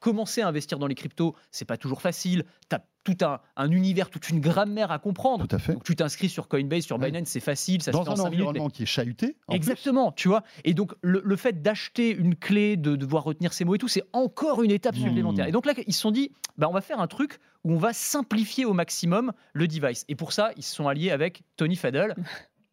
commencer 0.00 0.40
à 0.40 0.48
investir 0.48 0.78
dans 0.78 0.86
les 0.86 0.94
cryptos, 0.94 1.34
c'est 1.50 1.66
pas 1.66 1.76
toujours 1.76 2.00
facile. 2.00 2.44
T'as 2.70 2.78
tout 3.04 3.16
un, 3.22 3.38
un 3.56 3.70
univers, 3.70 4.10
toute 4.10 4.28
une 4.30 4.40
grammaire 4.40 4.90
à 4.90 4.98
comprendre. 4.98 5.46
Tout 5.46 5.54
à 5.54 5.58
fait. 5.58 5.74
Donc 5.74 5.84
tu 5.84 5.94
t'inscris 5.94 6.28
sur 6.28 6.48
Coinbase, 6.48 6.84
sur 6.84 6.98
Ouais. 6.98 7.10
Binance, 7.10 7.28
c'est 7.28 7.40
facile, 7.40 7.82
ça 7.82 7.92
se 7.92 7.96
Dans 7.96 8.02
fait 8.04 8.10
en 8.10 8.12
un 8.14 8.16
cinq 8.16 8.24
minutes, 8.30 8.38
mais- 8.40 8.48
environnement 8.48 8.70
qui 8.70 8.82
est 8.84 8.86
chahuté. 8.86 9.36
en 9.46 9.52
plus. 9.52 9.56
Exactement, 9.56 10.10
tu 10.12 10.28
vois. 10.28 10.42
Et 10.64 10.74
donc, 10.74 10.92
le, 11.02 11.20
le 11.24 11.36
fait 11.36 11.62
d'acheter 11.62 12.10
une 12.10 12.34
clé, 12.34 12.76
de 12.76 12.96
devoir 12.96 13.24
retenir 13.24 13.52
ces 13.52 13.64
mots 13.64 13.74
et 13.74 13.78
tout, 13.78 13.88
c'est 13.88 14.04
encore 14.12 14.62
une 14.62 14.70
étape 14.70 14.96
Mmh. 14.96 15.02
supplémentaire. 15.02 15.46
Et 15.46 15.52
donc 15.52 15.66
là, 15.66 15.74
ils 15.86 15.92
se 15.92 16.00
sont 16.00 16.10
dit, 16.10 16.32
bah, 16.58 16.66
on 16.68 16.72
va 16.72 16.80
faire 16.80 16.98
un 17.00 17.06
truc 17.06 17.38
où 17.64 17.72
on 17.72 17.78
va 17.78 17.92
simplifier 17.92 18.64
au 18.64 18.72
maximum 18.72 19.32
le 19.52 19.68
device. 19.68 20.04
Et 20.08 20.14
pour 20.14 20.32
ça, 20.32 20.50
ils 20.56 20.62
se 20.62 20.74
sont 20.74 20.88
alliés 20.88 21.10
avec 21.10 21.42
Tony 21.56 21.76
Faddle. 21.76 22.14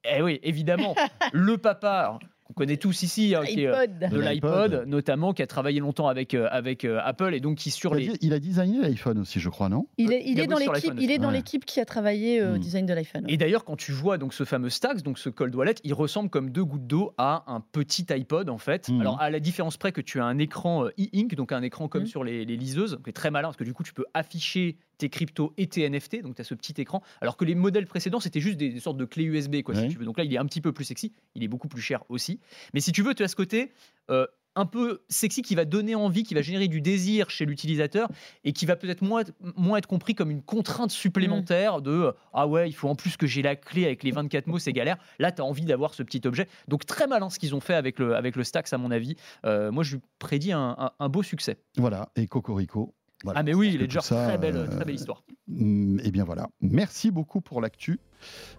Eh 0.03 0.23
oui, 0.23 0.39
évidemment, 0.41 0.95
le 1.31 1.59
papa. 1.59 2.17
Qu'on 2.51 2.63
connaît 2.63 2.77
tous 2.77 3.03
ici, 3.03 3.33
hein, 3.35 3.43
qui 3.45 3.61
est 3.61 3.67
euh, 3.67 3.75
iPod. 3.85 4.11
de 4.11 4.19
l'iPod, 4.19 4.83
notamment, 4.87 5.33
qui 5.33 5.41
a 5.41 5.47
travaillé 5.47 5.79
longtemps 5.79 6.07
avec, 6.07 6.33
euh, 6.33 6.47
avec 6.51 6.85
euh, 6.85 6.99
Apple 7.03 7.33
et 7.33 7.39
donc 7.39 7.57
qui 7.57 7.71
sur 7.71 7.97
Il 7.97 8.07
les. 8.07 8.11
a, 8.11 8.17
il 8.21 8.33
a 8.33 8.39
designé 8.39 8.79
l'iPhone 8.81 9.17
aussi, 9.19 9.39
je 9.39 9.49
crois, 9.49 9.69
non? 9.69 9.87
Il 9.97 10.11
est, 10.13 10.21
il 10.25 10.31
Il 10.33 10.39
a 10.39 10.43
est 10.43 10.47
dans 10.47 10.57
l'équipe. 10.57 10.93
Il 10.99 11.11
est 11.11 11.17
dans 11.17 11.31
l'équipe 11.31 11.65
qui 11.65 11.79
a 11.79 11.85
travaillé 11.85 12.41
euh, 12.41 12.53
au 12.53 12.55
Hmm. 12.57 12.59
design 12.59 12.85
de 12.85 12.93
l'iPhone. 12.93 13.25
Et 13.27 13.37
d'ailleurs, 13.37 13.63
quand 13.65 13.75
tu 13.75 13.91
vois 13.91 14.17
donc 14.17 14.33
ce 14.33 14.43
fameux 14.43 14.69
Stax, 14.69 15.03
donc 15.03 15.17
ce 15.19 15.29
cold 15.29 15.55
wallet, 15.55 15.75
il 15.83 15.93
ressemble 15.93 16.29
comme 16.29 16.49
deux 16.49 16.65
gouttes 16.65 16.87
d'eau 16.87 17.13
à 17.17 17.43
un 17.47 17.61
petit 17.61 18.05
iPod 18.11 18.49
en 18.49 18.57
fait. 18.57 18.89
Mhm. 18.89 19.01
Alors 19.01 19.21
à 19.21 19.29
la 19.29 19.39
différence 19.39 19.77
près 19.77 19.91
que 19.91 20.01
tu 20.01 20.19
as 20.19 20.25
un 20.25 20.37
écran 20.37 20.85
e-ink, 20.99 21.35
donc 21.35 21.51
un 21.51 21.61
écran 21.61 21.87
comme 21.87 22.01
Mhm. 22.03 22.07
sur 22.07 22.23
les, 22.23 22.45
les 22.45 22.57
liseuses, 22.57 22.99
qui 23.03 23.09
est 23.09 23.13
très 23.13 23.31
malin 23.31 23.47
parce 23.49 23.57
que 23.57 23.63
du 23.63 23.73
coup 23.73 23.83
tu 23.83 23.93
peux 23.93 24.05
afficher 24.13 24.77
tes 25.01 25.09
cryptos 25.09 25.53
et 25.57 25.67
tes 25.67 25.87
NFT, 25.89 26.21
donc 26.23 26.35
tu 26.35 26.41
as 26.41 26.45
ce 26.45 26.53
petit 26.53 26.73
écran. 26.79 27.01
Alors 27.21 27.35
que 27.37 27.45
les 27.45 27.55
modèles 27.55 27.85
précédents 27.87 28.19
c'était 28.19 28.39
juste 28.39 28.57
des, 28.57 28.69
des 28.69 28.79
sortes 28.79 28.97
de 28.97 29.05
clés 29.05 29.25
USB 29.25 29.61
quoi, 29.63 29.75
Ouais. 29.75 29.81
si 29.81 29.89
tu 29.93 29.97
veux. 29.99 30.05
Donc 30.05 30.17
là 30.17 30.23
il 30.23 30.33
est 30.33 30.37
un 30.37 30.45
petit 30.45 30.61
peu 30.61 30.71
plus 30.71 30.85
sexy, 30.85 31.11
il 31.35 31.43
est 31.43 31.47
beaucoup 31.47 31.67
plus 31.67 31.81
cher 31.81 32.03
aussi. 32.09 32.39
Mais 32.73 32.79
si 32.79 32.91
tu 32.91 33.01
veux, 33.03 33.13
tu 33.13 33.23
as 33.23 33.27
ce 33.27 33.35
côté. 33.35 33.71
euh, 34.09 34.25
un 34.57 34.65
peu 34.65 35.01
sexy 35.07 35.43
qui 35.43 35.55
va 35.55 35.63
donner 35.63 35.95
envie, 35.95 36.23
qui 36.23 36.33
va 36.33 36.41
générer 36.41 36.67
du 36.67 36.81
désir 36.81 37.29
chez 37.29 37.45
l'utilisateur 37.45 38.09
et 38.43 38.51
qui 38.51 38.65
va 38.65 38.75
peut-être 38.75 39.01
moins, 39.01 39.21
être- 39.21 39.31
moins 39.55 39.77
être 39.77 39.87
compris 39.87 40.13
comme 40.13 40.29
une 40.29 40.41
contrainte 40.41 40.91
supplémentaire 40.91 41.81
de 41.81 41.91
euh, 41.91 42.11
ah 42.33 42.47
ouais, 42.47 42.67
il 42.69 42.73
faut 42.73 42.89
en 42.89 42.95
plus 42.95 43.15
que 43.15 43.27
j'ai 43.27 43.41
la 43.41 43.55
clé 43.55 43.85
avec 43.85 44.03
les 44.03 44.11
24 44.11 44.47
mots, 44.47 44.59
c'est 44.59 44.73
galère. 44.73 44.97
Là, 45.19 45.31
tu 45.31 45.41
as 45.41 45.45
envie 45.45 45.63
d'avoir 45.63 45.93
ce 45.93 46.03
petit 46.03 46.19
objet. 46.27 46.49
Donc 46.67 46.85
très 46.85 47.07
malin 47.07 47.29
ce 47.29 47.39
qu'ils 47.39 47.55
ont 47.55 47.61
fait 47.61 47.75
avec 47.75 47.97
le, 47.97 48.13
avec 48.13 48.35
le 48.35 48.43
Stax, 48.43 48.73
à 48.73 48.77
mon 48.77 48.91
avis. 48.91 49.15
Euh, 49.45 49.71
moi, 49.71 49.85
je 49.85 49.95
lui 49.95 50.01
prédis 50.19 50.51
un, 50.51 50.75
un- 50.77 50.91
un 50.99 51.07
beau 51.07 51.23
succès. 51.23 51.57
Voilà, 51.77 52.09
et 52.17 52.27
Cocorico. 52.27 52.93
Voilà. 53.23 53.39
ah, 53.39 53.43
mais 53.43 53.53
oui, 53.53 53.73
que 53.77 53.83
Ledger, 53.83 53.99
tout 53.99 54.05
ça, 54.05 54.25
très, 54.27 54.37
belle, 54.37 54.57
euh, 54.57 54.67
très 54.67 54.85
belle 54.85 54.95
histoire. 54.95 55.23
Mm, 55.47 55.99
Eh 56.03 56.11
bien 56.11 56.23
voilà. 56.23 56.49
Merci 56.61 57.11
beaucoup 57.11 57.41
pour 57.41 57.61
l'actu 57.61 57.99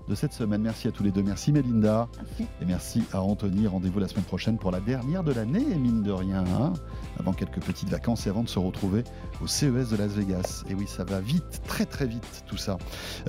de 0.08 0.14
cette 0.14 0.32
semaine. 0.32 0.62
Merci 0.62 0.88
à 0.88 0.90
tous 0.92 1.02
les 1.04 1.10
deux. 1.10 1.22
Merci 1.22 1.52
Mélinda. 1.52 2.08
Merci. 2.16 2.42
Et 2.60 2.64
merci 2.64 3.02
à 3.12 3.22
Anthony. 3.22 3.66
Rendez-vous 3.66 3.98
la 4.00 4.08
semaine 4.08 4.24
prochaine 4.24 4.58
pour 4.58 4.70
la 4.70 4.80
dernière 4.80 5.22
de 5.24 5.32
l'année, 5.32 5.64
mine 5.64 6.02
de 6.02 6.10
rien. 6.12 6.44
hein, 6.44 6.72
avant 7.18 7.32
quelques 7.32 7.60
petites 7.60 7.88
vacances 7.88 8.26
et 8.26 8.30
avant 8.30 8.42
de 8.42 8.48
se 8.48 8.58
retrouver 8.58 9.04
au 9.42 9.46
CES 9.46 9.90
de 9.90 9.96
Las 9.96 10.12
Vegas. 10.12 10.64
Et 10.68 10.74
oui, 10.74 10.86
ça 10.86 11.04
va 11.04 11.20
vite, 11.20 11.62
très 11.66 11.86
très 11.86 12.06
vite 12.06 12.44
tout 12.46 12.56
ça. 12.56 12.78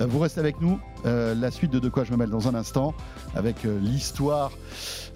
Euh, 0.00 0.06
vous 0.06 0.18
restez 0.18 0.40
avec 0.40 0.60
nous. 0.60 0.78
Euh, 1.06 1.34
la 1.34 1.50
suite 1.50 1.70
de 1.72 1.78
De 1.78 1.88
quoi 1.88 2.04
je 2.04 2.12
me 2.12 2.16
mêle 2.16 2.30
dans 2.30 2.48
un 2.48 2.54
instant 2.54 2.94
avec 3.34 3.64
euh, 3.64 3.78
l'histoire 3.78 4.52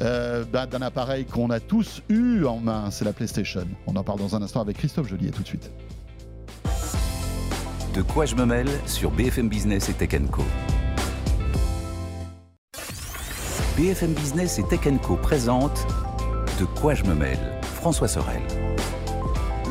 euh, 0.00 0.44
bah, 0.44 0.66
d'un 0.66 0.82
appareil 0.82 1.24
qu'on 1.24 1.50
a 1.50 1.60
tous 1.60 2.02
eu 2.08 2.44
en 2.44 2.58
main. 2.58 2.90
C'est 2.90 3.04
la 3.04 3.12
PlayStation. 3.12 3.66
On 3.86 3.96
en 3.96 4.04
parle 4.04 4.18
dans 4.18 4.36
un 4.36 4.42
instant 4.42 4.60
avec 4.60 4.76
Christophe 4.76 5.08
Joly. 5.08 5.28
À 5.28 5.32
tout 5.32 5.42
de 5.42 5.48
suite. 5.48 5.70
De 7.98 8.02
quoi 8.04 8.26
je 8.26 8.36
me 8.36 8.46
mêle 8.46 8.68
sur 8.86 9.10
BFM 9.10 9.48
Business 9.48 9.88
et 9.88 9.92
Tech 9.92 10.10
Co. 10.30 10.44
BFM 13.76 14.12
Business 14.12 14.60
et 14.60 14.62
Tech 14.68 14.82
Co 15.02 15.16
présente 15.16 15.84
De 16.60 16.64
quoi 16.64 16.94
je 16.94 17.02
me 17.02 17.12
mêle. 17.16 17.40
François 17.74 18.06
Sorel. 18.06 18.40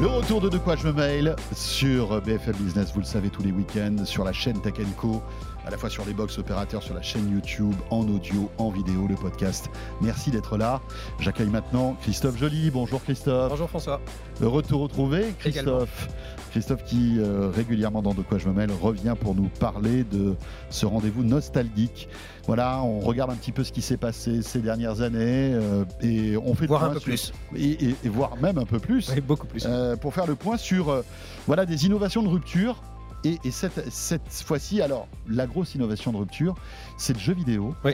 Le 0.02 0.08
retour 0.08 0.42
de 0.42 0.50
De 0.50 0.58
quoi 0.58 0.76
je 0.76 0.86
me 0.88 0.92
mail 0.92 1.38
sur 1.54 2.22
BFM 2.22 2.56
Business, 2.58 2.92
vous 2.94 3.00
le 3.00 3.06
savez, 3.06 3.30
tous 3.30 3.44
les 3.44 3.52
week-ends, 3.54 4.04
sur 4.04 4.26
la 4.26 4.34
chaîne 4.34 4.60
Tech 4.62 4.74
Co, 4.98 5.24
à 5.66 5.70
la 5.70 5.78
fois 5.78 5.90
sur 5.90 6.04
les 6.06 6.14
box 6.14 6.38
opérateurs, 6.38 6.84
sur 6.84 6.96
la 6.96 7.02
chaîne 7.02 7.32
YouTube, 7.32 7.74
en 7.92 8.08
audio, 8.10 8.52
en 8.58 8.70
vidéo, 8.72 9.08
le 9.08 9.16
podcast. 9.16 9.70
Merci 10.02 10.32
d'être 10.32 10.58
là. 10.58 10.82
J'accueille 11.20 11.48
maintenant 11.48 11.96
Christophe 12.02 12.38
Joly. 12.38 12.72
Bonjour 12.72 13.02
Christophe. 13.02 13.50
Bonjour 13.50 13.70
François. 13.70 14.02
Le 14.42 14.48
retour 14.50 14.82
retrouvé, 14.82 15.34
Également. 15.46 15.78
Christophe. 15.80 16.10
Christophe 16.58 16.84
qui 16.86 17.18
euh, 17.20 17.52
régulièrement 17.54 18.02
dans 18.02 18.16
De 18.16 18.24
quoi 18.24 18.40
je 18.40 18.48
me 18.50 18.54
mêle 18.54 18.72
revient 18.82 19.14
pour 19.20 19.36
nous 19.36 19.48
parler 19.60 20.04
de 20.04 20.36
ce 20.72 20.88
rendez-vous 20.88 21.24
nostalgique. 21.24 22.10
Voilà, 22.48 22.82
on 22.82 23.00
regarde 23.00 23.30
un 23.30 23.36
petit 23.36 23.52
peu 23.52 23.64
ce 23.64 23.72
qui 23.72 23.84
s'est 23.84 23.98
passé 23.98 24.42
ces 24.42 24.60
dernières 24.60 25.02
années 25.02 25.52
euh, 25.54 25.86
et 26.02 26.36
on 26.38 26.56
fait 26.56 26.66
Voir 26.66 26.84
un 26.86 26.90
peu 26.90 27.00
sur- 27.00 27.04
plus. 27.04 27.34
et, 27.56 27.90
et- 27.90 27.96
et 28.04 28.10
voir 28.10 28.38
même 28.38 28.58
un 28.58 28.66
peu 28.66 28.80
plus 28.80 29.12
Oui, 29.14 29.22
beaucoup 29.22 29.46
plus. 29.46 29.66
euh, 29.68 29.96
pour 29.98 30.16
faire 30.16 30.26
le 30.26 30.34
point 30.36 30.58
sur 30.58 31.04
voilà, 31.46 31.66
des 31.68 31.86
innovations 31.86 32.24
de 32.24 32.28
rupture. 32.30 32.82
Et, 33.24 33.38
et 33.44 33.52
cette, 33.52 33.92
cette 33.92 34.32
fois-ci, 34.32 34.82
alors, 34.82 35.08
la 35.28 35.46
grosse 35.48 35.76
innovation 35.76 36.12
de 36.12 36.18
rupture, 36.18 36.56
c'est 36.98 37.14
le 37.14 37.20
jeu 37.20 37.34
vidéo. 37.34 37.76
Oui. 37.86 37.94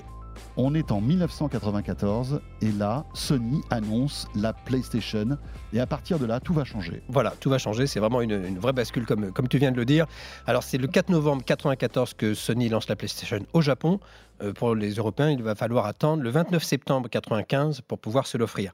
On 0.57 0.75
est 0.75 0.91
en 0.91 1.01
1994 1.01 2.41
et 2.61 2.71
là, 2.71 3.05
Sony 3.13 3.61
annonce 3.69 4.27
la 4.35 4.53
PlayStation. 4.53 5.37
Et 5.73 5.79
à 5.79 5.87
partir 5.87 6.19
de 6.19 6.25
là, 6.25 6.39
tout 6.39 6.53
va 6.53 6.63
changer. 6.63 7.01
Voilà, 7.09 7.31
tout 7.39 7.49
va 7.49 7.57
changer. 7.57 7.87
C'est 7.87 7.99
vraiment 7.99 8.21
une, 8.21 8.59
vraie 8.59 8.73
bascule, 8.73 9.05
comme, 9.05 9.31
comme 9.31 9.47
tu 9.47 9.57
viens 9.57 9.71
de 9.71 9.77
le 9.77 9.85
dire. 9.85 10.05
Alors, 10.45 10.63
c'est 10.63 10.77
le 10.77 10.87
4 10.87 11.09
novembre 11.09 11.43
1994 11.47 12.13
que 12.13 12.33
Sony 12.33 12.69
lance 12.69 12.87
la 12.87 12.95
PlayStation 12.95 13.39
au 13.53 13.61
Japon. 13.61 13.99
Euh, 14.41 14.53
pour 14.53 14.75
les 14.75 14.93
Européens, 14.93 15.29
il 15.29 15.43
va 15.43 15.55
falloir 15.55 15.85
attendre 15.85 16.23
le 16.23 16.29
29 16.29 16.63
septembre 16.63 17.07
1995 17.07 17.81
pour 17.81 17.99
pouvoir 17.99 18.27
se 18.27 18.37
l'offrir. 18.37 18.71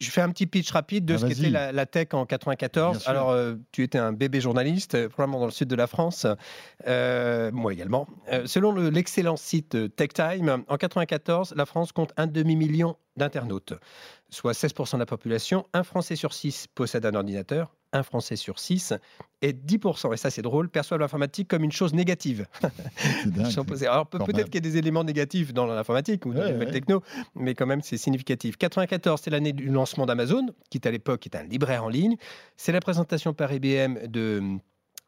Je 0.00 0.10
fais 0.10 0.20
un 0.20 0.30
petit 0.30 0.46
pitch 0.46 0.70
rapide 0.70 1.04
de 1.04 1.14
Ah, 1.14 1.18
ce 1.18 1.26
qu'était 1.26 1.50
la, 1.50 1.72
la 1.72 1.84
tech 1.86 2.08
en 2.12 2.18
Bien 2.18 2.26
94. 2.26 3.00
sûr. 3.00 3.10
Alors, 3.10 3.30
euh, 3.30 3.54
tu 3.72 3.82
étais 3.82 3.98
un 3.98 4.12
bébé 4.12 4.40
journaliste, 4.40 4.94
euh, 4.94 5.08
probablement 5.08 5.40
dans 5.40 5.46
le 5.46 5.50
sud 5.50 5.66
de 5.68 5.74
la 5.74 5.86
France, 5.88 6.26
Euh, 6.86 7.50
moi 7.52 7.72
également. 7.72 8.06
Selon 8.46 8.70
le- 8.72 8.90
l'excellent 8.90 9.36
site 9.36 9.74
euh, 9.74 9.88
TechTime, 9.88 10.62
en 10.68 10.76
94, 10.76 11.54
la 11.56 11.66
France 11.66 11.90
compte 11.92 12.12
un 12.16 12.26
demi-million 12.28 12.96
d'internautes, 13.16 13.74
soit 14.30 14.52
16% 14.52 14.94
de 14.94 15.00
la 15.02 15.06
population. 15.06 15.66
Un 15.72 15.82
Français 15.82 16.14
sur 16.14 16.32
six 16.32 16.68
possède 16.72 17.04
un 17.04 17.14
ordinateur, 17.14 17.74
un 17.92 18.02
Français 18.02 18.36
sur 18.36 18.58
six, 18.58 18.92
et 19.40 19.52
10%, 19.52 20.12
et 20.12 20.16
ça 20.16 20.30
c'est 20.30 20.42
drôle, 20.42 20.68
perçoivent 20.68 21.00
l'informatique 21.00 21.48
comme 21.48 21.64
une 21.64 21.72
chose 21.72 21.94
négative. 21.94 22.46
Dingue. 23.26 23.84
Alors 23.86 24.06
peut-être 24.06 24.44
qu'il 24.46 24.54
y 24.54 24.58
a 24.58 24.60
des 24.60 24.76
éléments 24.76 25.04
négatifs 25.04 25.52
dans 25.54 25.66
l'informatique 25.66 26.26
ou 26.26 26.32
dans 26.34 26.40
Ouais, 26.40 26.46
les 26.46 26.52
nouvelles 26.52 26.68
ouais. 26.68 26.72
techno, 26.74 27.02
mais 27.34 27.54
quand 27.54 27.66
même 27.66 27.80
c'est 27.82 27.96
significatif. 27.96 28.56
94, 28.56 29.20
c'est 29.22 29.30
l'année 29.30 29.52
du 29.52 29.68
lancement 29.68 30.06
d'Amazon, 30.06 30.46
qui 30.70 30.80
à 30.84 30.90
l'époque 30.90 31.26
est 31.26 31.36
un 31.36 31.44
libraire 31.44 31.84
en 31.84 31.88
ligne. 31.88 32.16
C'est 32.56 32.72
la 32.72 32.80
présentation 32.80 33.32
par 33.34 33.52
IBM 33.52 34.06
de 34.06 34.38
hum, 34.40 34.60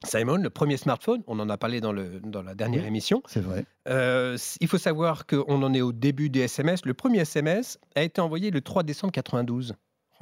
Simon, 0.04 0.36
le 0.36 0.48
premier 0.48 0.78
smartphone. 0.78 1.22
On 1.26 1.38
en 1.40 1.50
a 1.50 1.58
parlé 1.58 1.82
dans, 1.82 1.92
le, 1.92 2.20
dans 2.20 2.42
la 2.42 2.54
dernière 2.54 2.82
Oui. 2.82 2.88
émission. 2.88 3.22
C'est 3.26 3.40
vrai. 3.40 3.66
Euh, 3.88 4.38
il 4.62 4.66
faut 4.68 4.78
savoir 4.78 5.26
qu'on 5.26 5.62
en 5.62 5.74
est 5.74 5.82
au 5.82 5.92
début 5.92 6.30
des 6.30 6.40
SMS. 6.40 6.86
Le 6.86 6.94
premier 6.94 7.18
SMS 7.18 7.78
a 7.94 8.02
été 8.02 8.20
envoyé 8.22 8.50
le 8.50 8.62
3 8.62 8.82
décembre 8.82 9.12
92. 9.12 9.74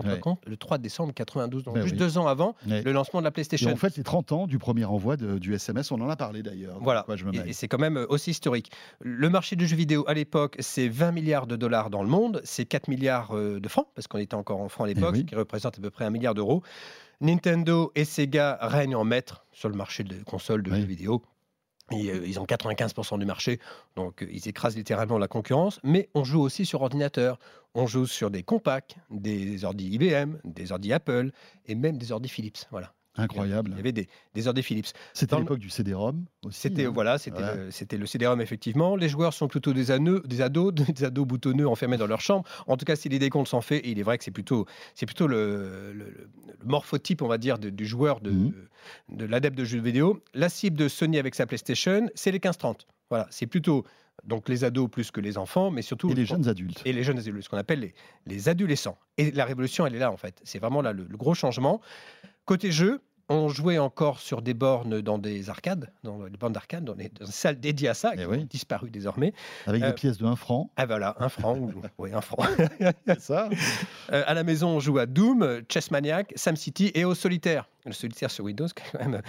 Le 0.04 0.56
3 0.56 0.78
décembre 0.78 1.12
92, 1.12 1.64
donc 1.64 1.74
Ben 1.74 1.82
juste 1.82 1.94
oui. 1.94 1.98
deux 1.98 2.18
ans 2.18 2.26
avant 2.26 2.54
Ouais. 2.68 2.82
le 2.82 2.92
lancement 2.92 3.20
de 3.20 3.24
la 3.24 3.30
Et 3.30 3.32
PlayStation. 3.32 3.72
en 3.72 3.76
fait, 3.76 3.96
les 3.96 4.02
30 4.02 4.32
ans 4.32 4.46
du 4.46 4.58
premier 4.58 4.84
envoi 4.84 5.16
de- 5.16 5.38
du 5.38 5.54
SMS, 5.54 5.90
on 5.90 6.00
en 6.00 6.08
a 6.08 6.16
parlé 6.16 6.42
d'ailleurs. 6.42 6.78
Voilà. 6.80 7.02
Quoi, 7.02 7.16
je 7.16 7.24
me 7.24 7.34
Et, 7.46 7.52
c'est 7.52 7.68
quand 7.68 7.78
même 7.78 7.96
euh, 7.96 8.06
aussi 8.08 8.30
historique. 8.30 8.70
Le 9.00 9.28
marché 9.28 9.56
du 9.56 9.66
jeu 9.66 9.76
vidéo 9.76 10.04
à 10.06 10.14
l'époque, 10.14 10.56
c'est 10.60 10.88
20 10.88 11.12
milliards 11.12 11.46
de 11.46 11.56
dollars 11.56 11.90
dans 11.90 12.02
le 12.02 12.08
monde, 12.08 12.40
c'est 12.44 12.64
4 12.64 12.88
milliards 12.88 13.34
euh, 13.36 13.58
de 13.60 13.68
francs, 13.68 13.88
parce 13.94 14.06
qu'on 14.06 14.18
était 14.18 14.34
encore 14.34 14.60
en 14.60 14.68
francs 14.68 14.86
à 14.86 14.92
l'époque, 14.92 15.14
oui. 15.14 15.20
ce 15.20 15.24
qui 15.24 15.34
représente 15.34 15.78
à 15.78 15.80
peu 15.82 15.90
près 15.90 16.04
un 16.04 16.10
milliard 16.10 16.34
d'euros. 16.34 16.62
Nintendo 17.20 17.90
et 17.96 18.04
Sega 18.04 18.58
règnent 18.60 18.94
en 18.94 19.04
maître 19.04 19.44
sur 19.52 19.68
le 19.68 19.74
marché 19.74 20.04
de 20.04 20.22
consoles 20.24 20.62
de 20.62 20.70
Oui. 20.70 20.80
jeux 20.80 20.86
vidéo. 20.86 21.22
Et, 21.92 22.10
euh, 22.10 22.26
ils 22.26 22.38
ont 22.38 22.44
95% 22.44 23.18
du 23.18 23.24
marché, 23.24 23.60
donc 23.96 24.22
euh, 24.22 24.28
ils 24.30 24.46
écrasent 24.48 24.76
littéralement 24.76 25.18
la 25.18 25.28
concurrence. 25.28 25.80
Mais 25.82 26.08
on 26.14 26.24
joue 26.24 26.40
aussi 26.40 26.66
sur 26.66 26.82
ordinateur. 26.82 27.38
On 27.74 27.86
joue 27.86 28.06
sur 28.06 28.30
des 28.30 28.42
compacts, 28.42 28.96
des 29.10 29.64
ordi 29.64 29.88
IBM, 29.90 30.38
des 30.44 30.72
ordi 30.72 30.92
Apple 30.92 31.30
et 31.66 31.74
même 31.74 31.98
des 31.98 32.12
ordi 32.12 32.28
Philips. 32.28 32.66
Voilà. 32.70 32.92
Incroyable. 33.18 33.70
Il 33.72 33.76
y 33.76 33.80
avait 33.80 33.92
des, 33.92 34.08
des 34.34 34.46
ordi 34.48 34.62
Philips. 34.62 34.86
C'était 35.12 35.34
le- 35.36 35.42
l'époque 35.42 35.58
du 35.58 35.70
CD-ROM 35.70 36.24
aussi. 36.44 36.60
C'était 36.60 36.86
hein. 36.86 36.90
voilà, 36.94 37.18
c'était 37.18 37.38
Voilà. 37.38 37.54
le, 37.56 37.96
le 37.98 38.06
CD-ROM 38.06 38.40
effectivement. 38.40 38.96
Les 38.96 39.08
joueurs 39.08 39.34
sont 39.34 39.48
plutôt 39.48 39.72
des, 39.72 39.90
aneux, 39.90 40.22
des 40.26 40.40
ados, 40.40 40.72
des 40.74 41.04
ados 41.04 41.26
boutonneux 41.26 41.68
enfermés 41.68 41.96
dans 41.96 42.06
leur 42.06 42.20
chambre. 42.20 42.44
En 42.66 42.76
tout 42.76 42.84
cas, 42.84 42.96
si 42.96 43.08
les 43.08 43.18
décomptes 43.18 43.48
sont 43.48 43.60
faits, 43.60 43.82
il 43.84 43.98
est 43.98 44.02
vrai 44.02 44.16
que 44.18 44.24
c'est 44.24 44.30
plutôt, 44.30 44.66
c'est 44.94 45.06
plutôt 45.06 45.26
le, 45.26 46.28
morphotype, 46.64 47.22
on 47.22 47.28
va 47.28 47.38
dire, 47.38 47.58
de- 47.58 47.70
du 47.70 47.86
joueur 47.86 48.20
de, 48.20 48.30
Mhm. 48.30 48.52
de 49.10 49.24
l'adepte 49.24 49.56
de 49.58 49.64
jeux 49.64 49.80
vidéo. 49.80 50.22
La 50.34 50.48
cible 50.48 50.76
de 50.78 50.88
Sony 50.88 51.18
avec 51.18 51.34
sa 51.34 51.46
PlayStation, 51.46 52.08
c'est 52.14 52.30
les 52.30 52.38
15-30. 52.40 52.86
Voilà, 53.10 53.26
c'est 53.30 53.46
plutôt 53.46 53.84
donc 54.24 54.48
les 54.48 54.64
ados 54.64 54.90
plus 54.90 55.10
que 55.10 55.20
les 55.20 55.38
enfants, 55.38 55.70
mais 55.70 55.80
surtout 55.80 56.10
Et 56.10 56.14
les 56.14 56.26
jeunes 56.26 56.48
adultes. 56.48 56.82
et 56.84 56.92
les 56.92 57.04
jeunes 57.04 57.18
adultes, 57.18 57.42
ce 57.42 57.48
qu'on 57.48 57.56
appelle 57.56 57.80
les, 57.80 57.94
les 58.26 58.48
adolescents. 58.48 58.98
Et 59.16 59.30
la 59.30 59.44
révolution, 59.44 59.86
elle 59.86 59.94
est 59.94 59.98
là 60.00 60.10
en 60.10 60.16
fait. 60.16 60.40
C'est 60.44 60.58
vraiment 60.58 60.82
là 60.82 60.92
le, 60.92 61.06
le 61.08 61.16
gros 61.16 61.34
changement. 61.34 61.80
Côté 62.44 62.72
jeu, 62.72 63.00
on 63.30 63.48
jouait 63.48 63.78
encore 63.78 64.20
sur 64.20 64.40
des 64.42 64.54
bornes 64.54 65.00
dans 65.02 65.18
des 65.18 65.50
arcades, 65.50 65.90
dans 66.02 66.22
les 66.24 66.36
bornes 66.36 66.52
d'arcade, 66.52 66.84
dans 66.84 66.94
des 66.94 67.10
salles 67.24 67.60
dédiées 67.60 67.88
à 67.88 67.94
ça, 67.94 68.12
Eh 68.14 68.18
qui 68.18 68.24
oui. 68.26 68.38
ont 68.38 68.44
disparu 68.48 68.90
désormais. 68.90 69.34
Avec 69.66 69.82
Euh, 69.82 69.88
des 69.88 69.92
pièces 69.94 70.18
de 70.18 70.24
1 70.26 70.36
franc. 70.36 70.70
Ah 70.76 70.86
voilà, 70.86 71.14
un 71.18 71.28
franc, 71.28 71.56
ou- 71.58 71.72
oui, 71.98 72.10
un 72.14 72.20
franc. 72.20 72.42
C'est 73.06 73.20
ça 73.20 73.48
Euh, 74.12 74.22
à 74.26 74.34
la 74.34 74.44
maison, 74.44 74.68
on 74.70 74.80
joue 74.80 74.98
à 74.98 75.06
Doom, 75.06 75.60
Chess 75.68 75.90
Maniac, 75.90 76.32
Sam 76.36 76.56
City 76.56 76.90
et 76.94 77.04
au 77.04 77.14
solitaire. 77.14 77.68
Le 77.86 77.92
solitaire 77.92 78.30
sur 78.30 78.44
Windows, 78.44 78.66
quand 78.92 78.98
même 78.98 79.20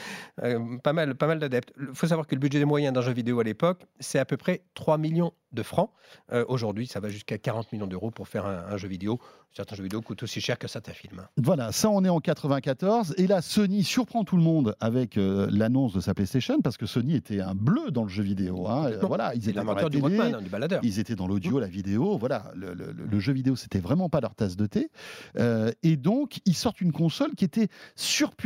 euh, 0.44 0.78
pas 0.84 0.94
mal, 0.94 1.16
pas 1.16 1.28
mal 1.28 1.40
d'adeptes. 1.40 1.72
Il 1.80 1.88
faut 1.94 2.08
savoir 2.08 2.28
que 2.28 2.36
le 2.36 2.40
budget 2.42 2.64
moyen 2.66 2.92
d'un 2.92 3.02
jeu 3.02 3.14
vidéo 3.14 3.40
à 3.40 3.44
l'époque, 3.44 3.86
c'est 4.00 4.20
à 4.20 4.26
peu 4.26 4.38
près 4.38 4.62
3 4.74 4.98
millions 4.98 5.32
de 5.52 5.64
francs. 5.64 5.90
Euh, 6.32 6.46
aujourd'hui, 6.48 6.86
ça 6.86 7.00
va 7.00 7.10
jusqu'à 7.10 7.38
40 7.40 7.72
millions 7.74 7.88
d'euros 7.88 8.12
pour 8.12 8.28
faire 8.28 8.46
un, 8.46 8.66
un 8.72 8.78
jeu 8.78 8.88
vidéo. 8.88 9.20
Certains 9.52 9.76
jeux 9.76 9.82
vidéo 9.84 10.02
coûtent 10.02 10.22
aussi 10.22 10.42
cher 10.42 10.60
que 10.60 10.68
certains 10.68 10.92
films. 10.94 11.26
Voilà, 11.38 11.72
ça 11.72 11.90
on 11.90 12.04
est 12.06 12.10
en 12.10 12.20
94 12.20 13.16
et 13.18 13.26
là 13.26 13.42
Sony 13.42 13.84
surprend 13.84 14.24
tout 14.24 14.38
le 14.38 14.44
monde 14.44 14.76
avec 14.80 15.18
euh, 15.18 15.48
l'annonce 15.52 15.94
de 15.94 16.02
sa 16.02 16.14
PlayStation 16.14 16.62
parce 16.62 16.78
que 16.78 16.86
Sony 16.86 17.16
était 17.16 17.40
un 17.42 17.56
bleu 17.56 17.90
dans 17.90 18.04
le 18.04 18.10
jeu 18.10 18.22
vidéo. 18.22 18.68
hein. 18.68 18.92
Euh, 18.92 19.00
voilà, 19.08 19.34
ils 19.34 19.50
étaient 19.50 19.54
dans 19.66 19.74
la 19.74 19.82
télé, 19.90 20.02
hein, 20.36 20.42
du. 20.42 20.50
Ils 20.84 21.00
étaient 21.00 21.16
dans 21.16 21.26
l'audio, 21.28 21.60
la 21.60 21.68
vidéo, 21.68 22.18
voilà. 22.20 22.52
Le, 22.56 22.76
le- 22.76 22.92
le- 22.92 23.20
jeu 23.20 23.34
vidéo, 23.34 23.56
c'était 23.56 23.80
vraiment 23.80 24.08
pas 24.08 24.22
leur 24.22 24.36
tasse 24.36 24.56
de 24.56 24.68
thé. 24.68 24.92
Euh, 25.40 25.72
et 25.82 25.98
donc, 25.98 26.40
ils 26.46 26.54
sortent 26.56 26.80
une 26.82 26.92
console 26.92 27.32
qui 27.36 27.44
était 27.46 27.70
surpuissante 27.96 28.39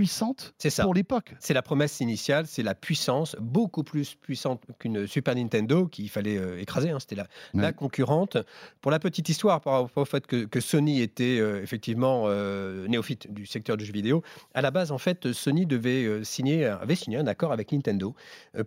Ça. 0.57 0.83
pour 0.83 0.93
l'époque. 0.93 1.35
C'est 1.39 1.53
la 1.53 1.61
promesse 1.61 1.99
initiale, 1.99 2.45
c'est 2.47 2.63
la 2.63 2.75
puissance, 2.75 3.35
beaucoup 3.39 3.83
plus 3.83 4.15
puissante 4.15 4.61
qu'une 4.79 5.07
Super 5.07 5.35
Nintendo 5.35 5.87
qu'il 5.87 6.09
fallait 6.09 6.37
euh, 6.37 6.59
écraser. 6.59 6.89
hein. 6.89 6.99
C'était 6.99 7.21
la, 7.53 7.71
concurrente. 7.73 8.37
Pour 8.81 8.91
la 8.91 8.99
petite 8.99 9.29
histoire, 9.29 9.61
par 9.61 9.73
rapport 9.81 10.01
au 10.01 10.05
fait 10.05 10.25
que, 10.27 10.45
que 10.45 10.59
Sony 10.59 11.01
était 11.01 11.39
euh, 11.39 11.61
effectivement 11.61 12.23
euh, 12.25 12.87
néophyte 12.87 13.31
du 13.31 13.45
secteur 13.45 13.77
du 13.77 13.85
jeu 13.85 13.93
vidéo, 13.93 14.23
à 14.53 14.61
la 14.61 14.71
base, 14.71 14.91
en 14.91 14.97
fait, 14.97 15.31
Sony 15.31 15.65
devait 15.65 16.23
signer, 16.23 16.65
avait 16.65 16.95
signé 16.95 17.17
un 17.17 17.27
accord 17.27 17.51
avec 17.51 17.71
Nintendo 17.71 18.15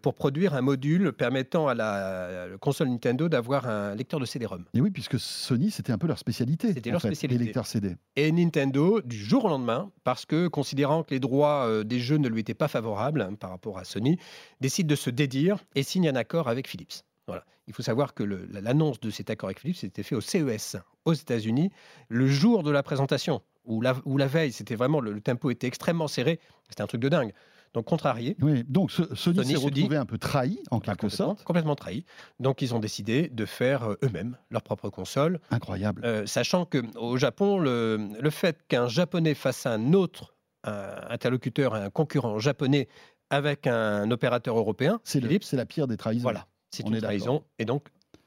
pour 0.03 0.15
produire 0.15 0.55
un 0.55 0.63
module 0.63 1.13
permettant 1.13 1.69
à 1.69 1.75
la, 1.75 2.45
à 2.45 2.47
la 2.49 2.59
console 2.59 2.89
Nintendo 2.89 3.29
d'avoir 3.29 3.67
un 3.69 3.95
lecteur 3.95 4.21
de 4.21 4.27
CD-ROM. 4.27 4.65
Et 4.75 4.81
oui, 4.81 4.91
puisque 4.91 5.19
Sony, 5.19 5.71
c'était 5.71 5.93
un 5.93 5.99
peu 5.99 6.07
leur 6.07 6.19
spécialité. 6.19 6.73
C'était 6.73 6.91
leur 6.91 7.01
fait, 7.01 7.09
spécialité. 7.09 7.39
Les 7.39 7.45
lecteurs 7.47 7.67
CD. 7.67 7.97
Et 8.17 8.31
Nintendo, 8.33 9.01
du 9.03 9.17
jour 9.17 9.45
au 9.45 9.49
lendemain, 9.49 9.91
parce 10.05 10.25
que 10.25 10.49
considérant 10.49 11.03
que 11.03 11.16
les 11.17 11.21
droits 11.21 11.67
euh, 11.67 11.83
des 11.83 11.99
jeux 11.99 12.19
ne 12.19 12.29
lui 12.29 12.41
étaient 12.41 12.53
pas 12.55 12.69
favorables 12.69 13.23
hein, 13.23 13.35
par 13.41 13.49
rapport 13.51 13.79
à 13.79 13.85
Sony, 13.85 14.19
décide 14.61 14.87
de 14.87 14.95
se 14.97 15.09
dédire 15.09 15.57
et 15.75 15.83
signe 15.83 16.09
un 16.09 16.15
accord 16.17 16.49
avec 16.49 16.69
Philips. 16.69 17.03
Voilà. 17.27 17.45
Il 17.67 17.73
faut 17.75 17.83
savoir 17.83 18.13
que 18.13 18.23
l'annonce 18.23 19.01
de 19.01 19.11
cet 19.11 19.31
accord 19.31 19.49
avec 19.49 19.61
Philips 19.61 19.83
était 19.83 20.03
fait 20.03 20.15
au 20.15 20.21
CES 20.21 20.77
aux 21.07 21.15
États-Unis 21.15 21.71
le 22.09 22.27
jour 22.29 22.63
de 22.63 22.71
la 22.71 22.83
présentation, 22.83 23.41
ou 23.65 23.81
la, 23.81 23.95
ou 24.05 24.19
la 24.19 24.27
veille. 24.27 24.53
C'était 24.53 24.77
vraiment 24.77 25.01
le, 25.01 25.13
le 25.13 25.21
tempo 25.23 25.51
était 25.51 25.67
extrêmement 25.67 26.07
serré. 26.09 26.39
C'était 26.69 26.83
un 26.83 26.87
truc 26.87 27.01
de 27.01 27.09
dingue. 27.09 27.33
Donc 27.75 27.85
contrarié, 27.87 28.37
Oui, 28.41 28.65
donc 28.69 28.91
ce- 28.93 29.03
Sony, 29.15 29.37
Sony 29.39 29.49
s'est 29.51 29.57
retrouvé 29.57 29.97
un 29.97 30.07
peu 30.07 30.17
trahi, 30.19 30.61
en 30.71 30.79
quelque 30.79 31.01
complètement, 31.01 31.11
sorte. 31.11 31.43
complètement 31.45 31.75
trahi. 31.77 32.05
Donc 32.41 32.63
ils 32.63 32.75
ont 32.75 32.79
décidé 32.79 33.29
de 33.29 33.45
faire 33.45 33.83
euh, 33.91 33.97
eux-mêmes 34.05 34.37
leur 34.51 34.63
propre 34.63 34.89
console. 34.89 35.41
Incroyable. 35.51 36.03
Euh, 36.05 36.25
sachant 36.27 36.65
que 36.65 36.79
au 36.97 37.17
Japon, 37.19 37.59
le, 37.59 37.99
le 38.21 38.31
fait 38.31 38.57
qu'un 38.69 38.87
japonais 38.89 39.35
fasse 39.35 39.67
un 39.67 39.93
autre 39.93 40.36
un 40.67 41.11
interlocuteur, 41.11 41.75
un 41.75 41.91
concurrent 41.91 42.39
japonais 42.39 42.89
avec 43.31 43.67
un 43.67 44.11
opérateur 44.11 44.57
européen, 44.59 45.01
C'est 45.05 45.21
Philips, 45.21 45.43
c'est 45.45 45.57
la 45.57 45.67
pire 45.67 45.87
des 45.87 45.97
trahisons. 45.97 46.23
voilà, 46.23 46.47
c'est 46.71 46.87
une 46.87 47.01
trahison. 47.01 47.43
Et 47.59 47.65
donc, 47.65 47.87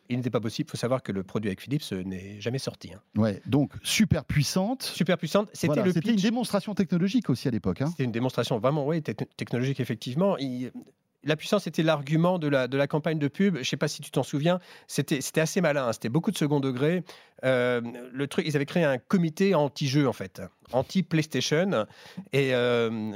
il 0.10 0.18
n'était 0.18 0.32
pas 0.32 0.40
possible. 0.40 0.68
Il 0.68 0.72
faut 0.72 0.78
savoir 0.78 1.04
que 1.04 1.12
le 1.12 1.22
produit 1.24 1.50
avec 1.50 1.62
Philips 1.62 1.84
euh, 1.94 2.04
n'est 2.04 2.42
jamais 2.42 2.58
sorti. 2.58 2.92
hein. 2.94 3.00
Ouais, 3.16 3.42
donc 3.46 3.74
super 3.84 4.26
puissante. 4.26 4.82
Super 4.84 5.18
puissante. 5.20 5.50
C'était 5.54 5.68
Voilà, 5.76 5.92
une 6.06 6.16
démonstration 6.16 6.74
technologique 6.74 7.30
aussi 7.30 7.48
à 7.48 7.52
l'époque. 7.52 7.82
hein. 7.82 7.88
C'était 7.88 8.06
une 8.06 8.12
démonstration 8.12 8.58
vraiment 8.58 8.86
oui, 8.88 9.00
techn- 9.02 9.28
technologique, 9.38 9.80
effectivement. 9.80 10.36
Il- 10.38 10.72
la 11.24 11.36
puissance 11.36 11.68
était 11.68 11.84
l'argument 11.84 12.40
de 12.40 12.48
la, 12.48 12.68
de 12.68 12.78
la 12.78 12.88
campagne 12.88 13.20
de 13.20 13.28
pub. 13.28 13.56
Je 13.56 13.60
ne 13.60 13.64
sais 13.64 13.78
pas 13.78 13.88
si 13.88 14.02
tu 14.02 14.12
t'en 14.12 14.24
souviens. 14.24 14.60
C'était 14.88 15.42
assez 15.42 15.62
malin. 15.62 15.88
hein. 15.88 15.94
C'était 15.94 16.10
beaucoup 16.10 16.32
de 16.32 16.38
second 16.38 16.60
degré. 16.60 17.04
Euh, 17.44 17.82
le 18.12 18.28
truc, 18.28 18.46
ils 18.48 18.56
avaient 18.56 18.66
créé 18.66 18.84
un 18.84 18.98
comité 18.98 19.56
anti-jeu, 19.56 20.08
en 20.08 20.14
fait, 20.14 20.42
anti-PlayStation. 20.72 21.86
Et, 22.34 22.54
euh, 22.54 23.14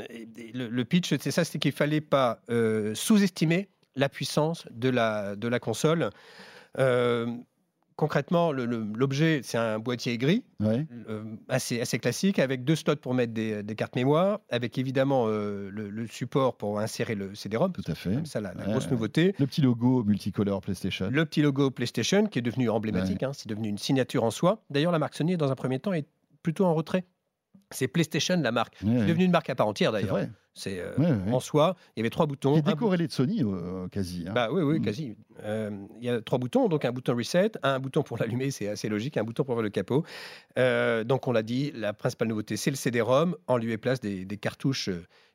le, 0.54 0.84
pitch, 0.84 1.10
c'était 1.10 1.32
ça 1.32 1.44
c'était 1.44 1.60
qu'il 1.60 1.72
fallait 1.72 2.02
pas 2.02 2.42
euh, 2.50 2.94
sous-estimer 2.96 3.70
la 3.96 4.10
puissance 4.10 4.66
de 4.72 4.90
la, 4.90 5.36
de 5.36 5.48
la 5.48 5.60
console. 5.60 6.10
Concrètement, 7.96 8.52
l'objet, 8.52 9.42
c'est 9.44 9.58
un 9.58 9.80
boîtier 9.80 10.18
gris 10.18 10.44
Ouais. 10.60 10.86
euh, 11.10 11.24
assez, 11.50 11.82
assez 11.82 12.00
classique, 12.00 12.40
avec 12.40 12.64
deux 12.64 12.76
slots 12.76 12.96
pour 12.96 13.14
mettre 13.14 13.34
des, 13.34 13.64
des 13.64 13.76
cartes 13.76 13.96
mémoire, 13.96 14.40
avec 14.50 14.78
évidemment 14.78 15.26
euh, 15.28 15.70
le, 15.72 15.90
le 15.90 16.08
support 16.08 16.56
pour 16.58 16.80
insérer 16.80 17.16
le 17.16 17.36
CD-ROM. 17.36 17.72
Tout 17.74 17.84
à 17.88 17.96
fait. 17.96 18.26
Ça, 18.26 18.42
la, 18.42 18.54
la 18.54 18.66
Ouais, 18.66 18.72
grosse 18.72 18.90
nouveauté. 18.90 19.36
Le 19.40 19.46
petit 19.48 19.62
logo 19.62 20.04
multicolore 20.04 20.62
PlayStation. 20.62 21.10
Le 21.12 21.26
petit 21.26 21.42
logo 21.42 21.70
PlayStation, 21.72 22.26
qui 22.28 22.40
est 22.40 22.44
devenu 22.44 22.70
emblématique, 22.70 23.24
hein, 23.24 23.32
c'est 23.34 23.48
devenu 23.50 23.68
une 23.70 23.78
signature 23.78 24.24
en 24.24 24.32
soi. 24.32 24.64
D'ailleurs, 24.70 24.92
la 24.92 25.00
marque 25.00 25.16
Sony, 25.16 25.38
dans 25.38 25.52
un 25.52 25.56
premier 25.56 25.80
temps, 25.80 25.94
est 25.94 26.08
plutôt 26.42 26.66
en 26.66 26.74
retrait. 26.74 27.06
C'est 27.74 27.88
PlayStation, 27.88 28.40
la 28.42 28.52
marque. 28.52 28.76
Ouais, 28.84 29.00
C'est 29.00 29.06
devenu 29.08 29.26
une 29.26 29.32
marque 29.32 29.50
à 29.50 29.56
part 29.56 29.68
entière, 29.68 29.92
c'est 29.94 30.02
d'ailleurs. 30.02 30.28
C'est 30.56 30.80
euh, 30.80 30.96
Ouais, 30.98 31.08
ouais. 31.08 31.32
en 31.34 31.40
soi. 31.40 31.76
Il 31.96 32.00
y 32.00 32.02
avait 32.04 32.12
trois 32.12 32.28
boutons. 32.28 32.54
Qui 32.54 32.60
est 32.60 32.62
un 32.62 32.64
bouton- 32.66 32.72
décorrélé 32.76 33.08
de 33.08 33.12
Sony 33.12 33.42
euh, 33.42 33.88
quasi. 33.88 34.26
hein. 34.28 34.34
Bah 34.34 34.50
oui, 34.52 34.62
oui, 34.62 34.80
Mm. 34.80 34.82
quasi. 34.84 35.16
Euh, 35.44 35.72
Il 36.00 36.06
y 36.06 36.10
a 36.10 36.22
trois 36.22 36.38
boutons, 36.38 36.68
donc 36.70 36.86
un 36.86 36.92
bouton 36.92 37.16
reset, 37.16 37.52
un 37.64 37.80
bouton 37.80 38.04
pour 38.04 38.18
l'allumer, 38.18 38.52
c'est 38.52 38.68
assez 38.68 38.88
logique, 38.88 39.18
un 39.18 39.24
bouton 39.24 39.44
pour 39.44 39.54
ouvrir 39.54 39.64
le 39.64 39.70
capot. 39.72 40.04
Euh, 40.60 41.04
donc 41.04 41.28
on 41.28 41.32
l'a 41.32 41.42
dit, 41.42 41.72
la 41.76 41.94
principale 41.94 42.28
nouveauté, 42.28 42.56
c'est 42.56 42.70
le 42.70 42.76
CD-ROM, 42.76 43.36
en 43.48 43.58
lieu 43.58 43.72
et 43.72 43.78
place 43.80 44.00
des, 44.00 44.26
des 44.26 44.38
cartouches 44.38 44.92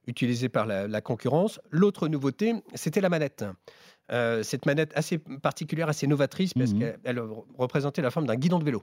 utilisées 0.07 0.49
par 0.49 0.67
la, 0.67 0.87
la 0.87 1.01
concurrence. 1.01 1.61
L'autre 1.71 2.07
nouveauté, 2.07 2.55
c'était 2.75 3.01
la 3.01 3.09
manette. 3.09 3.45
Cette 4.43 4.65
manette 4.67 4.93
assez 4.95 5.19
particulière, 5.19 5.89
assez 5.89 6.07
novatrice, 6.07 6.55
parce 6.55 6.73
Mhm. 6.73 6.79
qu'elle 6.79 6.99
elle 7.05 7.21
représentait 7.59 8.01
la 8.03 8.11
forme 8.11 8.27
d'un 8.27 8.37
guidon 8.37 8.59
de 8.59 8.65
vélo. 8.65 8.83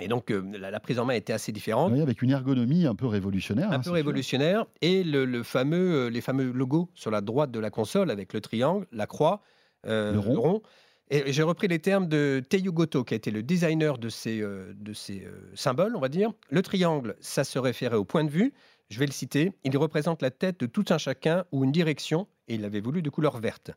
Et 0.00 0.08
donc 0.08 0.30
euh, 0.30 0.42
la, 0.58 0.70
la 0.70 0.80
prise 0.80 0.98
en 0.98 1.04
main 1.04 1.14
était 1.14 1.32
assez 1.32 1.50
différente 1.52 1.92
Oui, 1.92 2.00
avec 2.00 2.22
une 2.22 2.30
ergonomie 2.30 2.86
un 2.86 2.94
peu 2.94 3.06
révolutionnaire. 3.06 3.70
un 3.70 3.76
hein, 3.76 3.80
peu 3.80 3.90
révolutionnaire 3.90 4.66
et 4.80 5.02
le, 5.02 5.24
le 5.24 5.42
fameux, 5.42 6.06
euh, 6.06 6.10
les 6.10 6.20
fameux 6.20 6.52
logos 6.52 6.88
sur 6.94 7.10
la 7.10 7.20
droite 7.20 7.50
de 7.50 7.58
la 7.58 7.70
console 7.70 8.10
avec 8.10 8.32
le 8.32 8.40
triangle, 8.40 8.86
la 8.92 9.06
croix, 9.06 9.42
euh, 9.86 10.12
Le 10.12 10.18
rond. 10.18 10.62
Et 11.10 11.32
j'ai 11.32 11.42
repris 11.42 11.68
les 11.68 11.78
termes 11.78 12.06
de 12.06 12.42
Teiyu 12.46 12.70
Goto, 12.70 13.02
qui 13.02 13.14
a 13.14 13.16
été 13.16 13.30
le 13.30 13.42
designer 13.42 13.96
de 13.96 14.10
ces, 14.10 14.40
de 14.40 14.92
ces 14.92 15.26
symboles, 15.54 15.96
on 15.96 16.00
va 16.00 16.10
dire. 16.10 16.32
Le 16.50 16.60
triangle, 16.60 17.16
ça 17.20 17.44
se 17.44 17.58
référait 17.58 17.96
au 17.96 18.04
point 18.04 18.24
de 18.24 18.30
vue. 18.30 18.52
Je 18.90 18.98
vais 18.98 19.06
le 19.06 19.12
citer. 19.12 19.54
Il 19.64 19.74
représente 19.78 20.20
la 20.20 20.30
tête 20.30 20.60
de 20.60 20.66
tout 20.66 20.84
un 20.90 20.98
chacun 20.98 21.46
ou 21.50 21.64
une 21.64 21.72
direction, 21.72 22.26
et 22.46 22.56
il 22.56 22.60
l'avait 22.60 22.80
voulu 22.80 23.00
de 23.00 23.08
couleur 23.08 23.38
verte. 23.38 23.70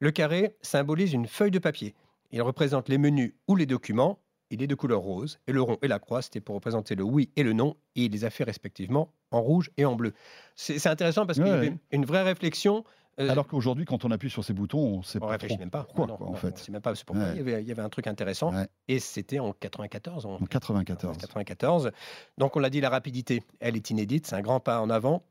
Le 0.00 0.10
carré 0.10 0.56
symbolise 0.60 1.12
une 1.12 1.28
feuille 1.28 1.52
de 1.52 1.60
papier. 1.60 1.94
Il 2.32 2.42
représente 2.42 2.88
les 2.88 2.98
menus 2.98 3.32
ou 3.46 3.54
les 3.54 3.66
documents. 3.66 4.18
Il 4.52 4.62
est 4.62 4.66
de 4.66 4.74
couleur 4.74 5.00
rose. 5.00 5.38
Et 5.46 5.52
le 5.52 5.60
rond 5.62 5.78
et 5.82 5.88
la 5.88 5.98
croix, 5.98 6.22
c'était 6.22 6.40
pour 6.40 6.54
représenter 6.54 6.94
le 6.94 7.02
oui 7.02 7.30
et 7.36 7.42
le 7.42 7.52
non. 7.52 7.74
Et 7.96 8.04
il 8.04 8.12
les 8.12 8.24
a 8.24 8.30
fait 8.30 8.44
respectivement 8.44 9.12
en 9.30 9.40
rouge 9.40 9.70
et 9.76 9.84
en 9.84 9.94
bleu. 9.96 10.12
C'est 10.54 10.86
intéressant 10.86 11.26
parce 11.26 11.38
qu'il 11.38 11.48
y 11.48 11.50
avait 11.50 11.70
ouais. 11.70 11.78
une 11.90 12.04
vraie 12.04 12.22
réflexion. 12.22 12.84
euh, 13.18 13.28
Alors 13.30 13.46
qu'aujourd'hui, 13.46 13.84
quand 13.86 14.04
on 14.04 14.10
appuie 14.10 14.30
sur 14.30 14.44
ces 14.44 14.52
boutons, 14.52 14.78
on 14.78 15.02
sait 15.02 15.18
on 15.18 15.22
pas 15.26 15.32
réfléchit 15.32 15.54
trop 15.54 15.60
même 15.60 15.70
pas. 15.70 15.84
pourquoi, 15.84 16.06
Non, 16.06 16.16
quoi, 16.16 16.26
non, 16.26 16.32
en 16.32 16.34
on 16.34 16.38
fait. 16.38 16.56
sait 16.58 16.70
même 16.72 16.82
pas 16.82 16.92
pourquoi. 16.92 17.24
Ouais. 17.24 17.30
Il, 17.32 17.38
y 17.38 17.40
avait, 17.40 17.62
il 17.62 17.68
y 17.68 17.72
avait 17.72 17.82
un 17.82 17.88
truc 17.88 18.06
intéressant. 18.06 18.52
Et 18.88 18.98
c'était 18.98 19.38
en 19.38 19.52
94. 19.52 20.26
En 20.26 20.34
En 20.34 20.38
94. 20.46 21.16
94. 21.18 21.90
Donc 22.38 22.56
on 22.56 22.60
l'a 22.60 22.70
dit, 22.70 22.80
la 22.80 22.90
rapidité, 22.90 23.42
elle 23.60 23.76
est 23.76 23.90
inédite. 23.90 24.26
C'est 24.26 24.36
un 24.36 24.42
grand 24.42 24.60
pas 24.60 24.80
en 24.80 24.90
avant 24.90 25.22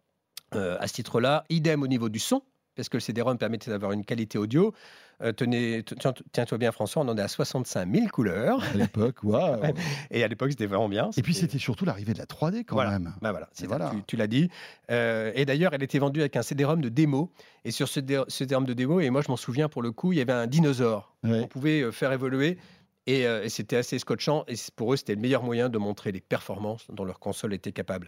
euh, 0.56 0.78
à 0.80 0.88
ce 0.88 0.94
titre-là. 0.94 1.46
Idem 1.50 1.84
au 1.84 1.88
niveau 1.88 2.10
du 2.10 2.20
son, 2.20 2.42
parce 2.76 2.90
que 2.90 2.98
le 2.98 3.02
CD-ROM 3.02 3.38
permettait 3.38 3.70
d'avoir 3.72 3.92
une 3.92 4.06
qualité 4.06 4.38
audio. 4.38 4.74
Euh, 5.22 5.32
tenez- 5.34 5.84
Tiens-toi 6.32 6.58
bien, 6.58 6.72
François, 6.72 7.04
on 7.04 7.08
en 7.08 7.18
est 7.18 7.22
à 7.22 7.28
65 7.28 7.88
000 7.94 8.08
couleurs. 8.08 8.64
À 8.64 8.74
l'époque, 8.76 9.18
waouh. 9.24 9.62
Et 10.10 10.24
à 10.24 10.28
l'époque, 10.28 10.50
c'était 10.52 10.66
vraiment 10.66 10.90
bien. 10.90 11.10
Et 11.16 11.22
puis 11.22 11.34
c'était 11.34 11.60
surtout 11.60 11.86
l'arrivée 11.86 12.14
de 12.14 12.18
la 12.18 12.26
3D 12.26 12.64
quand 12.66 12.76
Voilà. 12.76 12.92
même. 12.98 13.14
Bah 13.22 13.32
voilà, 13.32 13.48
tu, 13.56 13.68
tu 14.08 14.16
l'as 14.18 14.28
dit. 14.28 14.50
Euh, 14.90 15.32
et 15.36 15.46
d'ailleurs, 15.46 15.74
elle 15.74 15.84
était 15.84 16.00
vendue 16.00 16.22
avec 16.22 16.36
un 16.38 16.42
CD-ROM 16.42 16.82
de 16.82 16.90
démo. 16.90 17.32
Et 17.66 17.72
sur 17.72 17.88
ce 17.88 18.00
CD-ROM 18.30 18.66
de 18.66 18.74
démo, 18.74 19.00
et 19.00 19.10
moi 19.12 19.22
je 19.22 19.30
m'en 19.30 19.38
souviens 19.38 19.70
pour 19.70 19.82
le 19.84 19.92
coup, 19.92 20.12
il 20.14 20.18
y 20.18 20.22
avait 20.22 20.34
un 20.34 20.48
dinosaure 20.48 21.16
Ouais. 21.24 21.42
qu'on 21.42 21.48
pouvait 21.48 21.82
euh, 21.82 21.92
faire 21.92 22.12
évoluer. 22.14 22.58
Et, 23.08 23.28
euh, 23.28 23.44
et 23.44 23.50
c'était 23.50 23.78
assez 23.78 24.00
scotchant. 24.00 24.44
Et 24.48 24.54
pour 24.76 24.94
eux, 24.94 24.96
c'était 24.96 25.16
le 25.16 25.22
meilleur 25.22 25.44
moyen 25.44 25.70
de 25.70 25.78
montrer 25.78 26.12
les 26.12 26.22
performances 26.22 26.86
dont 26.90 27.04
leur 27.04 27.20
console 27.20 27.54
était 27.54 27.72
capable. 27.72 28.08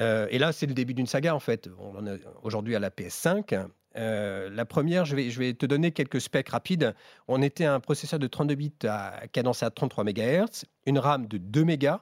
Euh, 0.00 0.26
et 0.30 0.38
là, 0.38 0.52
c'est 0.52 0.66
le 0.66 0.74
début 0.74 0.92
d'une 0.94 1.06
saga, 1.06 1.34
en 1.34 1.40
fait. 1.40 1.68
On 1.78 1.96
en 1.98 2.06
est 2.06 2.20
aujourd'hui 2.42 2.74
à 2.74 2.80
la 2.80 2.90
PS5. 2.90 3.66
Euh, 3.96 4.50
la 4.50 4.64
première, 4.64 5.04
je 5.04 5.14
vais, 5.14 5.54
te 5.54 5.66
donner 5.66 5.92
quelques 5.92 6.20
specs 6.20 6.48
rapides. 6.48 6.94
On 7.28 7.42
était 7.42 7.64
un 7.64 7.80
processeur 7.80 8.18
de 8.18 8.26
32 8.26 8.54
bits 8.54 8.72
à 8.84 9.22
cadencé 9.32 9.64
à 9.64 9.70
33 9.70 10.04
MHz, 10.04 10.64
une 10.86 10.98
RAM 10.98 11.26
de 11.26 11.38
2 11.38 11.64
mégas, 11.64 12.00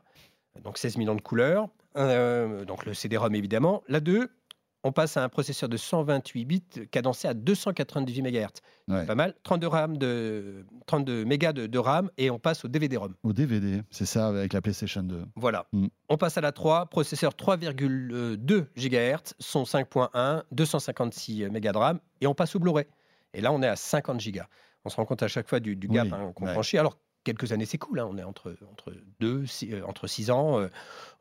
donc 0.62 0.78
16 0.78 0.97
millions 0.97 1.14
de 1.14 1.20
couleurs, 1.20 1.68
euh, 1.97 2.64
donc 2.64 2.86
le 2.86 2.95
CD-ROM 2.95 3.34
évidemment. 3.34 3.82
La 3.88 4.01
2, 4.01 4.30
on 4.84 4.92
passe 4.92 5.16
à 5.16 5.24
un 5.24 5.28
processeur 5.28 5.68
de 5.68 5.76
128 5.76 6.44
bits 6.44 6.62
cadencé 6.90 7.28
à 7.28 7.34
298 7.34 8.22
MHz. 8.22 8.48
Ouais. 8.88 9.06
Pas 9.06 9.14
mal. 9.14 9.34
32, 9.44 9.66
RAM 9.66 9.96
de, 9.96 10.66
32 10.86 11.24
mégas 11.24 11.52
de, 11.52 11.66
de 11.66 11.78
RAM 11.78 12.10
et 12.18 12.30
on 12.30 12.38
passe 12.38 12.64
au 12.64 12.68
DVD-ROM. 12.68 13.14
Au 13.22 13.32
DVD, 13.32 13.82
c'est 13.90 14.06
ça 14.06 14.28
avec 14.28 14.52
la 14.52 14.60
PlayStation 14.60 15.02
2. 15.02 15.24
Voilà. 15.36 15.66
Mm. 15.72 15.86
On 16.08 16.16
passe 16.16 16.36
à 16.38 16.40
la 16.40 16.52
3, 16.52 16.86
processeur 16.86 17.32
3,2 17.32 18.66
GHz, 18.76 19.34
son 19.38 19.62
5.1, 19.64 20.42
256 20.50 21.48
mégas 21.50 21.72
de 21.72 21.78
RAM, 21.78 22.00
et 22.20 22.26
on 22.26 22.34
passe 22.34 22.54
au 22.56 22.58
Blu-ray. 22.58 22.86
Et 23.34 23.40
là, 23.40 23.52
on 23.52 23.62
est 23.62 23.68
à 23.68 23.76
50 23.76 24.20
gigas. 24.20 24.46
On 24.84 24.88
se 24.88 24.96
rend 24.96 25.04
compte 25.04 25.22
à 25.22 25.28
chaque 25.28 25.48
fois 25.48 25.60
du, 25.60 25.76
du 25.76 25.86
gap 25.88 26.06
Oui, 26.06 26.12
hein, 26.12 26.32
qu'on 26.34 26.46
ouais. 26.46 26.52
franchit. 26.52 26.76
Alors, 26.76 26.98
quelques 27.24 27.52
années 27.52 27.66
s'écoulent. 27.66 28.00
Hein. 28.00 28.08
On 28.10 28.18
est 28.18 28.22
entre, 28.22 28.56
entre, 28.70 28.92
deux, 29.20 29.46
six, 29.46 29.72
euh, 29.72 29.82
entre 29.86 30.06
6 30.06 30.30
ans. 30.30 30.58
euh, 30.60 30.68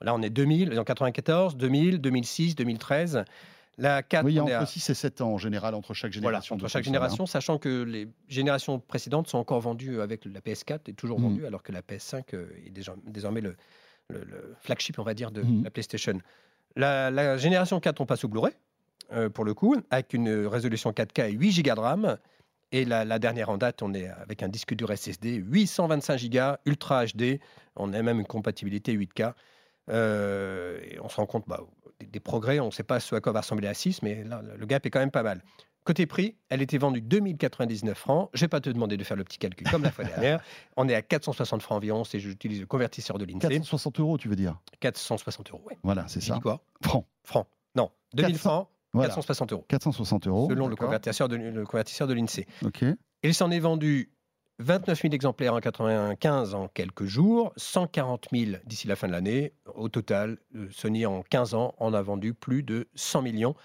là, 0.02 0.14
on 0.14 0.22
est 0.22 0.30
2000, 0.30 0.78
en 0.80 0.84
94, 0.84 1.56
2000, 1.58 2.00
2006, 2.02 2.56
2013. 2.56 3.24
La 3.78 4.04
4, 4.04 4.26
Oui, 4.26 4.34
il 4.34 4.36
y 4.36 4.40
a 4.40 4.44
on 4.44 4.48
est 4.48 4.54
entre 4.56 4.64
à- 4.64 4.66
6 4.68 4.90
et 4.90 4.94
7 4.94 5.22
ans 5.22 5.34
en 5.34 5.38
général 5.38 5.74
entre 5.76 5.94
chaque 5.94 6.12
voilà, 6.14 6.28
génération. 6.40 6.56
entre 6.56 6.64
de 6.66 6.70
chaque 6.70 6.84
génération, 6.84 7.26
sachant 7.26 7.58
que 7.58 7.84
les 7.84 8.08
générations 8.28 8.80
précédentes 8.80 9.28
sont 9.28 9.38
encore 9.38 9.62
vendues 9.62 10.02
avec 10.02 10.26
la 10.26 10.42
PS4, 10.42 10.90
est 10.90 10.94
toujours 10.94 11.20
Mhm. 11.20 11.26
vendue, 11.30 11.46
alors 11.46 11.64
que 11.64 11.72
la 11.72 11.82
PS5 11.82 12.34
euh, 12.34 12.48
est 12.66 12.70
désormais 13.08 13.42
le, 13.42 13.56
le- 14.10 14.24
le 14.26 14.56
flagship, 14.60 15.00
on 15.00 15.04
va 15.04 15.14
dire, 15.14 15.32
de 15.32 15.42
Mhm. 15.42 15.64
la 15.64 15.70
PlayStation. 15.72 16.20
La, 16.76 17.10
la 17.12 17.38
génération 17.38 17.80
4, 17.80 18.02
on 18.02 18.06
passe 18.06 18.24
au 18.24 18.28
Blu-ray, 18.28 18.54
euh, 19.14 19.30
pour 19.30 19.46
le 19.46 19.54
coup, 19.54 19.76
avec 19.90 20.14
une 20.14 20.46
résolution 20.48 20.92
4K 20.92 21.20
et 21.30 21.32
8 21.32 21.64
Go 21.64 21.74
de 21.76 21.80
RAM. 21.80 22.18
Et 22.72 22.86
la, 22.86 23.04
la 23.04 23.20
dernière 23.20 23.50
en 23.50 23.58
date, 23.58 23.82
on 23.82 23.94
est 23.94 24.08
avec 24.08 24.44
un 24.44 24.50
disque 24.50 24.74
dur 24.74 24.96
SSD 24.96 25.36
825 25.36 26.30
Go, 26.30 26.40
Ultra 26.66 27.06
HD. 27.06 27.40
On 27.76 27.94
a 27.94 28.02
même 28.02 28.20
une 28.20 28.26
compatibilité 28.28 28.96
8K. 28.96 29.34
Euh, 29.90 30.80
et 30.84 31.00
on 31.00 31.10
se 31.10 31.18
rend 31.18 31.26
compte 31.26 31.44
bah, 31.48 31.62
des, 32.00 32.06
des 32.06 32.20
progrès. 32.20 32.60
On 32.60 32.68
ne 32.68 32.72
sait 32.72 32.84
pas 32.84 33.00
ce 33.00 33.16
à 33.16 33.22
quoi 33.22 33.34
va 33.34 33.42
ressembler 33.42 33.68
la 33.68 33.74
6, 33.74 34.04
mais 34.04 34.24
là, 34.24 34.42
le 34.58 34.66
gap 34.66 34.86
est 34.86 34.90
quand 34.90 35.00
même 35.00 35.12
pas 35.12 35.24
mal. 35.24 35.42
Côté 35.84 36.06
prix, 36.06 36.36
elle 36.50 36.62
était 36.62 36.78
vendue 36.78 37.02
2099 37.02 37.98
francs. 37.98 38.30
Je 38.36 38.42
vais 38.42 38.48
pas 38.48 38.62
te 38.62 38.70
demander 38.70 38.98
de 38.98 39.04
faire 39.04 39.18
le 39.18 39.24
petit 39.24 39.40
calcul 39.40 39.68
comme 39.70 39.82
la 39.82 39.92
fois 39.92 40.06
dernière. 40.06 40.40
On 40.78 40.88
est 40.88 40.94
à 40.94 41.02
460 41.02 41.62
francs 41.64 41.78
environ. 41.78 42.04
C'est 42.04 42.20
j'utilise 42.20 42.60
le 42.60 42.68
convertisseur 42.68 43.18
de 43.18 43.26
l'INSEE. 43.26 43.40
460 43.40 44.00
euros, 44.00 44.18
tu 44.20 44.28
veux 44.28 44.36
dire? 44.36 44.60
460 44.80 45.50
euros. 45.52 45.64
Ouais. 45.66 45.78
Voilà, 45.82 46.08
c'est 46.08 46.22
ça. 46.22 46.36
dit 46.36 46.40
quoi? 46.40 46.62
Francs. 46.84 47.06
Francs. 47.24 47.48
Non, 47.76 47.90
2000 48.14 48.34
400. 48.34 48.50
francs, 48.50 48.70
Voilà. 48.94 49.10
460 49.10 49.54
euros. 49.54 49.66
460 49.68 50.28
euros. 50.28 50.48
Selon 50.50 50.68
le 50.68 50.76
convertisseur 50.76 51.30
de, 51.30 51.36
le 51.38 51.66
convertisseur 51.66 52.08
de 52.08 52.14
l'INSEE. 52.14 52.46
Ok. 52.66 52.84
Il 53.24 53.34
s'en 53.34 53.50
est 53.52 53.60
vendu 53.60 54.12
29 54.60 55.02
000 55.02 55.14
exemplaires 55.14 55.54
en 55.56 55.60
95 55.60 56.54
en 56.54 56.68
quelques 56.68 57.06
jours, 57.06 57.52
140 57.56 58.28
000 58.32 58.52
d'ici 58.66 58.88
la 58.88 58.96
fin 58.96 59.08
de 59.08 59.12
l'année. 59.14 59.54
Au 59.76 59.90
total, 59.90 60.38
euh, 60.56 60.68
Sony 60.72 61.06
en 61.06 61.24
15 61.24 61.54
ans 61.56 61.74
en 61.80 61.94
a 61.94 62.02
vendu 62.02 62.34
plus 62.34 62.62
de 62.64 62.88
100 62.96 63.22
millions. 63.24 63.56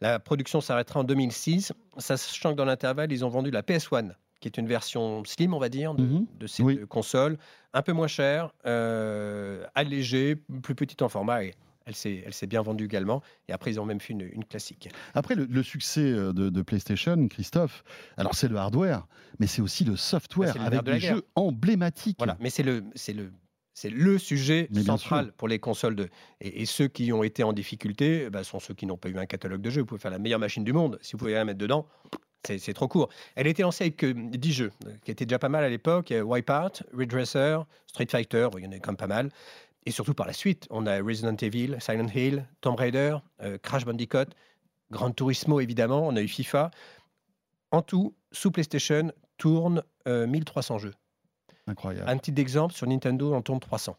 La 0.00 0.18
production 0.20 0.60
s'arrêtera 0.60 1.00
en 1.00 1.04
2006, 1.04 1.72
sachant 1.98 2.52
que 2.52 2.56
dans 2.56 2.64
l'intervalle, 2.64 3.12
ils 3.12 3.24
ont 3.24 3.28
vendu 3.28 3.50
la 3.50 3.62
PS1, 3.62 4.12
qui 4.40 4.48
est 4.48 4.56
une 4.56 4.68
version 4.68 5.22
slim, 5.24 5.52
on 5.52 5.58
va 5.58 5.68
dire, 5.68 5.94
de, 5.94 6.04
Mhm. 6.04 6.26
de 6.38 6.46
cette 6.46 6.64
Oui. 6.64 6.80
console, 6.88 7.36
un 7.74 7.82
peu 7.82 7.92
moins 7.92 8.06
chère, 8.06 8.52
euh, 8.64 9.66
allégée, 9.74 10.36
plus 10.62 10.74
petite 10.76 11.02
en 11.02 11.08
format. 11.08 11.44
Et 11.44 11.54
elle 11.88 11.94
s'est 11.94 12.22
elle 12.24 12.34
s'est 12.34 12.46
bien 12.46 12.62
vendue 12.62 12.84
également. 12.84 13.22
Et 13.48 13.52
après, 13.52 13.70
ils 13.72 13.80
ont 13.80 13.84
même 13.86 14.00
fait 14.00 14.12
une, 14.12 14.28
une 14.32 14.44
classique. 14.44 14.88
Après, 15.14 15.34
le, 15.34 15.46
le 15.46 15.62
succès 15.62 16.02
euh, 16.02 16.32
de, 16.32 16.50
de 16.50 16.62
PlayStation, 16.62 17.26
Christophe, 17.28 17.82
alors 18.16 18.34
c'est 18.34 18.48
le 18.48 18.56
hardware, 18.56 19.06
mais 19.40 19.46
c'est 19.46 19.62
aussi 19.62 19.84
le 19.84 19.96
software 19.96 20.54
le 20.54 20.60
avec 20.60 20.82
de 20.82 20.92
des 20.92 20.98
guerre. 20.98 21.16
jeux 21.16 21.26
emblématiques. 21.34 22.18
Voilà, 22.18 22.36
mais 22.40 22.50
c'est 22.50 22.62
le, 22.62 22.84
c'est 22.94 23.14
le, 23.14 23.32
c'est 23.74 23.90
le 23.90 24.18
sujet 24.18 24.68
central 24.84 25.32
pour 25.36 25.48
les 25.48 25.58
consoles 25.58 25.96
de. 25.96 26.08
Et, 26.40 26.62
et 26.62 26.66
ceux 26.66 26.88
qui 26.88 27.12
ont 27.12 27.22
été 27.22 27.42
en 27.42 27.52
difficulté, 27.52 28.24
eh 28.26 28.30
ben, 28.30 28.42
sont 28.42 28.60
ceux 28.60 28.74
qui 28.74 28.86
n'ont 28.86 28.96
pas 28.98 29.08
eu 29.08 29.16
un 29.18 29.26
catalogue 29.26 29.62
de 29.62 29.70
jeux. 29.70 29.80
Vous 29.80 29.86
pouvez 29.86 30.00
faire 30.00 30.10
la 30.10 30.18
meilleure 30.18 30.40
machine 30.40 30.64
du 30.64 30.72
monde, 30.72 30.98
si 31.00 31.12
vous 31.12 31.18
pouvez 31.18 31.34
rien 31.34 31.44
mettre 31.44 31.58
dedans. 31.58 31.86
C'est 32.46 32.58
c'est 32.58 32.72
trop 32.72 32.86
court. 32.86 33.08
Elle 33.34 33.48
était 33.48 33.62
lancée 33.62 33.84
avec 33.84 34.04
euh, 34.04 34.14
10 34.14 34.52
jeux, 34.52 34.70
euh, 34.86 34.92
qui 35.04 35.10
étaient 35.10 35.26
déjà 35.26 35.38
pas 35.40 35.48
mal 35.48 35.64
à 35.64 35.68
l'époque. 35.68 36.12
Wipeout, 36.24 36.84
Ridge 36.96 37.12
Racer, 37.14 37.66
Street 37.86 38.06
Fighter, 38.08 38.48
il 38.58 38.64
y 38.64 38.66
en 38.68 38.72
a 38.72 38.78
quand 38.78 38.92
même 38.92 38.96
pas 38.96 39.08
mal. 39.08 39.30
Et 39.86 39.90
surtout 39.90 40.14
par 40.14 40.26
la 40.26 40.32
suite, 40.32 40.66
on 40.70 40.86
a 40.86 41.00
Resident 41.02 41.36
Evil, 41.36 41.76
Silent 41.80 42.08
Hill, 42.14 42.46
Tomb 42.60 42.76
Raider, 42.76 43.16
euh, 43.42 43.58
Crash 43.58 43.84
Bandicoot, 43.84 44.26
Gran 44.90 45.12
Turismo 45.12 45.60
évidemment, 45.60 46.06
on 46.06 46.16
a 46.16 46.22
eu 46.22 46.28
FIFA. 46.28 46.70
En 47.70 47.82
tout, 47.82 48.14
sous 48.32 48.50
PlayStation, 48.50 49.12
tourne 49.36 49.82
euh, 50.06 50.26
1300 50.26 50.78
jeux. 50.78 50.94
Incroyable. 51.66 52.08
Un 52.08 52.16
petit 52.16 52.38
exemple, 52.40 52.74
sur 52.74 52.86
Nintendo, 52.86 53.34
on 53.34 53.42
tourne 53.42 53.60
300. 53.60 53.96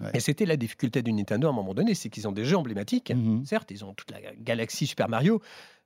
Ouais. 0.00 0.10
Et 0.14 0.20
c'était 0.20 0.46
la 0.46 0.56
difficulté 0.56 1.02
du 1.02 1.12
Nintendo 1.12 1.48
à 1.48 1.50
un 1.50 1.54
moment 1.54 1.74
donné, 1.74 1.94
c'est 1.94 2.08
qu'ils 2.08 2.28
ont 2.28 2.32
des 2.32 2.44
jeux 2.44 2.56
emblématiques. 2.56 3.10
Mhm. 3.10 3.44
Certes, 3.44 3.70
ils 3.70 3.84
ont 3.84 3.94
toute 3.94 4.10
la 4.10 4.20
galaxie 4.36 4.86
Super 4.86 5.08
Mario, 5.08 5.42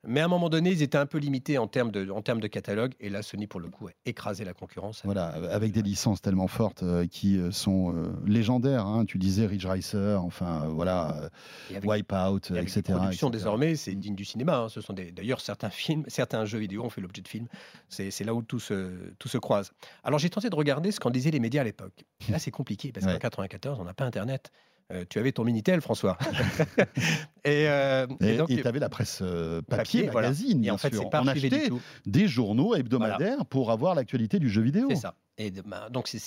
mais 0.06 0.20
à 0.20 0.24
un 0.24 0.28
moment 0.28 0.48
donné, 0.48 0.70
ils 0.70 0.82
étaient 0.82 0.98
un 0.98 1.06
peu 1.06 1.18
limités 1.18 1.58
en 1.58 1.66
termes 1.68 1.90
de, 1.90 2.10
en 2.10 2.22
termes 2.22 2.40
de 2.40 2.46
catalogue. 2.48 2.92
Et 3.00 3.08
là, 3.08 3.22
Sony, 3.22 3.46
pour 3.46 3.60
le 3.60 3.68
coup, 3.68 3.86
a 3.88 3.90
écrasé 4.06 4.44
la 4.44 4.52
concurrence. 4.54 5.02
Voilà, 5.04 5.26
avec 5.50 5.72
des 5.72 5.82
licences 5.82 6.20
tellement 6.20 6.48
fortes 6.48 6.82
euh, 6.82 7.06
qui 7.06 7.38
euh, 7.38 7.50
sont 7.50 7.94
euh, 7.94 8.12
légendaires. 8.26 8.84
hein. 8.86 9.04
Tu 9.04 9.18
disais 9.18 9.46
Ridge 9.46 9.66
Racer, 9.66 10.22
enfin 10.24 10.64
euh, 10.64 10.68
voilà, 10.68 11.16
euh, 11.22 11.28
Et 11.70 11.76
avec, 11.76 11.88
Wipeout, 11.90 12.50
et 12.54 12.58
avec 12.58 12.68
etc. 12.76 12.98
etc. 13.10 13.30
désormais, 13.30 13.76
c'est 13.76 13.94
Mm. 13.94 13.98
digne 14.00 14.14
du 14.16 14.24
cinéma. 14.24 14.58
hein. 14.58 14.68
Ce 14.68 14.80
sont 14.80 14.92
d'ailleurs 14.94 15.40
certains 15.40 15.70
films, 15.70 16.04
certains 16.08 16.44
jeux 16.44 16.58
vidéo 16.58 16.82
ont 16.84 16.90
fait 16.90 17.00
l'objet 17.00 17.22
de 17.22 17.28
films. 17.28 17.46
C'est 17.88 18.24
là 18.24 18.34
où 18.34 18.42
tout 18.42 18.60
se, 18.60 18.90
tout 19.18 19.28
se 19.28 19.38
croise. 19.38 19.72
Alors 20.04 20.18
j'ai 20.18 20.30
tenté 20.30 20.50
de 20.50 20.56
regarder 20.56 20.90
ce 20.92 21.00
qu'en 21.00 21.10
disaient 21.10 21.30
les 21.30 21.40
médias 21.40 21.60
à 21.60 21.64
l'époque. 21.64 22.04
Là, 22.28 22.38
c'est 22.38 22.50
compliqué 22.50 22.90
parce 22.92 23.06
qu'en 23.06 23.12
Ouais. 23.12 23.18
94, 23.18 23.78
on 23.80 23.84
n'a 23.84 23.94
pas 23.94 24.04
Internet. 24.04 24.50
Euh, 24.92 25.04
tu 25.08 25.18
avais 25.18 25.32
ton 25.32 25.44
Minitel, 25.44 25.80
François. 25.80 26.18
et, 27.44 27.68
euh, 27.68 28.06
Et 28.20 28.36
donc, 28.36 28.48
tu 28.48 28.66
avais 28.66 28.78
la 28.78 28.88
presse 28.88 29.20
euh, 29.22 29.62
papier, 29.62 30.02
Papier, 30.02 30.08
voilà. 30.10 30.28
magazine, 30.28 30.58
et 30.58 30.62
bien 30.62 30.74
en 30.74 30.78
fait, 30.78 30.92
sûr. 30.94 31.08
pas 31.08 31.22
On 31.22 31.26
achetait 31.26 31.70
des 32.06 32.28
journaux 32.28 32.74
hebdomadaires 32.74 33.46
pour 33.46 33.70
avoir 33.70 33.94
l'actualité 33.94 34.38
du 34.38 34.50
jeu 34.50 34.62
vidéo. 34.62 34.88
C'est 34.90 34.96
ça. 34.96 35.14
Et 35.38 35.50
bah, 35.50 35.88
donc 35.90 36.08
c'est 36.08 36.20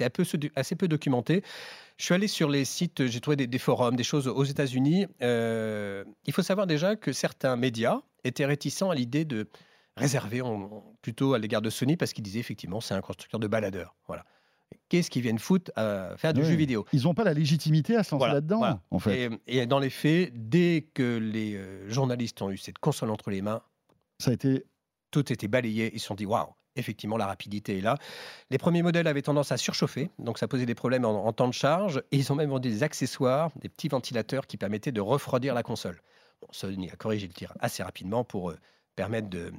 assez 0.56 0.76
peu 0.76 0.88
documenté. 0.88 1.44
Je 1.98 2.06
suis 2.06 2.14
allé 2.14 2.28
sur 2.28 2.50
les 2.50 2.66
sites, 2.66 3.06
j'ai 3.06 3.22
trouvé 3.22 3.38
des, 3.38 3.48
des 3.48 3.60
forums, 3.60 3.96
des 3.96 4.04
choses 4.04 4.28
aux 4.28 4.44
États-Unis. 4.44 5.06
Euh, 5.22 6.04
il 6.26 6.34
faut 6.34 6.42
savoir 6.42 6.68
déjà 6.68 6.96
que 6.96 7.14
certains 7.14 7.56
médias 7.56 8.02
étaient 8.24 8.46
réticents 8.46 8.90
à 8.90 8.96
l'idée 8.96 9.24
de 9.24 9.48
réserver 9.96 10.42
plutôt 11.02 11.36
à 11.36 11.40
l'égard 11.40 11.62
de 11.62 11.70
Sony 11.70 11.96
parce 11.96 12.14
qu'ils 12.14 12.24
disaient 12.24 12.40
effectivement 12.40 12.82
c'est 12.82 12.96
un 12.96 13.02
constructeur 13.02 13.40
de 13.40 13.48
baladeurs. 13.48 13.96
Voilà. 14.08 14.26
Qu'est-ce 14.90 15.10
qu'ils 15.10 15.22
viennent 15.22 15.40
foutre 15.40 15.72
à 15.76 16.16
faire 16.18 16.34
du 16.34 16.44
jeu 16.46 16.56
vidéo 16.56 16.86
Ils 16.94 17.04
n'ont 17.04 17.14
pas 17.14 17.24
la 17.24 17.34
légitimité 17.34 17.96
à 17.96 18.04
se 18.04 18.12
lancer 18.12 18.20
Voilà, 18.20 18.34
là-dedans, 18.36 18.58
voilà. 18.60 18.82
en 18.92 19.00
fait. 19.00 19.30
et, 19.48 19.60
et 19.62 19.66
dans 19.66 19.80
les 19.80 19.90
faits, 19.90 20.32
dès 20.50 20.88
que 20.94 21.18
les 21.18 21.56
euh, 21.56 21.90
journalistes 21.90 22.42
ont 22.42 22.52
eu 22.52 22.58
cette 22.58 22.78
console 22.80 23.10
entre 23.12 23.30
les 23.32 23.42
mains, 23.42 23.62
Ça 24.20 24.32
a 24.32 24.34
été 24.34 24.66
tout 25.12 25.32
était 25.32 25.48
balayé. 25.48 25.92
Ils 25.94 26.00
se 26.00 26.08
sont 26.08 26.16
dit 26.16 26.26
waouh, 26.26 26.48
effectivement, 26.76 27.16
la 27.18 27.26
rapidité 27.28 27.78
est 27.78 27.82
là. 27.82 27.98
Les 28.50 28.58
premiers 28.58 28.82
modèles 28.84 29.08
avaient 29.08 29.22
tendance 29.22 29.52
à 29.52 29.58
surchauffer, 29.58 30.10
donc 30.20 30.38
ça 30.38 30.48
posait 30.48 30.66
des 30.66 30.76
problèmes 30.76 31.06
en, 31.06 31.26
en 31.26 31.32
temps 31.34 31.48
de 31.48 31.54
charge. 31.54 32.02
Et 32.12 32.18
ils 32.18 32.32
ont 32.32 32.36
même 32.36 32.50
vendu 32.50 32.70
des 32.70 32.84
accessoires, 32.84 33.52
des 33.62 33.70
petits 33.70 33.88
ventilateurs 33.88 34.46
qui 34.48 34.58
permettaient 34.58 34.92
de 34.92 35.02
refroidir 35.02 35.54
la 35.54 35.64
console. 35.64 36.02
Bon, 36.42 36.48
Sony 36.52 36.90
a 36.92 36.96
corrigé 36.98 37.28
le 37.28 37.34
tir 37.34 37.54
assez 37.62 37.82
rapidement 37.82 38.24
pour 38.26 38.50
euh, 38.52 38.58
permettre 38.98 39.30
de, 39.30 39.54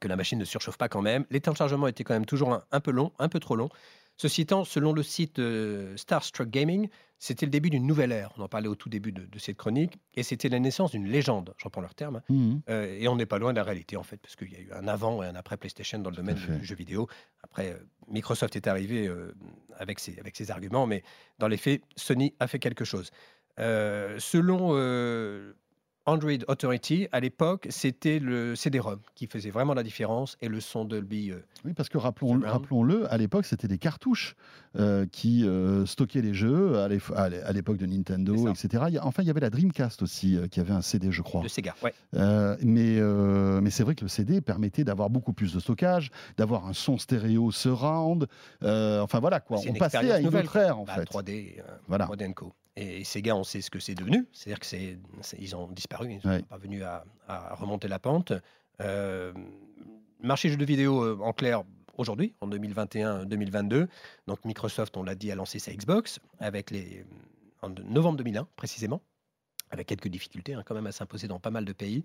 que 0.00 0.08
la 0.08 0.16
machine 0.16 0.38
ne 0.38 0.44
surchauffe 0.44 0.76
pas 0.76 0.88
quand 0.90 1.00
même. 1.00 1.24
Les 1.30 1.40
temps 1.40 1.52
de 1.52 1.56
chargement 1.56 1.86
étaient 1.86 2.04
quand 2.04 2.12
même 2.14 2.26
toujours 2.26 2.52
un, 2.52 2.62
un 2.72 2.80
peu 2.80 2.90
longs, 2.90 3.12
un 3.18 3.28
peu 3.30 3.40
trop 3.40 3.56
longs. 3.56 3.70
Ceci 4.16 4.42
étant, 4.42 4.64
selon 4.64 4.92
le 4.92 5.02
site 5.02 5.38
euh, 5.38 5.96
Starstruck 5.96 6.48
Gaming, 6.48 6.88
c'était 7.18 7.46
le 7.46 7.50
début 7.50 7.70
d'une 7.70 7.86
nouvelle 7.86 8.12
ère. 8.12 8.32
On 8.36 8.42
en 8.42 8.48
parlait 8.48 8.68
au 8.68 8.74
tout 8.74 8.88
début 8.88 9.12
de, 9.12 9.24
de 9.24 9.38
cette 9.38 9.56
chronique. 9.56 9.98
Et 10.14 10.22
c'était 10.22 10.48
la 10.48 10.60
naissance 10.60 10.92
d'une 10.92 11.06
légende, 11.06 11.54
je 11.58 11.64
reprends 11.64 11.80
leur 11.80 11.94
terme. 11.94 12.22
Mhm. 12.28 12.62
Euh, 12.68 12.96
et 12.98 13.08
on 13.08 13.16
n'est 13.16 13.26
pas 13.26 13.38
loin 13.38 13.52
de 13.52 13.58
la 13.58 13.64
réalité, 13.64 13.96
en 13.96 14.02
fait, 14.02 14.18
parce 14.18 14.36
qu'il 14.36 14.52
y 14.52 14.56
a 14.56 14.60
eu 14.60 14.70
un 14.72 14.86
avant 14.86 15.22
et 15.22 15.26
un 15.26 15.34
après 15.34 15.56
PlayStation 15.56 15.98
dans 15.98 16.10
le 16.10 16.16
domaine 16.16 16.36
du 16.36 16.64
jeu 16.64 16.76
vidéo. 16.76 17.08
Après, 17.42 17.72
euh, 17.72 17.78
Microsoft 18.08 18.54
est 18.56 18.66
arrivé 18.66 19.10
avec, 19.78 19.98
ses, 19.98 20.18
avec 20.20 20.36
ses 20.36 20.50
arguments, 20.50 20.86
mais 20.86 21.02
dans 21.38 21.48
les 21.48 21.56
faits, 21.56 21.82
Sony 21.96 22.34
a 22.38 22.46
fait 22.46 22.58
quelque 22.58 22.84
chose. 22.84 23.10
Selon 23.56 24.74
Android 26.06 26.32
Authority, 26.48 27.08
à 27.12 27.20
l'époque, 27.20 27.66
c'était 27.70 28.18
le 28.18 28.54
CD-ROM 28.56 28.98
qui 29.14 29.26
faisait 29.26 29.48
vraiment 29.50 29.72
la 29.72 29.82
différence 29.82 30.36
et 30.42 30.48
le 30.48 30.60
son 30.60 30.84
Dolby. 30.84 31.30
euh, 31.30 31.38
Oui, 31.64 31.72
parce 31.72 31.88
que 31.88 31.96
rappelons- 31.96 32.40
rappelons-le, 32.44 33.10
à 33.10 33.16
l'époque, 33.16 33.46
c'était 33.46 33.68
des 33.68 33.78
cartouches 33.78 34.36
euh, 34.76 35.06
qui 35.10 35.46
euh, 35.46 35.86
stockaient 35.86 36.20
les 36.20 36.34
jeux 36.34 36.78
à 36.78 36.88
l'ép- 36.88 37.12
à 37.16 37.28
l'é- 37.30 37.40
à 37.40 37.52
l'époque 37.52 37.78
de 37.78 37.86
Nintendo, 37.86 38.48
etc. 38.48 38.84
Enfin, 39.02 39.22
il 39.22 39.26
y 39.26 39.30
avait 39.30 39.40
la 39.40 39.48
Dreamcast 39.50 40.02
aussi, 40.02 40.36
euh, 40.36 40.46
qui 40.46 40.60
avait 40.60 40.72
un 40.74 40.82
CD, 40.82 41.10
je 41.10 41.22
crois. 41.22 41.42
de 41.42 41.48
Sega. 41.48 41.74
Ouais. 41.82 41.94
Mais 42.62 43.00
mais 43.62 43.70
c'est 43.70 43.82
vrai 43.82 43.94
que 43.94 44.02
le 44.02 44.08
CD 44.08 44.40
permettait 44.40 44.84
d'avoir 44.84 45.08
beaucoup 45.08 45.32
plus 45.32 45.54
de 45.54 45.60
stockage, 45.60 46.10
d'avoir 46.36 46.66
un 46.66 46.72
son 46.74 46.98
stéréo 46.98 47.50
surround. 47.50 48.26
enfin 48.62 49.20
voilà 49.20 49.40
quoi, 49.40 49.58
on 49.66 49.72
passait 49.74 49.96
à 50.10 50.18
une 50.18 50.24
nouvelle, 50.26 50.44
autre 50.44 50.56
ère 50.56 50.78
en 50.78 50.84
Bah, 50.84 50.94
fait. 50.96 51.04
3D, 51.04 51.56
euh, 51.58 51.62
Voilà. 51.88 52.04
3D 52.06 52.34
Co. 52.34 52.52
Et 52.76 53.04
Sega, 53.04 53.36
on 53.36 53.44
sait 53.44 53.60
ce 53.60 53.70
que 53.70 53.78
c'est 53.78 53.94
devenu. 53.94 54.26
C'est-à-dire 54.32 54.58
que 54.60 54.66
c'est, 54.66 54.98
ils 55.38 55.54
ont 55.54 55.68
disparu, 55.68 56.10
ils 56.10 56.16
ne 56.16 56.20
sont 56.20 56.28
Ouais. 56.28 56.42
pas 56.42 56.56
venus 56.58 56.82
à, 56.82 57.04
à 57.28 57.54
remonter 57.54 57.86
la 57.88 57.98
pente. 58.00 58.32
Euh, 58.80 59.32
marché 60.20 60.48
jeux 60.48 60.56
de 60.56 60.64
vidéo, 60.64 61.02
euh, 61.02 61.18
en 61.22 61.32
clair, 61.32 61.62
aujourd'hui, 61.96 62.34
en 62.40 62.48
2021-2022, 62.48 63.86
donc 64.26 64.44
Microsoft, 64.44 64.96
on 64.96 65.02
l'a 65.02 65.14
dit, 65.14 65.30
a 65.30 65.34
lancé 65.36 65.58
sa 65.58 65.72
Xbox 65.72 66.18
avec 66.40 66.70
les, 66.70 67.04
en 67.62 67.70
novembre 67.70 68.18
2001 68.18 68.48
précisément, 68.56 69.00
avec 69.70 69.86
quelques 69.86 70.08
difficultés 70.08 70.54
hein, 70.54 70.62
quand 70.66 70.74
même 70.74 70.86
à 70.88 70.92
s'imposer 70.92 71.28
dans 71.28 71.38
pas 71.38 71.50
mal 71.50 71.64
de 71.64 71.72
pays. 71.72 72.02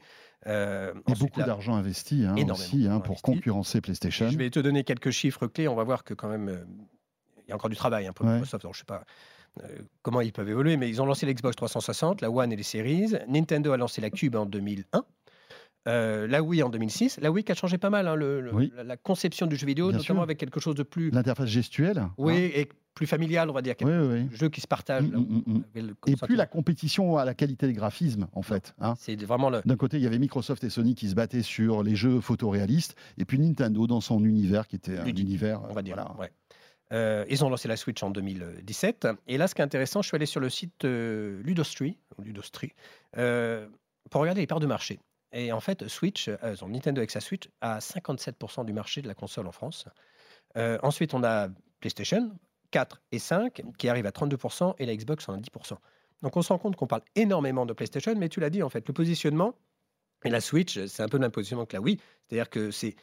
Euh, 0.48 0.94
Et 0.94 1.12
ensuite, 1.12 1.20
beaucoup 1.30 1.40
là, 1.40 1.46
d'argent 1.48 1.76
investi 1.76 2.26
hein, 2.26 2.36
aussi 2.52 2.86
hein, 2.88 3.00
pour 3.00 3.12
investi. 3.14 3.22
concurrencer 3.24 3.82
PlayStation. 3.82 4.30
je 4.30 4.38
vais 4.38 4.50
te 4.52 4.60
donner 4.60 4.84
quelques 4.84 5.12
chiffres 5.12 5.48
clés. 5.48 5.68
On 5.68 5.76
va 5.76 5.84
voir 5.84 6.04
que 6.04 6.14
quand 6.14 6.30
même, 6.30 6.50
euh, 6.50 6.64
il 7.46 7.50
y 7.50 7.52
a 7.52 7.56
encore 7.56 7.70
du 7.72 7.76
travail 7.76 8.06
hein, 8.08 8.14
pour 8.14 8.26
Ouais. 8.28 8.34
Microsoft. 8.34 8.64
Alors, 8.66 8.74
je 8.76 8.80
sais 8.80 8.86
pas 8.86 8.98
euh, 8.98 9.04
comment 10.02 10.22
ils 10.22 10.32
peuvent 10.34 10.50
évoluer, 10.50 10.78
mais 10.78 10.90
ils 10.90 11.02
ont 11.02 11.06
lancé 11.06 11.26
l'Xbox 11.26 11.56
360, 11.56 12.22
la 12.22 12.32
One 12.32 12.52
et 12.52 12.56
les 12.56 12.64
Series. 12.64 13.14
Nintendo 13.28 13.72
a 13.72 13.78
lancé 13.78 14.02
la 14.02 14.10
Cube 14.10 14.36
en 14.36 14.46
2001. 14.46 15.04
Euh, 15.88 16.28
la 16.28 16.44
Wii 16.44 16.62
en 16.62 16.70
2006, 16.70 17.20
la 17.22 17.32
Wii 17.32 17.44
qui 17.46 17.52
a 17.54 17.56
changé 17.56 17.78
pas 17.78 17.90
mal 17.90 18.08
hein, 18.08 18.14
le- 18.16 18.42
le- 18.42 18.54
Oui. 18.54 18.72
la, 18.76 18.84
la 18.84 18.98
conception 18.98 19.48
du 19.48 19.56
jeu 19.56 19.66
vidéo, 19.66 19.88
Bien 19.90 19.98
notamment 19.98 20.20
sûr. 20.20 20.24
avec 20.24 20.38
quelque 20.38 20.60
chose 20.60 20.76
de 20.76 20.84
plus, 20.84 21.10
L'interface 21.12 21.48
gestuelle. 21.48 22.04
oui, 22.18 22.34
hein. 22.34 22.50
et 22.54 22.70
plus 22.94 23.08
familial, 23.08 23.50
on 23.50 23.54
va 23.54 23.62
dire, 23.62 23.76
Oui, 23.82 23.92
oui, 23.94 24.08
oui. 24.30 24.38
jeu 24.38 24.50
qui 24.50 24.60
se 24.60 24.68
partage. 24.68 25.04
Mm, 25.06 25.16
mm, 25.16 25.44
mm, 25.46 25.62
Et 25.76 25.82
plus 25.82 26.18
sentiment. 26.18 26.38
la 26.38 26.46
compétition 26.48 27.18
à 27.18 27.24
la 27.24 27.34
qualité 27.34 27.66
des 27.66 27.74
graphismes, 27.74 28.28
en 28.34 28.42
fait. 28.42 28.76
hein. 28.82 28.94
C'est 29.00 29.16
vraiment 29.24 29.50
le. 29.50 29.62
D'un 29.66 29.78
côté, 29.78 29.98
il 29.98 30.04
y 30.04 30.06
avait 30.08 30.20
Microsoft 30.20 30.64
et 30.66 30.70
Sony 30.70 30.96
qui 30.96 31.08
se 31.08 31.16
battaient 31.16 31.44
sur 31.44 31.82
les 31.82 31.96
jeux 31.96 32.20
photoréalistes, 32.20 32.96
et 33.18 33.24
puis 33.24 33.40
Nintendo 33.40 33.88
dans 33.88 34.02
son 34.02 34.24
univers 34.26 34.68
qui 34.68 34.76
était 34.76 34.98
un 34.98 35.06
Ludique, 35.06 35.26
univers. 35.26 35.62
on 35.70 35.74
va 35.74 35.82
dire. 35.82 35.96
voilà. 35.96 36.14
ouais. 36.20 36.30
Euh, 36.92 37.26
ils 37.30 37.46
ont 37.46 37.50
lancé 37.50 37.68
la 37.68 37.78
Switch 37.78 38.02
en 38.02 38.10
2017. 38.10 39.08
Et 39.28 39.38
là, 39.38 39.48
ce 39.48 39.56
qui 39.56 39.62
est 39.62 39.64
intéressant, 39.64 40.02
je 40.02 40.08
suis 40.08 40.16
allé 40.16 40.26
sur 40.26 40.40
le 40.40 40.50
site 40.50 40.86
euh, 40.86 41.42
Ludostri, 41.44 41.98
euh, 43.18 43.68
pour 44.10 44.22
regarder 44.22 44.42
les 44.42 44.48
parts 44.48 44.60
de 44.60 44.66
marché. 44.66 45.00
Et 45.32 45.52
en 45.52 45.60
fait, 45.60 45.88
Switch, 45.88 46.28
euh, 46.28 46.56
Nintendo 46.68 47.00
avec 47.00 47.12
sa 47.12 47.22
Switch, 47.22 47.48
a 47.62 47.80
57% 47.80 48.66
du 48.66 48.74
marché 48.74 49.02
de 49.02 49.08
la 49.08 49.14
console 49.14 49.48
en 49.48 49.52
France. 49.52 49.86
Ensuite, 50.56 51.14
on 51.14 51.24
a 51.24 51.50
PlayStation 51.80 52.32
4 52.72 53.02
et 53.12 53.20
5 53.20 53.62
qui 53.78 53.88
arrivent 53.88 54.08
à 54.08 54.12
32% 54.12 54.74
et 54.80 54.86
la 54.86 54.96
Xbox 54.96 55.30
en 55.30 55.34
a 55.34 55.38
10%. 55.38 55.78
Donc 56.24 56.36
on 56.36 56.42
se 56.42 56.52
rend 56.52 56.58
compte 56.58 56.76
qu'on 56.76 56.88
parle 56.88 57.04
énormément 57.16 57.68
de 57.68 57.74
PlayStation, 57.74 58.14
mais 58.18 58.30
tu 58.30 58.40
l'as 58.40 58.50
dit 58.50 58.64
en 58.64 58.70
fait, 58.70 58.86
le 58.88 58.94
positionnement 58.94 59.54
et 60.26 60.30
la 60.30 60.42
Switch, 60.42 60.84
c'est 60.88 61.04
un 61.04 61.08
peu 61.08 61.18
le 61.18 61.22
même 61.22 61.32
positionnement 61.32 61.66
que 61.66 61.76
la 61.76 61.82
Wii, 61.82 62.00
c'est-à-dire 62.28 62.50
que 62.50 62.72
c'est 62.72 62.96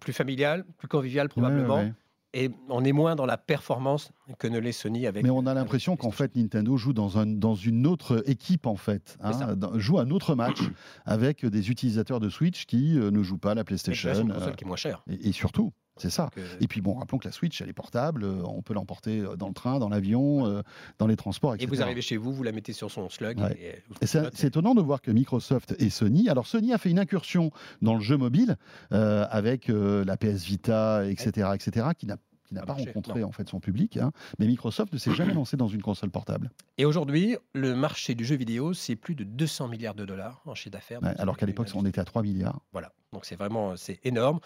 plus 0.00 0.12
familial, 0.12 0.64
plus 0.78 0.88
convivial 0.88 1.28
probablement, 1.28 1.76
Ouais, 1.76 1.80
ouais, 1.82 1.86
ouais. 1.86 1.94
et 2.34 2.50
on 2.68 2.84
est 2.84 2.92
moins 2.92 3.14
dans 3.14 3.26
la 3.26 3.36
performance 3.36 4.10
que 4.38 4.48
ne 4.48 4.58
l'est 4.58 4.72
Sony 4.72 5.06
avec. 5.06 5.22
Mais 5.22 5.30
on 5.30 5.46
a 5.46 5.54
l'impression 5.54 5.96
qu'en 5.96 6.10
fait 6.10 6.34
Nintendo 6.34 6.76
joue 6.76 6.92
dans, 6.92 7.18
un, 7.18 7.26
dans 7.26 7.54
une 7.54 7.86
autre 7.86 8.22
équipe 8.26 8.66
en 8.66 8.76
fait, 8.76 9.16
hein, 9.20 9.32
joue 9.76 9.98
un 9.98 10.10
autre 10.10 10.34
match 10.34 10.58
avec 11.04 11.44
des 11.46 11.70
utilisateurs 11.70 12.20
de 12.20 12.28
Switch 12.30 12.66
qui 12.66 12.98
euh, 12.98 13.10
ne 13.10 13.22
jouent 13.22 13.38
pas 13.38 13.52
à 13.52 13.54
la 13.54 13.64
PlayStation 13.64 14.12
c'est 14.14 14.20
une 14.22 14.32
console 14.32 14.48
euh, 14.50 14.54
qui 14.54 14.64
est 14.64 14.66
moins 14.66 14.76
chère. 14.76 15.02
et, 15.08 15.28
et 15.28 15.32
surtout, 15.32 15.72
c'est 15.96 16.10
ça. 16.10 16.24
Donc, 16.24 16.38
euh, 16.38 16.56
Et 16.60 16.66
puis 16.68 16.80
bon, 16.80 16.94
rappelons 16.94 17.18
que 17.18 17.26
la 17.28 17.32
Switch 17.32 17.60
elle 17.60 17.68
est 17.68 17.72
portable, 17.74 18.24
euh, 18.24 18.42
on 18.44 18.62
peut 18.62 18.74
l'emporter 18.74 19.20
euh, 19.20 19.36
dans 19.36 19.48
le 19.48 19.54
train, 19.54 19.78
dans 19.78 19.88
l'avion, 19.88 20.46
euh, 20.46 20.62
dans 20.98 21.06
les 21.06 21.16
transports, 21.16 21.52
et 21.52 21.56
etc. 21.56 21.68
vous 21.70 21.82
arrivez 21.82 22.00
chez 22.02 22.16
vous, 22.16 22.32
vous 22.32 22.42
la 22.42 22.52
mettez 22.52 22.72
sur 22.72 22.90
son 22.90 23.08
slug. 23.08 23.38
Ouais. 23.38 23.56
Et, 24.00 24.04
Et 24.04 24.06
c'est 24.06 24.44
étonnant 24.44 24.74
de 24.74 24.80
voir 24.80 25.02
que 25.02 25.10
Microsoft 25.10 25.74
et 25.78 25.90
Sony. 25.90 26.28
Alors 26.28 26.46
Sony 26.46 26.72
a 26.72 26.78
fait 26.78 26.90
une 26.90 26.98
incursion 26.98 27.50
dans 27.82 27.94
le 27.94 28.00
jeu 28.00 28.16
mobile 28.16 28.56
avec 28.90 29.68
la 29.68 30.16
PS 30.16 30.44
Vita, 30.44 31.04
etc., 31.06 31.48
etc., 31.54 31.86
qui 31.96 32.06
n'a 32.06 32.16
Pas 32.60 32.66
marché, 32.66 32.84
rencontré 32.86 33.24
en 33.24 33.32
fait 33.32 33.48
son 33.48 33.60
public. 33.60 33.96
hein. 33.96 34.12
Mais 34.38 34.46
Microsoft 34.46 34.92
ne 34.92 34.98
s'est 34.98 35.14
jamais 35.14 35.32
lancé 35.34 35.56
dans 35.56 35.68
une 35.68 35.82
console 35.82 36.10
portable. 36.10 36.50
Et 36.78 36.84
aujourd'hui, 36.84 37.36
le 37.54 37.74
marché 37.74 38.14
du 38.14 38.24
jeu 38.24 38.36
vidéo, 38.36 38.74
c'est 38.74 38.96
plus 38.96 39.14
de 39.14 39.24
200 39.24 39.68
milliards 39.68 39.94
de 39.94 40.04
dollars 40.04 40.42
en 40.46 40.54
chiffre 40.54 40.70
d'affaires. 40.72 41.02
Ouais, 41.02 41.14
alors 41.18 41.36
qu'à 41.36 41.46
l'époque, 41.46 41.68
on 41.74 41.86
était 41.86 42.00
à 42.00 42.04
3 42.04 42.22
milliards. 42.22 42.60
Voilà. 42.72 42.92
Donc 43.12 43.24
c'est 43.24 43.36
vraiment 43.36 43.76
c'est 43.76 44.00
énorme. 44.04 44.40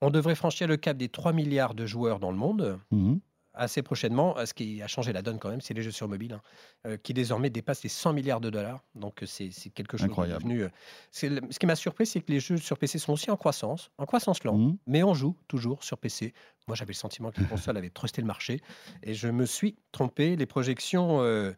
On 0.00 0.10
devrait 0.10 0.34
franchir 0.34 0.66
le 0.68 0.76
cap 0.76 0.96
des 0.96 1.08
3 1.08 1.32
milliards 1.32 1.74
de 1.74 1.86
joueurs 1.86 2.18
dans 2.20 2.30
le 2.30 2.36
monde 2.38 2.78
Mhm. 2.90 3.20
assez 3.52 3.82
prochainement. 3.82 4.34
Ce 4.46 4.54
qui 4.54 4.80
a 4.80 4.86
changé 4.86 5.12
la 5.12 5.22
donne 5.22 5.38
quand 5.38 5.50
même, 5.50 5.60
c'est 5.60 5.74
les 5.74 5.82
jeux 5.82 5.90
sur 5.90 6.08
mobile, 6.08 6.34
hein, 6.34 6.40
euh, 6.86 6.96
qui 6.96 7.12
désormais 7.12 7.50
dépassent 7.50 7.82
les 7.82 7.88
100 7.90 8.12
milliards 8.12 8.40
de 8.40 8.48
dollars. 8.48 8.80
Donc 8.94 9.22
euh, 9.22 9.26
c'est 9.26 9.50
quelque 9.74 9.96
chose 9.98 10.06
Incroyable. 10.06 10.44
de 10.44 10.48
devenu. 10.48 10.62
euh, 10.64 11.40
ce 11.50 11.58
qui 11.58 11.66
m'a 11.66 11.74
surpris, 11.76 12.06
c'est 12.06 12.20
que 12.20 12.30
les 12.32 12.40
jeux 12.40 12.56
sur 12.56 12.78
PC 12.78 12.98
sont 12.98 13.12
aussi 13.12 13.30
en 13.30 13.36
croissance, 13.36 13.90
en 13.98 14.06
croissance 14.06 14.44
lente. 14.44 14.58
Mhm. 14.60 14.78
Mais 14.86 15.02
on 15.02 15.12
joue 15.14 15.36
toujours 15.48 15.82
sur 15.84 15.98
PC. 15.98 16.32
Moi, 16.68 16.76
j'avais 16.76 16.92
le 16.92 16.96
sentiment 16.96 17.30
que 17.32 17.40
les 17.40 17.46
consoles 17.46 17.76
avaient 17.76 17.90
trusté 17.90 18.22
le 18.22 18.26
marché. 18.28 18.60
Et 19.02 19.14
je 19.14 19.28
me 19.28 19.44
suis 19.44 19.76
trompé. 19.92 20.36
Les 20.36 20.46
projections 20.46 21.20
euh, 21.20 21.52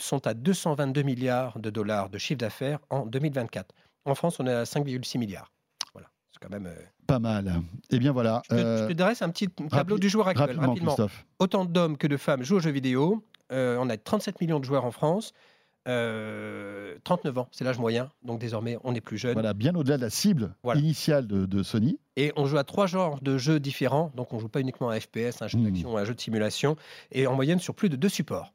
sont 0.00 0.26
à 0.28 0.34
222 0.34 1.02
milliards 1.02 1.58
de 1.58 1.68
dollars 1.68 2.08
de 2.08 2.16
chiffre 2.18 2.38
d'affaires 2.38 2.78
en 2.90 3.04
2024. 3.06 3.74
En 4.04 4.14
France, 4.14 4.38
on 4.38 4.46
est 4.46 4.52
à 4.52 4.62
5,6 4.64 5.18
milliards. 5.18 5.50
Quand 6.44 6.50
même. 6.50 6.66
euh, 6.66 6.74
Pas 7.06 7.18
mal. 7.18 7.62
Et 7.90 7.98
bien 7.98 8.12
voilà. 8.12 8.42
Je 8.50 8.50
te, 8.50 8.60
euh, 8.60 8.82
je 8.84 8.88
te 8.88 8.92
dresse 8.92 9.22
un 9.22 9.30
petit 9.30 9.48
tableau 9.48 9.98
du 9.98 10.08
joueur 10.10 10.28
actuel. 10.28 10.46
rapidement, 10.46 10.68
Rapidement. 10.68 10.90
Christophe. 10.94 11.24
Autant 11.38 11.64
d'hommes 11.64 11.96
que 11.96 12.06
de 12.06 12.16
femmes 12.18 12.42
jouent 12.42 12.56
aux 12.56 12.60
jeux 12.60 12.70
vidéo. 12.70 13.24
Euh, 13.52 13.78
on 13.80 13.88
a 13.88 13.96
37 13.96 14.40
millions 14.40 14.60
de 14.60 14.64
joueurs 14.64 14.84
en 14.84 14.90
France. 14.90 15.32
Euh, 15.86 16.96
39 17.04 17.38
ans, 17.38 17.48
c'est 17.52 17.64
l'âge 17.64 17.78
moyen. 17.78 18.10
Donc 18.22 18.40
désormais, 18.40 18.78
on 18.84 18.94
est 18.94 19.00
plus 19.00 19.18
jeune. 19.18 19.34
Voilà, 19.34 19.54
bien 19.54 19.74
au-delà 19.74 19.96
de 19.96 20.02
la 20.02 20.10
cible 20.10 20.54
Voilà. 20.62 20.80
initiale 20.80 21.26
de, 21.26 21.46
de 21.46 21.62
Sony. 21.62 21.98
Et 22.16 22.32
on 22.36 22.46
joue 22.46 22.56
à 22.58 22.64
trois 22.64 22.86
genres 22.86 23.20
de 23.22 23.36
jeux 23.38 23.60
différents. 23.60 24.10
Donc 24.14 24.32
on 24.32 24.38
joue 24.38 24.48
pas 24.48 24.60
uniquement 24.60 24.88
à 24.90 24.98
FPS, 24.98 25.40
un 25.42 25.48
jeu 25.48 25.58
d'action, 25.58 25.96
un 25.96 26.04
jeu 26.04 26.14
de 26.14 26.20
simulation. 26.20 26.76
Et 27.12 27.26
en 27.26 27.34
moyenne 27.34 27.58
sur 27.58 27.74
plus 27.74 27.88
de 27.88 27.96
deux 27.96 28.08
supports. 28.08 28.52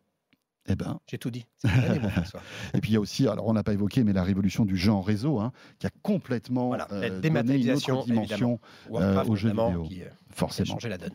Eh 0.69 0.75
ben, 0.75 0.99
J'ai 1.07 1.17
tout 1.17 1.31
dit. 1.31 1.45
Et 2.73 2.81
puis 2.81 2.91
il 2.91 2.93
y 2.93 2.97
a 2.97 2.99
aussi, 2.99 3.27
alors 3.27 3.47
on 3.47 3.53
n'a 3.53 3.63
pas 3.63 3.73
évoqué, 3.73 4.03
mais 4.03 4.13
la 4.13 4.23
révolution 4.23 4.65
du 4.65 4.77
jeu 4.77 4.91
en 4.91 5.01
réseau, 5.01 5.39
hein, 5.39 5.51
qui 5.79 5.87
a 5.87 5.89
complètement 6.03 6.67
Voilà, 6.67 6.87
la 6.91 6.97
euh, 6.97 7.19
donné 7.21 7.55
une 7.55 7.71
autre 7.71 8.03
dimension, 8.05 8.59
aux 8.89 9.35
jeux 9.35 9.49
notamment, 9.49 9.67
vidéo. 9.69 9.83
qui, 9.83 10.01
euh, 10.01 10.05
qui 10.05 10.09
a 10.09 10.35
forcément. 10.35 10.73
changé 10.73 10.89
la 10.89 10.97
donne. 10.97 11.13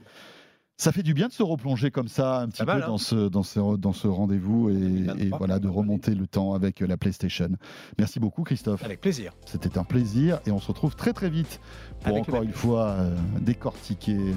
Ça 0.77 0.91
fait 0.91 1.05
du 1.05 1.15
bien 1.15 1.29
de 1.29 1.33
se 1.33 1.45
replonger 1.45 1.93
comme 1.93 2.09
ça 2.09 2.41
un 2.41 2.49
petit 2.49 2.65
peu 2.65 2.73
hein. 2.73 2.81
dans 2.81 2.99
ce, 2.99 3.29
dans 3.29 3.45
ce, 3.45 3.77
dans 3.77 3.93
ce 3.93 4.09
rendez-vous 4.09 4.71
et, 4.71 4.75
2023, 4.75 5.25
et 5.25 5.29
voilà 5.39 5.61
de 5.61 5.69
remonter 5.69 6.17
le 6.17 6.27
temps 6.27 6.53
avec 6.53 6.81
la 6.81 6.97
PlayStation. 6.97 7.51
Merci 7.97 8.19
beaucoup 8.19 8.43
Christophe. 8.43 8.83
Avec 8.83 9.01
plaisir. 9.01 9.33
C'était 9.47 9.79
un 9.79 9.85
plaisir 9.85 10.41
et 10.47 10.51
on 10.51 10.59
se 10.59 10.67
retrouve 10.67 10.97
très 10.97 11.13
très 11.13 11.31
vite 11.31 11.61
pour 12.01 12.09
Avec 12.09 12.29
encore 12.29 12.43
une 12.43 12.53
fois 12.53 12.87
euh, 12.89 13.17
décortiquer 13.41 14.17
euh, 14.17 14.33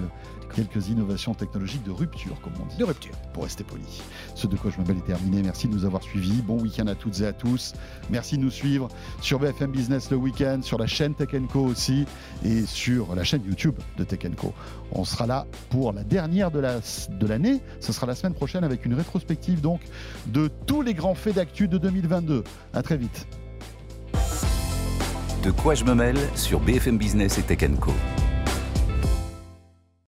quelques 0.54 0.90
innovations 0.90 1.34
technologiques 1.34 1.84
de 1.84 1.90
rupture 1.90 2.40
comme 2.42 2.54
on 2.62 2.68
dit 2.68 2.78
De 2.78 2.84
rupture. 2.84 3.16
pour 3.34 3.44
rester 3.44 3.64
poli. 3.64 4.04
Ce 4.36 4.46
de 4.46 4.56
quoi 4.58 4.70
je 4.70 4.78
m'appelle 4.78 4.98
est 4.98 5.08
terminé. 5.08 5.42
Merci 5.42 5.68
de 5.68 5.74
nous 5.74 5.86
avoir 5.86 6.04
suivis. 6.04 6.44
Bon 6.44 6.62
week-end 6.62 6.86
à 6.86 6.94
toutes 6.94 7.20
et 7.22 7.26
à 7.26 7.34
tous. 7.34 7.74
Merci 8.12 8.38
de 8.38 8.44
nous 8.44 8.52
suivre 8.52 8.90
sur 9.22 9.40
BFM 9.40 9.72
Business 9.72 10.12
le 10.12 10.18
week-end, 10.18 10.60
sur 10.62 10.78
la 10.78 10.86
chaîne 10.86 11.16
Tech 11.16 11.30
Co 11.52 11.62
aussi 11.62 12.06
et 12.46 12.62
sur 12.68 13.16
la 13.16 13.24
chaîne 13.24 13.42
YouTube 13.44 13.76
de 13.98 14.04
Tech 14.04 14.20
Co. 14.36 14.54
On 14.92 15.04
sera 15.04 15.26
là 15.26 15.48
pour 15.72 15.94
la 15.94 16.04
dernière 16.04 16.27
de 16.28 16.60
la- 16.60 16.80
de 17.10 17.28
l'année. 17.28 17.62
Ce 17.80 17.92
sera 17.94 18.06
la 18.06 18.16
semaine 18.16 18.34
prochaine 18.34 18.64
avec 18.64 18.86
une 18.86 18.94
rétrospective 18.94 19.62
donc 19.62 19.82
de 20.28 20.50
tous 20.66 20.82
les 20.82 20.94
grands 20.94 21.16
faits 21.16 21.36
d'actu 21.36 21.68
de 21.68 21.78
2022. 21.78 22.44
À 22.74 22.84
très 22.84 22.98
vite. 22.98 23.28
De 25.44 25.52
quoi 25.52 25.76
je 25.76 25.86
me 25.86 25.94
mêle 25.96 26.18
sur 26.36 26.60
BFM 26.60 26.98
Business 26.98 27.38
et 27.38 27.42
Tech 27.44 27.60
Co. 27.80 27.92